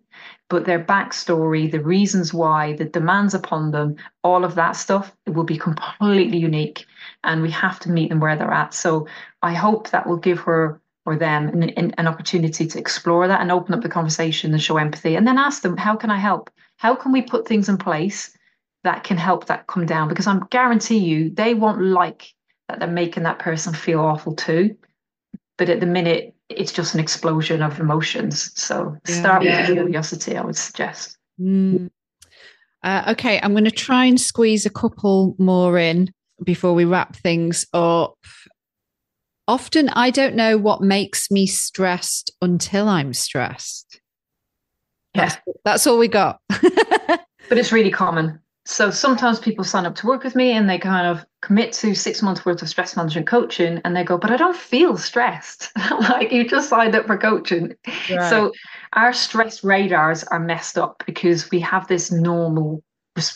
but 0.49 0.65
their 0.65 0.83
backstory 0.83 1.69
the 1.69 1.79
reasons 1.79 2.33
why 2.33 2.73
the 2.73 2.85
demands 2.85 3.33
upon 3.33 3.71
them 3.71 3.95
all 4.23 4.45
of 4.45 4.55
that 4.55 4.73
stuff 4.73 5.15
it 5.25 5.31
will 5.31 5.43
be 5.43 5.57
completely 5.57 6.37
unique 6.37 6.85
and 7.23 7.41
we 7.41 7.51
have 7.51 7.79
to 7.79 7.89
meet 7.89 8.09
them 8.09 8.19
where 8.19 8.35
they're 8.35 8.51
at. 8.51 8.73
So 8.73 9.07
i 9.41 9.53
hope 9.53 9.89
that 9.89 10.07
will 10.07 10.17
give 10.17 10.39
her 10.39 10.79
or 11.05 11.15
them 11.15 11.49
an, 11.61 11.93
an 11.97 12.07
opportunity 12.07 12.65
to 12.65 12.79
explore 12.79 13.27
that 13.27 13.41
and 13.41 13.51
open 13.51 13.73
up 13.73 13.81
the 13.81 13.89
conversation 13.89 14.51
and 14.51 14.61
show 14.61 14.77
empathy 14.77 15.15
and 15.15 15.27
then 15.27 15.37
ask 15.37 15.61
them 15.61 15.77
how 15.77 15.95
can 15.95 16.09
i 16.09 16.17
help? 16.17 16.49
How 16.77 16.95
can 16.95 17.11
we 17.11 17.21
put 17.21 17.47
things 17.47 17.69
in 17.69 17.77
place 17.77 18.35
that 18.83 19.03
can 19.03 19.17
help 19.17 19.45
that 19.45 19.67
come 19.67 19.85
down? 19.85 20.09
Because 20.09 20.27
i'm 20.27 20.45
guarantee 20.49 20.97
you 20.97 21.29
they 21.29 21.53
won't 21.53 21.81
like 21.81 22.33
that 22.67 22.79
they're 22.79 22.87
making 22.87 23.23
that 23.23 23.39
person 23.39 23.73
feel 23.73 23.99
awful 23.99 24.35
too. 24.35 24.75
But 25.57 25.69
at 25.69 25.79
the 25.79 25.85
minute 25.85 26.33
it's 26.49 26.71
just 26.71 26.93
an 26.93 26.99
explosion 26.99 27.61
of 27.61 27.79
emotions. 27.79 28.51
So 28.59 28.97
yeah, 29.07 29.15
start 29.15 29.43
yeah. 29.43 29.67
with 29.67 29.77
curiosity 29.77 30.37
i 30.37 30.41
would 30.41 30.57
suggest. 30.57 31.17
Mm. 31.39 31.89
uh, 32.81 33.03
okay 33.09 33.41
i'm 33.43 33.51
going 33.51 33.65
to 33.65 33.71
try 33.71 34.05
and 34.05 34.19
squeeze 34.19 34.65
a 34.65 34.69
couple 34.69 35.35
more 35.37 35.77
in 35.77 36.09
before 36.45 36.73
we 36.73 36.85
wrap 36.85 37.17
things 37.17 37.65
up 37.73 38.15
often 39.47 39.89
I 39.89 40.09
don't 40.09 40.35
know 40.35 40.57
what 40.57 40.81
makes 40.81 41.29
me 41.29 41.45
stressed 41.45 42.31
until 42.41 42.87
I'm 42.87 43.13
stressed. 43.13 43.99
Yeah. 45.13 45.25
That's, 45.25 45.41
that's 45.63 45.87
all 45.87 45.97
we 45.97 46.07
got. 46.07 46.39
but 46.49 47.57
it's 47.57 47.71
really 47.71 47.91
common. 47.91 48.39
So 48.67 48.89
sometimes 48.89 49.37
people 49.37 49.63
sign 49.63 49.85
up 49.85 49.93
to 49.95 50.07
work 50.07 50.23
with 50.23 50.35
me 50.35 50.51
and 50.51 50.67
they 50.67 50.79
kind 50.79 51.05
of 51.05 51.23
commit 51.43 51.71
to 51.73 51.93
six 51.93 52.23
months 52.23 52.43
worth 52.43 52.63
of 52.63 52.69
stress 52.69 52.97
management 52.97 53.27
coaching 53.27 53.79
and 53.85 53.95
they 53.95 54.03
go, 54.03 54.17
but 54.17 54.31
I 54.31 54.37
don't 54.37 54.57
feel 54.57 54.97
stressed. 54.97 55.71
like 56.09 56.31
you 56.31 56.47
just 56.47 56.69
signed 56.69 56.95
up 56.95 57.05
for 57.05 57.17
coaching. 57.17 57.75
Right. 58.09 58.27
So 58.29 58.51
our 58.93 59.13
stress 59.13 59.63
radars 59.63 60.23
are 60.25 60.39
messed 60.39 60.79
up 60.79 61.03
because 61.05 61.51
we 61.51 61.59
have 61.59 61.87
this 61.87 62.11
normal, 62.11 62.83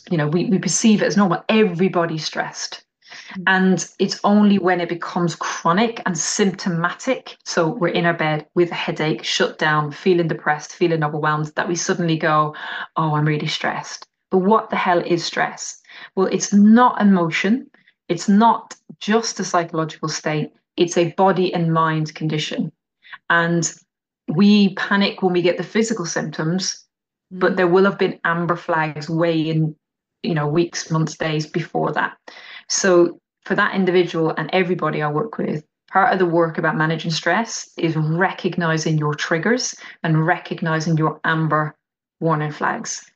you 0.09 0.17
know, 0.17 0.27
we, 0.27 0.45
we 0.45 0.57
perceive 0.57 1.03
it 1.03 1.05
as 1.05 1.15
normal. 1.15 1.43
Everybody's 1.47 2.25
stressed. 2.25 2.83
Mm. 3.37 3.43
And 3.47 3.89
it's 3.99 4.19
only 4.23 4.59
when 4.59 4.81
it 4.81 4.89
becomes 4.89 5.35
chronic 5.35 6.01
and 6.05 6.17
symptomatic, 6.17 7.37
so 7.45 7.67
we're 7.67 7.89
in 7.89 8.05
our 8.05 8.13
bed 8.13 8.47
with 8.55 8.71
a 8.71 8.75
headache, 8.75 9.23
shut 9.23 9.57
down, 9.57 9.91
feeling 9.91 10.27
depressed, 10.27 10.73
feeling 10.73 11.03
overwhelmed, 11.03 11.51
that 11.55 11.67
we 11.67 11.75
suddenly 11.75 12.17
go, 12.17 12.55
Oh, 12.95 13.15
I'm 13.15 13.25
really 13.25 13.47
stressed. 13.47 14.07
But 14.31 14.39
what 14.39 14.69
the 14.69 14.75
hell 14.75 14.99
is 15.05 15.25
stress? 15.25 15.81
Well, 16.15 16.27
it's 16.27 16.53
not 16.53 17.01
emotion, 17.01 17.69
it's 18.07 18.29
not 18.29 18.75
just 18.99 19.39
a 19.39 19.43
psychological 19.43 20.09
state, 20.09 20.51
it's 20.77 20.97
a 20.97 21.11
body 21.13 21.53
and 21.53 21.73
mind 21.73 22.13
condition. 22.15 22.71
And 23.29 23.71
we 24.27 24.75
panic 24.75 25.21
when 25.21 25.33
we 25.33 25.41
get 25.41 25.57
the 25.57 25.63
physical 25.63 26.05
symptoms, 26.05 26.85
mm. 27.33 27.39
but 27.39 27.57
there 27.57 27.67
will 27.67 27.85
have 27.85 27.97
been 27.97 28.19
amber 28.23 28.55
flags 28.55 29.09
way 29.09 29.39
in, 29.39 29.75
you 30.23 30.35
know, 30.35 30.47
weeks, 30.47 30.91
months, 30.91 31.17
days 31.17 31.47
before 31.47 31.91
that. 31.93 32.17
So 32.69 33.19
for 33.43 33.55
that 33.55 33.75
individual 33.75 34.33
and 34.37 34.49
everybody 34.53 35.01
I 35.01 35.11
work 35.11 35.37
with, 35.37 35.63
part 35.91 36.13
of 36.13 36.19
the 36.19 36.25
work 36.25 36.57
about 36.57 36.77
managing 36.77 37.11
stress 37.11 37.69
is 37.77 37.95
recognizing 37.97 38.97
your 38.97 39.15
triggers 39.15 39.75
and 40.03 40.25
recognizing 40.25 40.97
your 40.97 41.19
amber 41.23 41.75
warning 42.19 42.51
flags. 42.51 43.09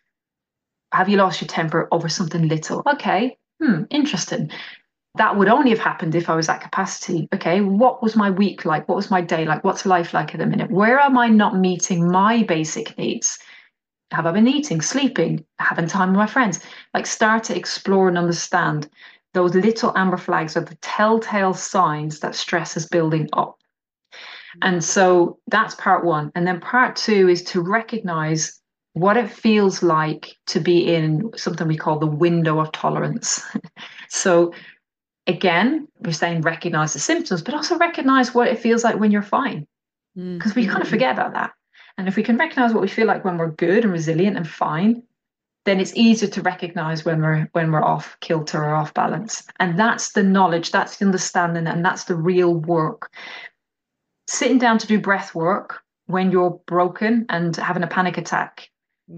Have 0.91 1.09
you 1.09 1.17
lost 1.17 1.41
your 1.41 1.47
temper 1.47 1.87
over 1.91 2.09
something 2.09 2.47
little? 2.47 2.83
Okay, 2.93 3.37
hmm, 3.61 3.83
interesting. 3.89 4.51
That 5.15 5.37
would 5.37 5.47
only 5.47 5.69
have 5.69 5.79
happened 5.79 6.15
if 6.15 6.29
I 6.29 6.35
was 6.35 6.49
at 6.49 6.61
capacity. 6.61 7.27
Okay, 7.33 7.61
what 7.61 8.01
was 8.01 8.15
my 8.15 8.31
week 8.31 8.65
like? 8.65 8.87
What 8.87 8.95
was 8.95 9.11
my 9.11 9.21
day 9.21 9.45
like? 9.45 9.63
What's 9.63 9.85
life 9.85 10.13
like 10.13 10.33
at 10.33 10.39
the 10.39 10.47
minute? 10.47 10.71
Where 10.71 10.99
am 10.99 11.17
I 11.17 11.27
not 11.27 11.55
meeting 11.55 12.09
my 12.09 12.43
basic 12.43 12.97
needs? 12.97 13.37
Have 14.11 14.25
I 14.25 14.31
been 14.31 14.47
eating, 14.47 14.81
sleeping, 14.81 15.45
having 15.59 15.87
time 15.87 16.09
with 16.09 16.17
my 16.17 16.27
friends? 16.27 16.59
Like, 16.93 17.05
start 17.05 17.43
to 17.45 17.55
explore 17.55 18.07
and 18.07 18.17
understand 18.17 18.89
those 19.33 19.55
little 19.55 19.95
amber 19.97 20.17
flags 20.17 20.55
are 20.55 20.61
the 20.61 20.75
telltale 20.75 21.53
signs 21.53 22.19
that 22.19 22.35
stress 22.35 22.77
is 22.77 22.85
building 22.85 23.29
up. 23.33 23.59
And 24.61 24.83
so 24.83 25.39
that's 25.47 25.75
part 25.75 26.05
one. 26.05 26.31
And 26.35 26.45
then 26.45 26.59
part 26.59 26.95
two 26.95 27.27
is 27.27 27.43
to 27.45 27.61
recognize 27.61 28.59
what 28.93 29.17
it 29.17 29.31
feels 29.31 29.81
like 29.81 30.35
to 30.47 30.59
be 30.59 30.93
in 30.93 31.31
something 31.35 31.67
we 31.67 31.77
call 31.77 31.97
the 31.97 32.05
window 32.05 32.59
of 32.59 32.71
tolerance. 32.71 33.41
so 34.09 34.53
again, 35.25 35.87
we're 35.99 36.11
saying 36.11 36.41
recognize 36.41 36.93
the 36.93 36.99
symptoms, 36.99 37.41
but 37.41 37.55
also 37.55 37.77
recognize 37.77 38.35
what 38.35 38.47
it 38.47 38.59
feels 38.59 38.83
like 38.83 38.99
when 38.99 39.11
you're 39.11 39.23
fine. 39.23 39.65
Because 40.15 40.51
mm-hmm. 40.51 40.59
we 40.59 40.67
kind 40.67 40.83
of 40.83 40.87
forget 40.87 41.13
about 41.13 41.33
that. 41.33 41.51
And 41.97 42.07
if 42.07 42.15
we 42.15 42.23
can 42.23 42.37
recognize 42.37 42.73
what 42.73 42.81
we 42.81 42.87
feel 42.87 43.07
like 43.07 43.25
when 43.25 43.37
we're 43.37 43.51
good 43.51 43.83
and 43.83 43.91
resilient 43.93 44.37
and 44.37 44.47
fine, 44.47 45.03
then 45.65 45.79
it's 45.79 45.95
easier 45.95 46.29
to 46.29 46.41
recognize 46.41 47.05
when 47.05 47.21
we're 47.21 47.49
when 47.53 47.71
we're 47.71 47.83
off 47.83 48.17
kilter 48.19 48.63
or 48.63 48.75
off 48.75 48.93
balance 48.93 49.43
and 49.59 49.77
that's 49.79 50.11
the 50.11 50.23
knowledge 50.23 50.71
that's 50.71 50.97
the 50.97 51.05
understanding 51.05 51.67
and 51.67 51.83
that's 51.83 52.05
the 52.05 52.15
real 52.15 52.55
work 52.55 53.11
sitting 54.27 54.57
down 54.57 54.77
to 54.77 54.87
do 54.87 54.99
breath 54.99 55.33
work 55.35 55.81
when 56.07 56.31
you're 56.31 56.61
broken 56.65 57.25
and 57.29 57.55
having 57.55 57.83
a 57.83 57.87
panic 57.87 58.17
attack 58.17 58.69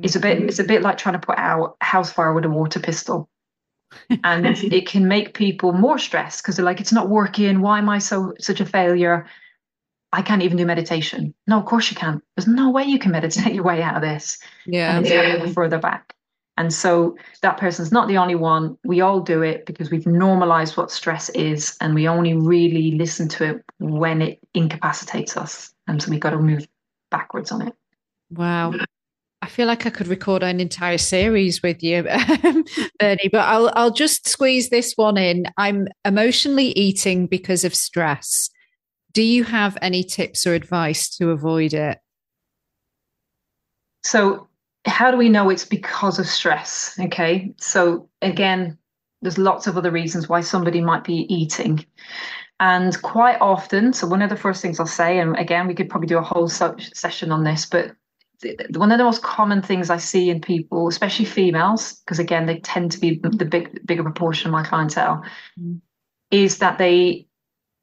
is 0.04 0.16
a 0.16 0.20
bit 0.20 0.42
it's 0.42 0.60
a 0.60 0.64
bit 0.64 0.82
like 0.82 0.98
trying 0.98 1.20
to 1.20 1.26
put 1.26 1.38
out 1.38 1.78
a 1.82 1.86
house 1.86 2.12
fire 2.12 2.34
with 2.34 2.46
a 2.46 2.50
water 2.50 2.80
pistol 2.80 3.30
and 4.24 4.46
it 4.46 4.88
can 4.88 5.08
make 5.08 5.34
people 5.34 5.72
more 5.72 5.98
stressed 5.98 6.42
because 6.42 6.56
they're 6.56 6.66
like 6.66 6.82
it's 6.82 6.92
not 6.92 7.10
working 7.10 7.62
why 7.62 7.78
am 7.78 7.90
i 7.90 7.98
so 7.98 8.34
such 8.40 8.60
a 8.60 8.66
failure 8.66 9.26
I 10.14 10.22
can't 10.22 10.42
even 10.44 10.56
do 10.56 10.66
meditation. 10.66 11.34
No, 11.46 11.60
of 11.60 11.66
course 11.66 11.92
you 11.92 11.98
can't. 11.98 12.24
There's 12.38 12.48
no 12.48 12.70
way 12.70 12.86
you 12.86 12.98
can 13.00 13.12
meditate 13.12 13.54
your 13.54 13.66
way 13.66 13.82
out 13.82 13.98
of 13.98 14.02
this. 14.02 14.40
Yeah. 14.66 14.96
And 14.96 15.06
it's 15.06 15.14
yeah. 15.14 15.46
further 15.52 15.78
back. 15.78 16.15
And 16.58 16.74
so 16.74 17.18
that 17.42 17.58
person's 17.58 17.92
not 17.92 18.08
the 18.08 18.18
only 18.18 18.36
one. 18.36 18.78
We 18.84 19.02
all 19.02 19.20
do 19.20 19.42
it 19.42 19.66
because 19.66 19.92
we've 19.92 20.08
normalized 20.08 20.78
what 20.78 20.90
stress 20.90 21.30
is 21.30 21.76
and 21.82 21.94
we 21.94 22.08
only 22.08 22.34
really 22.34 22.92
listen 22.92 23.28
to 23.30 23.44
it 23.44 23.66
when 23.80 24.22
it 24.22 24.40
incapacitates 24.54 25.36
us. 25.36 25.74
And 25.88 26.02
so 26.02 26.10
we've 26.10 26.20
got 26.20 26.30
to 26.30 26.40
move 26.40 26.66
backwards 27.12 27.52
on 27.52 27.68
it. 27.68 27.74
Wow. 28.32 28.74
I 29.42 29.48
feel 29.48 29.68
like 29.68 29.86
I 29.86 29.92
could 29.92 30.08
record 30.08 30.42
an 30.42 30.60
entire 30.60 30.98
series 30.98 31.62
with 31.62 31.84
you, 31.84 32.08
um, 32.44 32.64
Bernie, 33.00 33.30
but 33.32 33.42
I'll 33.42 33.72
I'll 33.76 33.92
just 33.92 34.28
squeeze 34.28 34.70
this 34.70 34.94
one 34.96 35.18
in. 35.18 35.46
I'm 35.58 35.88
emotionally 36.04 36.70
eating 36.70 37.28
because 37.28 37.64
of 37.64 37.76
stress. 37.76 38.50
Do 39.14 39.22
you 39.22 39.44
have 39.44 39.78
any 39.84 40.04
tips 40.04 40.48
or 40.48 40.56
advice 40.56 41.16
to 41.18 41.30
avoid 41.30 41.76
it? 41.76 42.00
So 44.04 44.48
how 44.86 45.12
do 45.12 45.18
we 45.18 45.30
know 45.30 45.50
it's 45.50 45.66
because 45.66 46.20
of 46.20 46.28
stress? 46.28 46.98
Okay, 47.00 47.54
so 47.58 48.10
again, 48.22 48.78
there's 49.22 49.38
lots 49.38 49.68
of 49.68 49.78
other 49.78 49.92
reasons 49.92 50.30
why 50.30 50.42
somebody 50.42 50.82
might 50.82 51.04
be 51.04 51.26
eating. 51.34 51.86
And 52.60 53.00
quite 53.02 53.38
often, 53.42 53.92
so 53.92 54.08
one 54.08 54.22
of 54.22 54.30
the 54.30 54.38
first 54.38 54.62
things 54.62 54.80
I'll 54.80 54.86
say, 54.86 55.20
and 55.20 55.38
again, 55.38 55.68
we 55.68 55.76
could 55.76 55.90
probably 55.90 56.08
do 56.08 56.18
a 56.18 56.24
whole 56.24 56.48
session 56.48 57.32
on 57.32 57.44
this, 57.44 57.66
but 57.66 57.92
one 58.76 58.92
of 58.92 58.98
the 58.98 59.04
most 59.04 59.24
common 59.24 59.62
things 59.62 59.90
I 59.90 59.98
see 59.98 60.30
in 60.30 60.40
people, 60.40 60.88
especially 60.88 61.26
females, 61.26 61.94
because 62.06 62.20
again, 62.20 62.46
they 62.46 62.60
tend 62.60 62.92
to 62.92 63.00
be 63.00 63.20
the 63.22 63.46
big, 63.46 63.86
bigger 63.86 64.04
proportion 64.04 64.48
of 64.48 64.54
my 64.54 64.64
clientele, 64.64 65.24
mm. 65.60 65.82
is 66.32 66.60
that 66.60 66.78
they 66.78 67.28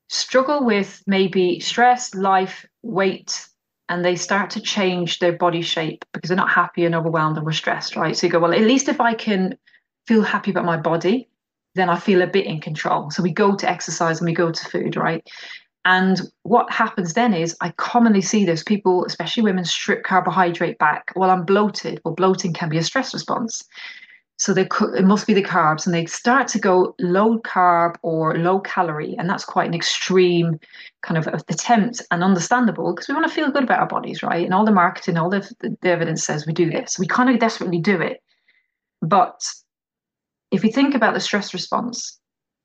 struggle 0.09 0.65
with 0.65 1.03
maybe 1.07 1.59
stress, 1.61 2.15
life, 2.15 2.67
weight, 2.83 3.49
and 3.93 4.03
they 4.03 4.17
start 4.17 4.49
to 4.49 4.59
change 4.59 5.19
their 5.19 5.35
body 5.35 5.61
shape 5.61 6.03
because 6.15 6.29
they're 6.29 6.37
not 6.37 6.49
happy 6.49 6.87
and 6.87 6.95
overwhelmed 6.95 7.37
and 7.37 7.45
we're 7.45 7.53
stressed, 7.53 7.95
right? 7.95 8.17
So 8.17 8.27
you 8.27 8.33
go, 8.33 8.39
well, 8.39 8.55
at 8.55 8.63
least 8.63 8.89
if 8.89 9.03
I 9.03 9.13
can 9.13 9.59
feel 10.07 10.23
happy 10.23 10.51
about 10.51 10.65
my 10.65 10.79
body, 10.79 11.29
then 11.75 11.91
I 11.91 11.99
feel 11.99 12.23
a 12.23 12.27
bit 12.27 12.47
in 12.47 12.59
control. 12.59 13.11
So 13.11 13.23
we 13.23 13.31
go 13.31 13.55
to 13.55 13.69
exercise 13.69 14.19
and 14.19 14.27
we 14.27 14.33
go 14.33 14.51
to 14.51 14.65
food, 14.65 14.97
right? 14.97 15.23
And 15.85 16.23
what 16.43 16.73
happens 16.73 17.13
then 17.13 17.35
is 17.35 17.55
I 17.61 17.73
commonly 17.73 18.23
see 18.23 18.47
this 18.47 18.63
people, 18.63 19.05
especially 19.05 19.43
women, 19.43 19.67
strip 19.67 20.05
carbohydrate 20.05 20.79
back. 20.79 21.13
Well, 21.15 21.31
I'm 21.31 21.45
bloated. 21.45 22.01
Well, 22.03 22.15
bloating 22.15 22.55
can 22.55 22.71
be 22.71 22.79
a 22.79 22.83
stress 22.83 23.13
response. 23.13 23.63
So 24.43 24.53
they 24.53 24.67
it 24.97 25.05
must 25.05 25.29
be 25.29 25.35
the 25.35 25.45
carbs, 25.45 25.87
and 25.87 25.95
they 25.95 26.05
start 26.07 26.49
to 26.49 26.59
go 26.59 26.97
low 26.99 27.39
carb 27.39 27.95
or 28.03 28.37
low 28.37 28.59
calorie, 28.59 29.15
and 29.17 29.31
that's 29.31 29.45
quite 29.45 29.69
an 29.69 29.75
extreme 29.75 30.59
kind 31.03 31.17
of 31.17 31.29
uh, 31.29 31.39
attempt 31.49 32.03
and 32.11 32.25
understandable 32.25 32.93
because 32.93 33.07
we 33.07 33.15
want 33.15 33.25
to 33.29 33.33
feel 33.33 33.53
good 33.53 33.63
about 33.63 33.79
our 33.79 33.87
bodies, 33.87 34.21
right? 34.21 34.45
And 34.45 34.53
all 34.53 34.65
the 34.65 34.73
marketing, 34.73 35.17
all 35.17 35.31
the, 35.31 35.49
the 35.61 35.89
evidence 35.89 36.25
says 36.25 36.45
we 36.45 36.53
do 36.53 36.69
this. 36.69 36.99
We 36.99 37.07
kind 37.07 37.31
of 37.31 37.39
desperately 37.39 37.79
do 37.79 38.01
it, 38.01 38.21
but 39.01 39.41
if 40.51 40.65
you 40.65 40.73
think 40.73 40.97
about 40.97 41.15
the 41.15 41.21
stress 41.21 41.55
response, 41.55 42.19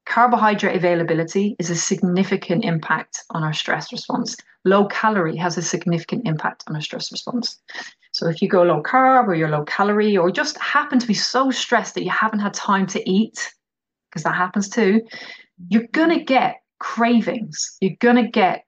carbohydrate 0.08 0.76
availability 0.76 1.56
is 1.60 1.70
a 1.70 1.76
significant 1.76 2.66
impact 2.66 3.24
on 3.30 3.44
our 3.44 3.54
stress 3.54 3.92
response. 3.92 4.36
Low 4.66 4.88
calorie 4.88 5.38
has 5.38 5.60
a 5.60 5.62
significant 5.62 6.28
impact 6.28 6.64
on 6.68 6.76
our 6.76 6.82
stress 6.82 7.12
response. 7.12 7.62
So 8.18 8.28
if 8.28 8.42
you 8.42 8.50
go 8.50 8.64
low 8.64 8.82
carb 8.82 9.28
or 9.28 9.36
you're 9.36 9.50
low 9.50 9.64
calorie 9.64 10.18
or 10.18 10.32
just 10.32 10.58
happen 10.58 10.98
to 10.98 11.08
be 11.08 11.14
so 11.14 11.52
stressed 11.52 11.94
that 11.94 12.04
you 12.04 12.10
haven't 12.10 12.40
had 12.40 12.54
time 12.54 12.88
to 12.88 13.10
eat, 13.10 13.54
because 14.10 14.24
that 14.24 14.34
happens 14.34 14.70
too, 14.70 15.02
you're 15.70 15.88
going 15.92 16.10
to 16.10 16.24
get 16.24 16.56
cravings. 16.80 17.78
You're 17.80 17.98
going 18.00 18.16
to 18.16 18.28
get 18.30 18.64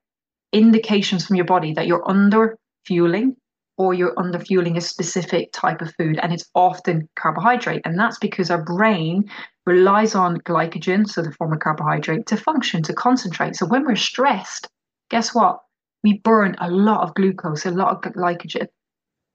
indications 0.53 1.25
from 1.25 1.35
your 1.35 1.45
body 1.45 1.73
that 1.73 1.87
you're 1.87 2.07
under 2.07 2.57
fueling 2.85 3.35
or 3.77 3.93
you're 3.95 4.13
under 4.19 4.39
fueling 4.39 4.77
a 4.77 4.81
specific 4.81 5.51
type 5.51 5.81
of 5.81 5.93
food. 5.97 6.19
And 6.21 6.31
it's 6.31 6.47
often 6.53 7.09
carbohydrate. 7.15 7.81
And 7.85 7.97
that's 7.97 8.19
because 8.19 8.51
our 8.51 8.63
brain 8.63 9.29
relies 9.65 10.13
on 10.13 10.41
glycogen, 10.41 11.07
so 11.07 11.21
the 11.21 11.31
form 11.31 11.53
of 11.53 11.59
carbohydrate, 11.59 12.27
to 12.27 12.37
function, 12.37 12.83
to 12.83 12.93
concentrate. 12.93 13.55
So 13.55 13.65
when 13.65 13.85
we're 13.85 13.95
stressed, 13.95 14.67
guess 15.09 15.33
what? 15.33 15.59
We 16.03 16.19
burn 16.19 16.55
a 16.59 16.69
lot 16.69 17.01
of 17.01 17.15
glucose, 17.15 17.65
a 17.65 17.71
lot 17.71 18.05
of 18.05 18.13
glycogen. 18.13 18.67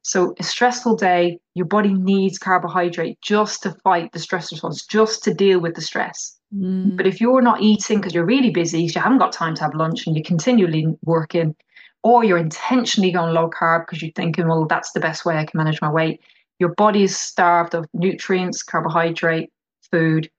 So, 0.07 0.35
a 0.39 0.43
stressful 0.43 0.97
day, 0.97 1.39
your 1.55 1.65
body 1.65 1.95
needs 1.95 2.39
carbohydrate 2.39 3.19
just 3.23 3.63
to 3.63 3.71
fight 3.83 4.13
the 4.13 4.19
stress 4.19 4.53
response, 4.53 4.85
just 4.85 5.25
to 5.25 5.33
deal 5.33 5.61
with 5.61 5.75
the 5.75 5.81
stress. 5.81 6.37
Mm. 6.55 6.95
But 6.95 7.07
if 7.07 7.23
you're 7.23 7.41
not 7.41 7.63
eating 7.63 8.01
because 8.01 8.13
you're 8.13 8.27
really 8.27 8.51
busy, 8.51 8.83
you 8.83 9.01
haven't 9.01 9.17
got 9.17 9.33
time 9.33 9.55
to 9.55 9.63
have 9.63 9.75
lunch 9.75 10.07
and 10.07 10.15
you're 10.15 10.23
continually 10.23 10.87
working, 11.07 11.57
or 12.03 12.23
you're 12.23 12.37
intentionally 12.37 13.13
going 13.13 13.33
low 13.33 13.49
carb 13.49 13.87
because 13.87 14.03
you're 14.03 14.13
thinking, 14.15 14.47
well, 14.47 14.67
that's 14.67 14.93
the 14.93 15.01
best 15.01 15.25
way 15.25 15.39
I 15.39 15.47
can 15.47 15.57
manage 15.57 15.81
my 15.81 15.91
weight, 15.91 16.21
your 16.59 16.75
body 16.75 17.05
is 17.05 17.17
starved 17.17 17.75
of 17.75 17.87
nutrients, 17.95 18.63
carbohydrate, 18.63 19.51
food, 19.91 20.31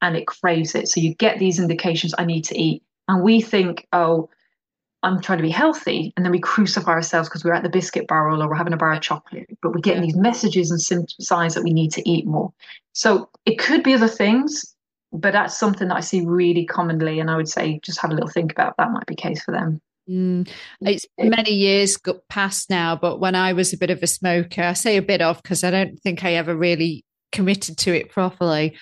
and 0.00 0.16
it 0.16 0.26
craves 0.26 0.74
it. 0.74 0.88
So, 0.88 1.00
you 1.00 1.14
get 1.16 1.38
these 1.38 1.58
indications 1.60 2.14
I 2.16 2.24
need 2.24 2.44
to 2.46 2.58
eat. 2.58 2.82
And 3.08 3.22
we 3.22 3.42
think, 3.42 3.86
oh, 3.92 4.30
I'm 5.04 5.20
trying 5.20 5.38
to 5.38 5.42
be 5.42 5.50
healthy, 5.50 6.12
and 6.16 6.24
then 6.24 6.32
we 6.32 6.40
crucify 6.40 6.90
ourselves 6.90 7.28
because 7.28 7.44
we're 7.44 7.52
at 7.52 7.62
the 7.62 7.68
biscuit 7.68 8.08
barrel 8.08 8.42
or 8.42 8.48
we're 8.48 8.56
having 8.56 8.72
a 8.72 8.76
bar 8.78 8.92
of 8.92 9.00
chocolate, 9.00 9.46
but 9.62 9.72
we're 9.72 9.80
getting 9.80 10.02
these 10.02 10.16
messages 10.16 10.70
and 10.70 11.08
signs 11.20 11.54
that 11.54 11.62
we 11.62 11.72
need 11.72 11.92
to 11.92 12.08
eat 12.08 12.26
more. 12.26 12.52
So 12.92 13.28
it 13.44 13.58
could 13.58 13.82
be 13.82 13.94
other 13.94 14.08
things, 14.08 14.74
but 15.12 15.32
that's 15.32 15.56
something 15.56 15.88
that 15.88 15.96
I 15.96 16.00
see 16.00 16.24
really 16.24 16.66
commonly, 16.66 17.20
and 17.20 17.30
I 17.30 17.36
would 17.36 17.48
say 17.48 17.78
just 17.84 18.00
have 18.00 18.10
a 18.10 18.14
little 18.14 18.28
think 18.28 18.50
about 18.50 18.76
that 18.78 18.90
might 18.90 19.06
be 19.06 19.14
case 19.14 19.42
for 19.44 19.52
them. 19.52 19.80
Mm, 20.10 20.48
it's 20.80 21.06
many 21.18 21.52
years 21.52 21.98
past 22.28 22.68
now, 22.68 22.96
but 22.96 23.20
when 23.20 23.34
I 23.34 23.52
was 23.52 23.72
a 23.72 23.78
bit 23.78 23.90
of 23.90 24.02
a 24.02 24.06
smoker, 24.06 24.62
I 24.62 24.72
say 24.74 24.96
a 24.96 25.02
bit 25.02 25.22
of 25.22 25.42
because 25.42 25.64
I 25.64 25.70
don't 25.70 25.98
think 26.00 26.24
I 26.24 26.34
ever 26.34 26.54
really 26.54 27.04
committed 27.32 27.76
to 27.78 27.92
it 27.94 28.10
properly 28.10 28.76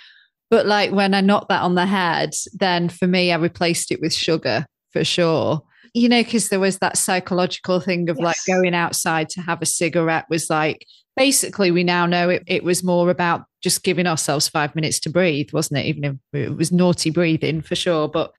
But 0.51 0.67
like 0.67 0.93
when 0.93 1.15
I 1.15 1.23
knocked 1.23 1.49
that 1.49 1.63
on 1.63 1.75
the 1.75 1.87
head, 1.87 2.35
then 2.53 2.91
for 2.91 3.07
me, 3.07 3.33
I 3.33 3.37
replaced 3.37 3.91
it 3.91 4.01
with 4.03 4.13
sugar 4.13 4.67
for 4.93 5.03
sure. 5.03 5.63
You 5.95 6.09
know, 6.09 6.23
because 6.23 6.49
there 6.49 6.61
was 6.61 6.79
that 6.79 6.97
psychological 6.97 7.81
thing 7.81 8.09
of 8.09 8.17
yes. 8.19 8.25
like 8.25 8.37
going 8.47 8.75
outside 8.75 9.29
to 9.31 9.43
have 9.43 9.61
a 9.61 9.67
cigarette 9.67 10.27
was 10.31 10.49
like 10.49 10.87
basically 11.17 11.71
we 11.71 11.85
now 11.85 12.07
know 12.07 12.31
it, 12.31 12.43
it 12.47 12.65
was 12.65 12.83
more 12.83 13.11
about 13.11 13.45
just 13.63 13.83
giving 13.83 14.07
ourselves 14.07 14.49
five 14.49 14.75
minutes 14.75 14.99
to 15.01 15.11
breathe, 15.11 15.51
wasn't 15.53 15.81
it? 15.81 15.87
Even 15.87 16.05
if 16.05 16.17
it 16.33 16.57
was 16.57 16.73
naughty 16.73 17.11
breathing 17.11 17.61
for 17.61 17.77
sure, 17.77 18.09
but 18.09 18.33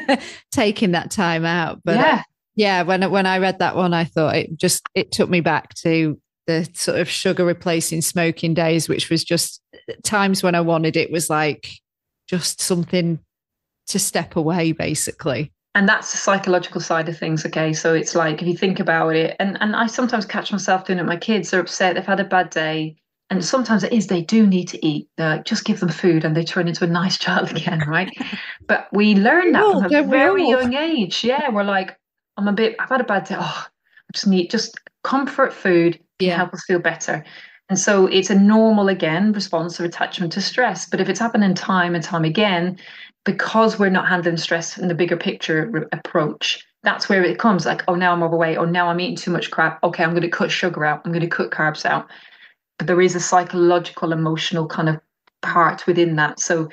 taking 0.52 0.92
that 0.92 1.10
time 1.10 1.44
out. 1.44 1.80
But 1.84 1.96
yeah. 1.96 2.14
Uh, 2.14 2.22
yeah, 2.54 2.82
when 2.82 3.10
when 3.10 3.26
I 3.26 3.38
read 3.38 3.60
that 3.60 3.76
one, 3.76 3.94
I 3.94 4.04
thought 4.04 4.36
it 4.36 4.56
just 4.56 4.82
it 4.94 5.10
took 5.10 5.30
me 5.30 5.40
back 5.40 5.74
to 5.76 6.20
the 6.46 6.68
sort 6.74 7.00
of 7.00 7.08
sugar 7.08 7.44
replacing 7.44 8.02
smoking 8.02 8.52
days, 8.52 8.88
which 8.88 9.08
was 9.08 9.24
just 9.24 9.62
times 10.02 10.42
when 10.42 10.54
I 10.54 10.60
wanted 10.60 10.96
it 10.96 11.10
was 11.10 11.30
like 11.30 11.70
just 12.28 12.60
something 12.60 13.20
to 13.86 13.98
step 13.98 14.36
away, 14.36 14.72
basically. 14.72 15.52
And 15.74 15.88
that's 15.88 16.12
the 16.12 16.18
psychological 16.18 16.80
side 16.80 17.08
of 17.08 17.16
things. 17.16 17.46
Okay. 17.46 17.72
So 17.72 17.94
it's 17.94 18.14
like 18.14 18.42
if 18.42 18.48
you 18.48 18.56
think 18.56 18.78
about 18.78 19.16
it, 19.16 19.36
and, 19.40 19.56
and 19.60 19.74
I 19.74 19.86
sometimes 19.86 20.26
catch 20.26 20.52
myself 20.52 20.84
doing 20.84 20.98
it. 20.98 21.04
My 21.04 21.16
kids 21.16 21.52
are 21.54 21.60
upset, 21.60 21.94
they've 21.94 22.04
had 22.04 22.20
a 22.20 22.24
bad 22.24 22.50
day. 22.50 22.96
And 23.30 23.42
sometimes 23.42 23.82
it 23.82 23.94
is 23.94 24.08
they 24.08 24.20
do 24.20 24.46
need 24.46 24.68
to 24.68 24.86
eat. 24.86 25.08
Like, 25.16 25.46
just 25.46 25.64
give 25.64 25.80
them 25.80 25.88
food 25.88 26.22
and 26.22 26.36
they 26.36 26.44
turn 26.44 26.68
into 26.68 26.84
a 26.84 26.88
nice 26.88 27.16
child 27.16 27.50
again, 27.56 27.82
right? 27.88 28.10
but 28.66 28.88
we 28.92 29.14
learn 29.14 29.52
that 29.52 29.62
from 29.62 29.94
a 29.94 30.02
very 30.02 30.46
young 30.46 30.74
age. 30.74 31.24
Yeah, 31.24 31.48
we're 31.48 31.64
like, 31.64 31.98
I'm 32.36 32.48
a 32.48 32.52
bit, 32.52 32.76
I've 32.78 32.90
had 32.90 33.00
a 33.00 33.04
bad 33.04 33.24
day. 33.24 33.36
Oh, 33.38 33.66
I 33.66 34.12
just 34.12 34.26
need 34.26 34.50
just 34.50 34.78
comfort 35.02 35.52
food 35.52 35.98
can 36.18 36.28
yeah. 36.28 36.36
help 36.36 36.52
us 36.52 36.64
feel 36.66 36.78
better. 36.78 37.24
And 37.68 37.78
so 37.78 38.06
it's 38.06 38.28
a 38.28 38.38
normal, 38.38 38.88
again, 38.88 39.32
response 39.32 39.78
of 39.80 39.86
attachment 39.86 40.32
to 40.32 40.42
stress. 40.42 40.86
But 40.86 41.00
if 41.00 41.08
it's 41.08 41.20
happening 41.20 41.54
time 41.54 41.94
and 41.94 42.04
time 42.04 42.24
again, 42.24 42.78
because 43.24 43.78
we're 43.78 43.90
not 43.90 44.08
handling 44.08 44.36
stress 44.36 44.78
in 44.78 44.88
the 44.88 44.94
bigger 44.94 45.16
picture 45.16 45.68
re- 45.70 45.84
approach, 45.92 46.66
that's 46.82 47.08
where 47.08 47.22
it 47.22 47.38
comes 47.38 47.64
like, 47.64 47.82
oh, 47.86 47.94
now 47.94 48.12
I'm 48.12 48.22
overweight. 48.22 48.58
Oh, 48.58 48.64
now 48.64 48.88
I'm 48.88 49.00
eating 49.00 49.16
too 49.16 49.30
much 49.30 49.50
crap. 49.50 49.82
Okay, 49.84 50.02
I'm 50.02 50.10
going 50.10 50.22
to 50.22 50.28
cut 50.28 50.50
sugar 50.50 50.84
out. 50.84 51.02
I'm 51.04 51.12
going 51.12 51.22
to 51.22 51.28
cut 51.28 51.50
carbs 51.50 51.84
out. 51.84 52.08
But 52.78 52.88
there 52.88 53.00
is 53.00 53.14
a 53.14 53.20
psychological, 53.20 54.12
emotional 54.12 54.66
kind 54.66 54.88
of 54.88 55.00
part 55.42 55.86
within 55.86 56.16
that. 56.16 56.40
So 56.40 56.68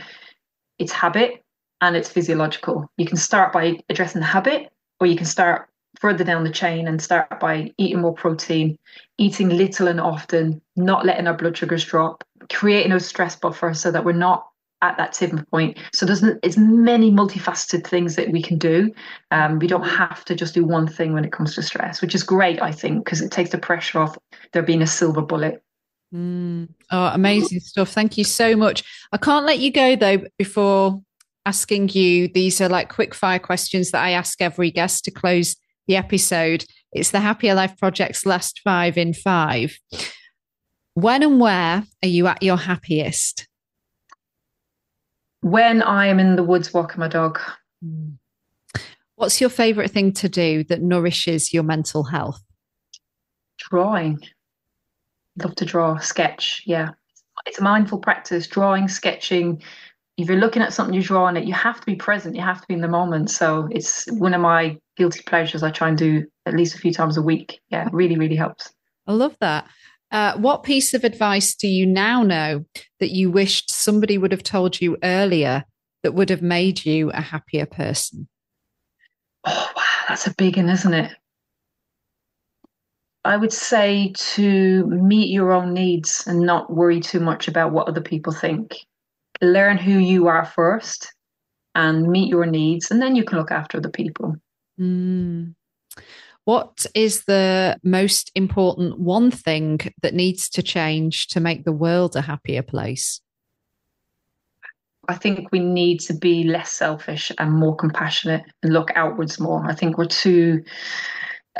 it's 0.79 0.91
habit 0.91 1.43
and 1.81 1.95
it's 1.95 2.09
physiological. 2.09 2.89
You 2.97 3.05
can 3.05 3.17
start 3.17 3.53
by 3.53 3.77
addressing 3.89 4.21
the 4.21 4.27
habit, 4.27 4.71
or 4.99 5.07
you 5.07 5.15
can 5.15 5.25
start 5.25 5.69
further 5.99 6.23
down 6.23 6.43
the 6.43 6.51
chain 6.51 6.87
and 6.87 7.01
start 7.01 7.39
by 7.39 7.71
eating 7.77 8.01
more 8.01 8.13
protein, 8.13 8.77
eating 9.17 9.49
little 9.49 9.87
and 9.87 9.99
often, 9.99 10.61
not 10.75 11.05
letting 11.05 11.27
our 11.27 11.33
blood 11.33 11.57
sugars 11.57 11.85
drop, 11.85 12.23
creating 12.51 12.91
a 12.91 12.99
stress 12.99 13.35
buffer 13.35 13.73
so 13.73 13.91
that 13.91 14.05
we're 14.05 14.13
not 14.13 14.47
at 14.81 14.97
that 14.97 15.13
tipping 15.13 15.43
point. 15.45 15.77
So 15.93 16.05
there's 16.05 16.23
it's 16.23 16.57
many 16.57 17.11
multifaceted 17.11 17.85
things 17.85 18.15
that 18.15 18.31
we 18.31 18.41
can 18.41 18.57
do. 18.57 18.93
Um, 19.31 19.59
we 19.59 19.67
don't 19.67 19.87
have 19.87 20.23
to 20.25 20.35
just 20.35 20.53
do 20.53 20.63
one 20.63 20.87
thing 20.87 21.13
when 21.13 21.25
it 21.25 21.31
comes 21.31 21.55
to 21.55 21.61
stress, 21.61 22.01
which 22.01 22.15
is 22.15 22.23
great, 22.23 22.61
I 22.61 22.71
think, 22.71 23.03
because 23.03 23.21
it 23.21 23.31
takes 23.31 23.49
the 23.49 23.57
pressure 23.57 23.99
off 23.99 24.17
there 24.53 24.63
being 24.63 24.81
a 24.81 24.87
silver 24.87 25.21
bullet. 25.21 25.61
Mm. 26.13 26.69
Oh, 26.91 27.11
amazing 27.13 27.59
stuff. 27.59 27.89
Thank 27.89 28.17
you 28.17 28.23
so 28.23 28.55
much. 28.55 28.83
I 29.11 29.17
can't 29.17 29.45
let 29.45 29.59
you 29.59 29.71
go 29.71 29.95
though 29.95 30.23
before 30.37 31.01
asking 31.45 31.89
you. 31.89 32.27
These 32.29 32.61
are 32.61 32.69
like 32.69 32.89
quick 32.89 33.13
fire 33.13 33.39
questions 33.39 33.91
that 33.91 34.03
I 34.03 34.11
ask 34.11 34.41
every 34.41 34.71
guest 34.71 35.05
to 35.05 35.11
close 35.11 35.55
the 35.87 35.97
episode. 35.97 36.65
It's 36.91 37.11
the 37.11 37.19
Happier 37.19 37.53
Life 37.53 37.77
Project's 37.77 38.25
last 38.25 38.61
five 38.63 38.97
in 38.97 39.13
five. 39.13 39.77
When 40.95 41.21
and 41.21 41.39
where 41.39 41.83
are 42.03 42.07
you 42.07 42.27
at 42.27 42.41
your 42.41 42.57
happiest? 42.57 43.48
When 45.41 45.81
I 45.81 46.07
am 46.07 46.19
in 46.19 46.35
the 46.35 46.43
woods 46.43 46.73
walking 46.73 46.99
my 46.99 47.07
dog. 47.07 47.39
What's 49.15 49.41
your 49.41 49.49
favorite 49.49 49.91
thing 49.91 50.13
to 50.13 50.29
do 50.29 50.63
that 50.65 50.81
nourishes 50.81 51.53
your 51.53 51.63
mental 51.63 52.03
health? 52.03 52.41
Drawing. 53.57 54.19
Love 55.41 55.55
to 55.55 55.65
draw, 55.65 55.97
sketch. 55.97 56.63
Yeah. 56.65 56.91
It's 57.45 57.59
a 57.59 57.63
mindful 57.63 57.99
practice, 57.99 58.47
drawing, 58.47 58.87
sketching, 58.89 59.61
if 60.19 60.27
you're 60.27 60.37
looking 60.37 60.61
at 60.61 60.73
something, 60.73 60.93
you 60.93 61.01
draw 61.01 61.23
on 61.23 61.37
it, 61.37 61.45
you 61.45 61.53
have 61.53 61.79
to 61.79 61.85
be 61.85 61.95
present, 61.95 62.35
you 62.35 62.41
have 62.41 62.59
to 62.59 62.67
be 62.67 62.73
in 62.73 62.81
the 62.81 62.89
moment. 62.89 63.31
So 63.31 63.69
it's 63.71 64.05
one 64.11 64.33
of 64.33 64.41
my 64.41 64.77
guilty 64.97 65.21
pleasures 65.25 65.63
I 65.63 65.71
try 65.71 65.87
and 65.87 65.97
do 65.97 66.25
at 66.45 66.55
least 66.55 66.75
a 66.75 66.77
few 66.77 66.91
times 66.91 67.15
a 67.15 67.21
week. 67.21 67.61
Yeah, 67.69 67.87
really, 67.93 68.17
really 68.17 68.35
helps. 68.35 68.73
I 69.07 69.13
love 69.13 69.37
that. 69.39 69.65
Uh, 70.11 70.37
what 70.37 70.63
piece 70.63 70.93
of 70.93 71.03
advice 71.03 71.55
do 71.55 71.67
you 71.67 71.85
now 71.85 72.23
know 72.23 72.65
that 72.99 73.11
you 73.11 73.29
wished 73.29 73.69
somebody 73.69 74.17
would 74.17 74.31
have 74.31 74.43
told 74.43 74.81
you 74.81 74.97
earlier 75.03 75.63
that 76.03 76.13
would 76.13 76.29
have 76.29 76.41
made 76.41 76.85
you 76.85 77.11
a 77.11 77.21
happier 77.21 77.65
person? 77.65 78.27
Oh, 79.45 79.71
wow, 79.75 79.83
that's 80.07 80.27
a 80.27 80.33
big 80.35 80.57
one, 80.57 80.69
isn't 80.69 80.93
it? 80.93 81.11
I 83.25 83.37
would 83.37 83.53
say 83.53 84.13
to 84.15 84.85
meet 84.87 85.29
your 85.29 85.51
own 85.51 85.73
needs 85.73 86.25
and 86.25 86.39
not 86.39 86.73
worry 86.73 86.99
too 86.99 87.19
much 87.19 87.47
about 87.47 87.71
what 87.71 87.87
other 87.87 88.01
people 88.01 88.33
think 88.33 88.75
learn 89.41 89.77
who 89.77 89.93
you 89.93 90.27
are 90.27 90.45
first 90.45 91.13
and 91.75 92.07
meet 92.07 92.29
your 92.29 92.45
needs, 92.45 92.91
and 92.91 93.01
then 93.01 93.15
you 93.15 93.23
can 93.23 93.37
look 93.37 93.51
after 93.51 93.79
the 93.79 93.89
people. 93.89 94.35
Mm. 94.79 95.55
What 96.49 96.87
is 96.95 97.25
the 97.25 97.77
most 97.83 98.31
important 98.33 98.97
one 98.97 99.29
thing 99.29 99.81
that 100.01 100.15
needs 100.15 100.49
to 100.49 100.63
change 100.63 101.27
to 101.27 101.39
make 101.39 101.63
the 101.63 101.71
world 101.71 102.15
a 102.15 102.21
happier 102.21 102.63
place? 102.63 103.21
I 105.07 105.13
think 105.13 105.51
we 105.51 105.59
need 105.59 105.99
to 105.99 106.15
be 106.15 106.43
less 106.43 106.71
selfish 106.71 107.31
and 107.37 107.51
more 107.51 107.75
compassionate 107.75 108.45
and 108.63 108.73
look 108.73 108.89
outwards 108.95 109.39
more. 109.39 109.63
I 109.69 109.75
think 109.75 109.99
we're 109.99 110.05
too 110.05 110.63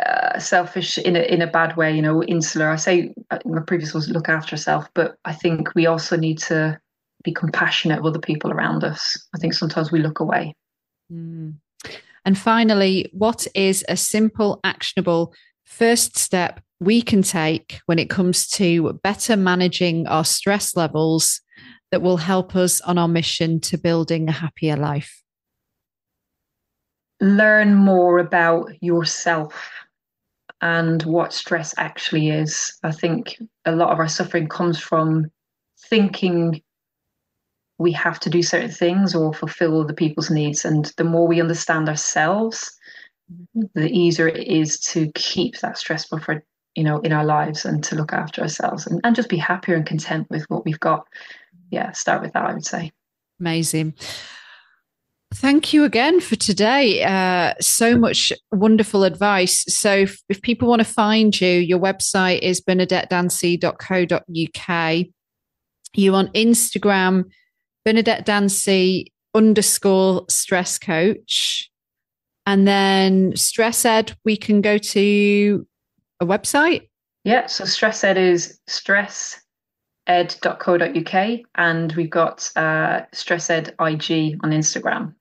uh, 0.04 0.40
selfish 0.40 0.98
in 0.98 1.16
a 1.16 1.20
in 1.20 1.44
a 1.44 1.52
bad 1.60 1.78
way, 1.78 1.96
you 1.96 2.02
know, 2.02 2.24
insular. 2.24 2.72
I 2.72 2.78
say 2.78 3.14
uh, 3.30 3.38
my 3.46 3.62
previous 3.62 3.94
was 3.94 4.10
look 4.10 4.28
after 4.28 4.56
yourself, 4.56 4.90
but 4.96 5.18
I 5.24 5.34
think 5.34 5.76
we 5.76 5.86
also 5.86 6.18
need 6.18 6.40
to 6.50 6.80
be 7.24 7.32
compassionate 7.32 8.02
with 8.02 8.14
the 8.14 8.28
people 8.30 8.52
around 8.52 8.84
us. 8.84 9.16
I 9.36 9.38
think 9.38 9.54
sometimes 9.54 9.92
we 9.92 10.00
look 10.00 10.20
away. 10.20 10.56
Mm. 11.14 11.58
And 12.26 12.38
finally, 12.38 13.10
what 13.14 13.48
is 13.56 13.84
a 13.88 13.98
simple, 13.98 14.60
actionable 14.64 15.34
first 15.66 16.18
step 16.18 16.62
we 16.80 17.02
can 17.02 17.22
take 17.22 17.82
when 17.86 18.00
it 18.00 18.10
comes 18.10 18.48
to 18.48 18.94
better 19.04 19.36
managing 19.36 20.08
our 20.08 20.26
stress 20.26 20.76
levels 20.76 21.42
that 21.92 22.02
will 22.02 22.18
help 22.18 22.56
us 22.56 22.82
on 22.82 22.98
our 22.98 23.08
mission 23.08 23.60
to 23.60 23.78
building 23.78 24.30
a 24.30 24.34
happier 24.34 24.76
life? 24.76 25.22
Learn 27.20 27.76
more 27.76 28.20
about 28.20 28.72
yourself 28.82 29.72
and 30.62 31.04
what 31.04 31.34
stress 31.34 31.74
actually 31.78 32.30
is. 32.30 32.78
I 32.84 32.92
think 32.92 33.38
a 33.66 33.74
lot 33.74 33.92
of 33.92 34.00
our 34.00 34.08
suffering 34.08 34.48
comes 34.48 34.80
from 34.80 35.32
thinking 35.90 36.62
we 37.80 37.92
have 37.94 38.20
to 38.20 38.30
do 38.30 38.44
certain 38.44 38.70
things 38.70 39.16
or 39.16 39.34
fulfill 39.34 39.84
the 39.86 39.94
people's 39.94 40.30
needs. 40.30 40.66
And 40.66 40.92
the 40.98 41.06
more 41.06 41.28
we 41.28 41.42
understand 41.42 41.90
ourselves, 41.90 42.78
the 43.74 43.90
easier 43.90 44.28
it 44.28 44.48
is 44.48 44.80
to 44.82 45.12
keep 45.16 45.58
that 45.60 45.78
stress 45.78 46.06
buffer, 46.08 46.44
you 46.76 46.84
know, 46.84 47.00
in 47.00 47.14
our 47.14 47.24
lives 47.24 47.64
and 47.66 47.82
to 47.86 47.96
look 47.96 48.12
after 48.12 48.42
ourselves 48.42 48.86
and, 48.86 49.00
and 49.04 49.16
just 49.16 49.30
be 49.30 49.38
happier 49.38 49.76
and 49.76 49.86
content 49.86 50.28
with 50.30 50.44
what 50.50 50.66
we've 50.66 50.80
got. 50.80 51.08
Yeah, 51.72 51.94
start 51.94 52.22
with 52.22 52.34
that, 52.34 52.46
I 52.46 52.54
would 52.54 52.66
say. 52.66 52.92
Amazing. 53.40 53.94
Thank 55.36 55.74
you 55.74 55.86
again 55.86 56.20
for 56.20 56.36
today. 56.36 57.04
Uh, 57.04 57.54
so 57.62 57.98
much 57.98 58.34
wonderful 58.52 59.06
advice. 59.06 59.64
So, 59.74 59.94
if, 59.94 60.22
if 60.28 60.42
people 60.42 60.68
want 60.68 60.82
to 60.82 60.86
find 60.86 61.40
you, 61.40 61.48
your 61.48 61.80
website 61.80 62.40
is 62.40 62.60
bernadettedancy.co.uk. 62.62 65.06
You 65.94 66.16
on 66.16 66.28
Instagram, 66.30 67.26
Bernadette 67.90 68.24
Dancy 68.24 69.12
underscore 69.34 70.26
stress 70.30 70.78
coach. 70.78 71.72
And 72.46 72.68
then 72.68 73.36
stress 73.36 73.84
ed, 73.84 74.16
we 74.24 74.38
can 74.38 74.62
go 74.62 74.78
to 74.78 75.66
a 76.20 76.26
website. 76.28 76.88
Yeah, 77.24 77.48
so 77.48 77.66
stress 77.66 78.04
ed 78.04 78.20
is 78.20 78.60
stress-ed.co.uk 78.68 79.40
and 81.56 81.92
we've 81.94 82.12
got 82.12 82.52
uh, 82.56 83.06
stress 83.12 83.50
ed 83.50 83.70
IG 83.82 84.38
on 84.44 84.52
Instagram. 84.52 85.16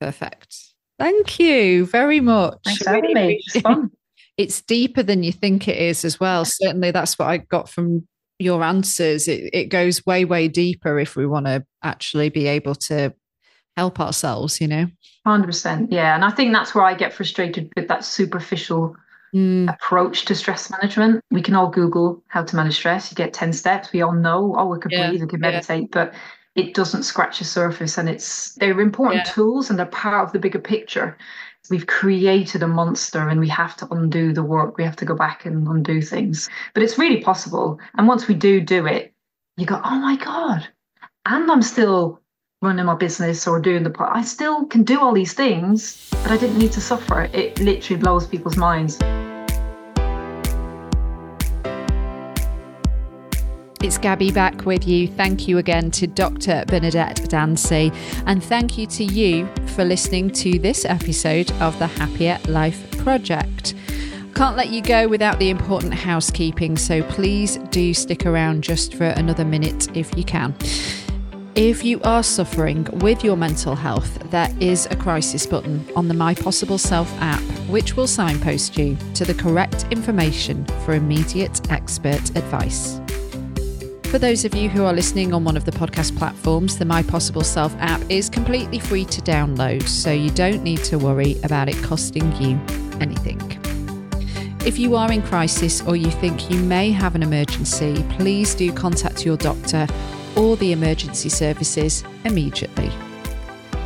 Perfect. 0.00 0.56
Thank 0.98 1.38
you 1.38 1.86
very 1.86 2.18
much. 2.18 2.58
Thanks 2.64 2.82
for 2.82 2.90
having 2.90 3.14
me. 3.14 3.40
It's 3.46 3.60
fun. 3.60 3.92
it's 4.36 4.62
deeper 4.62 5.04
than 5.04 5.22
you 5.22 5.30
think 5.30 5.68
it 5.68 5.76
is 5.76 6.04
as 6.04 6.18
well. 6.18 6.44
Certainly, 6.44 6.90
that's 6.90 7.20
what 7.20 7.28
I 7.28 7.36
got 7.36 7.68
from 7.68 8.08
your 8.40 8.62
answers, 8.62 9.28
it, 9.28 9.50
it 9.52 9.64
goes 9.66 10.04
way, 10.06 10.24
way 10.24 10.48
deeper 10.48 10.98
if 10.98 11.16
we 11.16 11.26
want 11.26 11.46
to 11.46 11.64
actually 11.82 12.30
be 12.30 12.46
able 12.46 12.74
to 12.74 13.14
help 13.76 14.00
ourselves, 14.00 14.60
you 14.60 14.68
know? 14.68 14.86
100%. 15.26 15.88
Yeah. 15.90 16.14
And 16.14 16.24
I 16.24 16.30
think 16.30 16.52
that's 16.52 16.74
where 16.74 16.84
I 16.84 16.94
get 16.94 17.12
frustrated 17.12 17.70
with 17.76 17.88
that 17.88 18.04
superficial 18.04 18.96
mm. 19.34 19.72
approach 19.72 20.24
to 20.24 20.34
stress 20.34 20.70
management. 20.70 21.22
We 21.30 21.42
can 21.42 21.54
all 21.54 21.68
Google 21.68 22.22
how 22.28 22.42
to 22.42 22.56
manage 22.56 22.76
stress. 22.76 23.10
You 23.10 23.14
get 23.14 23.32
10 23.32 23.52
steps. 23.52 23.92
We 23.92 24.02
all 24.02 24.12
know, 24.12 24.54
oh, 24.56 24.66
we 24.66 24.80
can 24.80 24.90
yeah. 24.90 25.08
breathe, 25.08 25.22
we 25.22 25.28
can 25.28 25.40
meditate. 25.40 25.82
Yeah. 25.82 25.88
But 25.92 26.14
it 26.56 26.74
doesn't 26.74 27.04
scratch 27.04 27.38
the 27.38 27.44
surface 27.44 27.96
and 27.96 28.08
it's 28.08 28.54
they're 28.56 28.80
important 28.80 29.24
yeah. 29.24 29.32
tools 29.32 29.70
and 29.70 29.78
they're 29.78 29.86
part 29.86 30.26
of 30.26 30.32
the 30.32 30.38
bigger 30.38 30.58
picture 30.58 31.16
we've 31.68 31.86
created 31.86 32.62
a 32.62 32.68
monster 32.68 33.28
and 33.28 33.40
we 33.40 33.48
have 33.48 33.76
to 33.76 33.88
undo 33.92 34.32
the 34.32 34.42
work. 34.42 34.78
We 34.78 34.84
have 34.84 34.96
to 34.96 35.04
go 35.04 35.14
back 35.14 35.44
and 35.46 35.66
undo 35.68 36.00
things. 36.00 36.48
But 36.74 36.82
it's 36.82 36.98
really 36.98 37.20
possible. 37.20 37.78
And 37.96 38.08
once 38.08 38.26
we 38.28 38.34
do 38.34 38.60
do 38.60 38.86
it 38.86 39.12
you 39.60 39.66
go 39.66 39.80
oh 39.84 39.98
my 40.00 40.16
god. 40.16 40.66
And 41.26 41.50
i'm 41.50 41.62
still 41.62 42.20
running 42.62 42.86
my 42.86 42.94
business 42.94 43.46
or 43.46 43.60
doing 43.60 43.82
the 43.82 43.90
part 43.90 44.16
i 44.16 44.22
still 44.22 44.66
can 44.66 44.82
do 44.82 45.00
all 45.00 45.12
these 45.12 45.34
things 45.34 46.08
but 46.10 46.30
i 46.30 46.36
didn't 46.36 46.58
need 46.58 46.72
to 46.72 46.80
suffer. 46.80 47.22
It 47.32 47.60
literally 47.60 48.00
blows 48.00 48.26
people's 48.26 48.56
minds 48.56 48.98
It's 53.82 53.96
Gabby 53.96 54.30
back 54.30 54.66
with 54.66 54.86
you. 54.86 55.08
Thank 55.08 55.48
you 55.48 55.56
again 55.56 55.90
to 55.92 56.06
Dr. 56.06 56.64
Bernadette 56.66 57.26
Dancy, 57.30 57.90
and 58.26 58.44
thank 58.44 58.76
you 58.76 58.86
to 58.88 59.04
you 59.04 59.48
for 59.68 59.86
listening 59.86 60.28
to 60.32 60.58
this 60.58 60.84
episode 60.84 61.50
of 61.62 61.78
the 61.78 61.86
Happier 61.86 62.38
Life 62.46 62.98
Project. 62.98 63.74
Can't 64.34 64.54
let 64.54 64.68
you 64.68 64.82
go 64.82 65.08
without 65.08 65.38
the 65.38 65.48
important 65.48 65.94
housekeeping, 65.94 66.76
so 66.76 67.02
please 67.04 67.56
do 67.70 67.94
stick 67.94 68.26
around 68.26 68.62
just 68.62 68.94
for 68.94 69.06
another 69.06 69.46
minute 69.46 69.96
if 69.96 70.14
you 70.14 70.24
can. 70.24 70.54
If 71.54 71.82
you 71.82 72.02
are 72.02 72.22
suffering 72.22 72.86
with 73.00 73.24
your 73.24 73.36
mental 73.36 73.74
health, 73.74 74.30
there 74.30 74.54
is 74.60 74.86
a 74.90 74.96
crisis 74.96 75.46
button 75.46 75.88
on 75.96 76.06
the 76.06 76.14
My 76.14 76.34
Possible 76.34 76.78
Self 76.78 77.10
app, 77.22 77.40
which 77.70 77.96
will 77.96 78.06
signpost 78.06 78.76
you 78.76 78.98
to 79.14 79.24
the 79.24 79.34
correct 79.34 79.86
information 79.90 80.66
for 80.84 80.92
immediate 80.92 81.70
expert 81.72 82.36
advice. 82.36 82.99
For 84.10 84.18
those 84.18 84.44
of 84.44 84.56
you 84.56 84.68
who 84.68 84.84
are 84.86 84.92
listening 84.92 85.32
on 85.32 85.44
one 85.44 85.56
of 85.56 85.64
the 85.64 85.70
podcast 85.70 86.18
platforms, 86.18 86.76
the 86.76 86.84
My 86.84 87.00
Possible 87.00 87.44
Self 87.44 87.72
app 87.78 88.02
is 88.10 88.28
completely 88.28 88.80
free 88.80 89.04
to 89.04 89.20
download, 89.20 89.86
so 89.86 90.10
you 90.10 90.30
don't 90.30 90.64
need 90.64 90.82
to 90.84 90.98
worry 90.98 91.36
about 91.44 91.68
it 91.68 91.80
costing 91.84 92.34
you 92.42 92.60
anything. 93.00 93.40
If 94.66 94.80
you 94.80 94.96
are 94.96 95.12
in 95.12 95.22
crisis 95.22 95.80
or 95.82 95.94
you 95.94 96.10
think 96.10 96.50
you 96.50 96.58
may 96.58 96.90
have 96.90 97.14
an 97.14 97.22
emergency, 97.22 98.04
please 98.16 98.52
do 98.56 98.72
contact 98.72 99.24
your 99.24 99.36
doctor 99.36 99.86
or 100.36 100.56
the 100.56 100.72
emergency 100.72 101.28
services 101.28 102.02
immediately. 102.24 102.90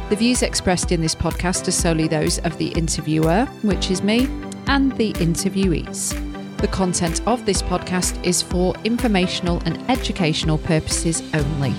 The 0.08 0.16
views 0.16 0.42
expressed 0.42 0.90
in 0.90 1.02
this 1.02 1.14
podcast 1.14 1.68
are 1.68 1.70
solely 1.70 2.08
those 2.08 2.38
of 2.38 2.56
the 2.56 2.68
interviewer, 2.68 3.44
which 3.60 3.90
is 3.90 4.02
me, 4.02 4.26
and 4.68 4.90
the 4.96 5.12
interviewees. 5.12 6.33
The 6.58 6.68
content 6.68 7.20
of 7.26 7.44
this 7.44 7.60
podcast 7.60 8.24
is 8.24 8.40
for 8.40 8.74
informational 8.84 9.60
and 9.66 9.78
educational 9.90 10.58
purposes 10.58 11.22
only 11.34 11.74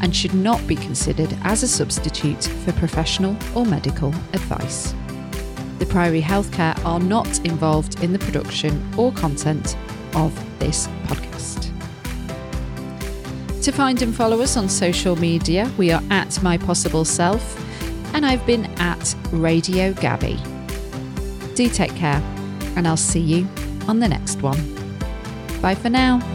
and 0.00 0.14
should 0.14 0.34
not 0.34 0.66
be 0.66 0.76
considered 0.76 1.34
as 1.42 1.62
a 1.62 1.68
substitute 1.68 2.44
for 2.64 2.72
professional 2.72 3.36
or 3.54 3.64
medical 3.64 4.08
advice. 4.32 4.94
The 5.78 5.86
Priory 5.86 6.20
Healthcare 6.20 6.82
are 6.84 7.00
not 7.00 7.44
involved 7.44 8.02
in 8.02 8.12
the 8.12 8.18
production 8.18 8.82
or 8.96 9.12
content 9.12 9.76
of 10.14 10.32
this 10.58 10.88
podcast. 11.04 11.70
To 13.62 13.72
find 13.72 14.02
and 14.02 14.14
follow 14.14 14.40
us 14.40 14.56
on 14.56 14.68
social 14.68 15.16
media, 15.16 15.72
we 15.78 15.90
are 15.90 16.02
at 16.10 16.42
My 16.42 16.58
Possible 16.58 17.04
Self, 17.04 17.56
and 18.14 18.26
I've 18.26 18.44
been 18.46 18.66
at 18.78 19.14
Radio 19.32 19.92
Gabby. 19.94 20.38
Do 21.54 21.68
take 21.68 21.94
care, 21.96 22.22
and 22.76 22.86
I'll 22.86 22.96
see 22.96 23.20
you 23.20 23.48
on 23.88 24.00
the 24.00 24.08
next 24.08 24.42
one. 24.42 24.58
Bye 25.60 25.74
for 25.74 25.90
now. 25.90 26.33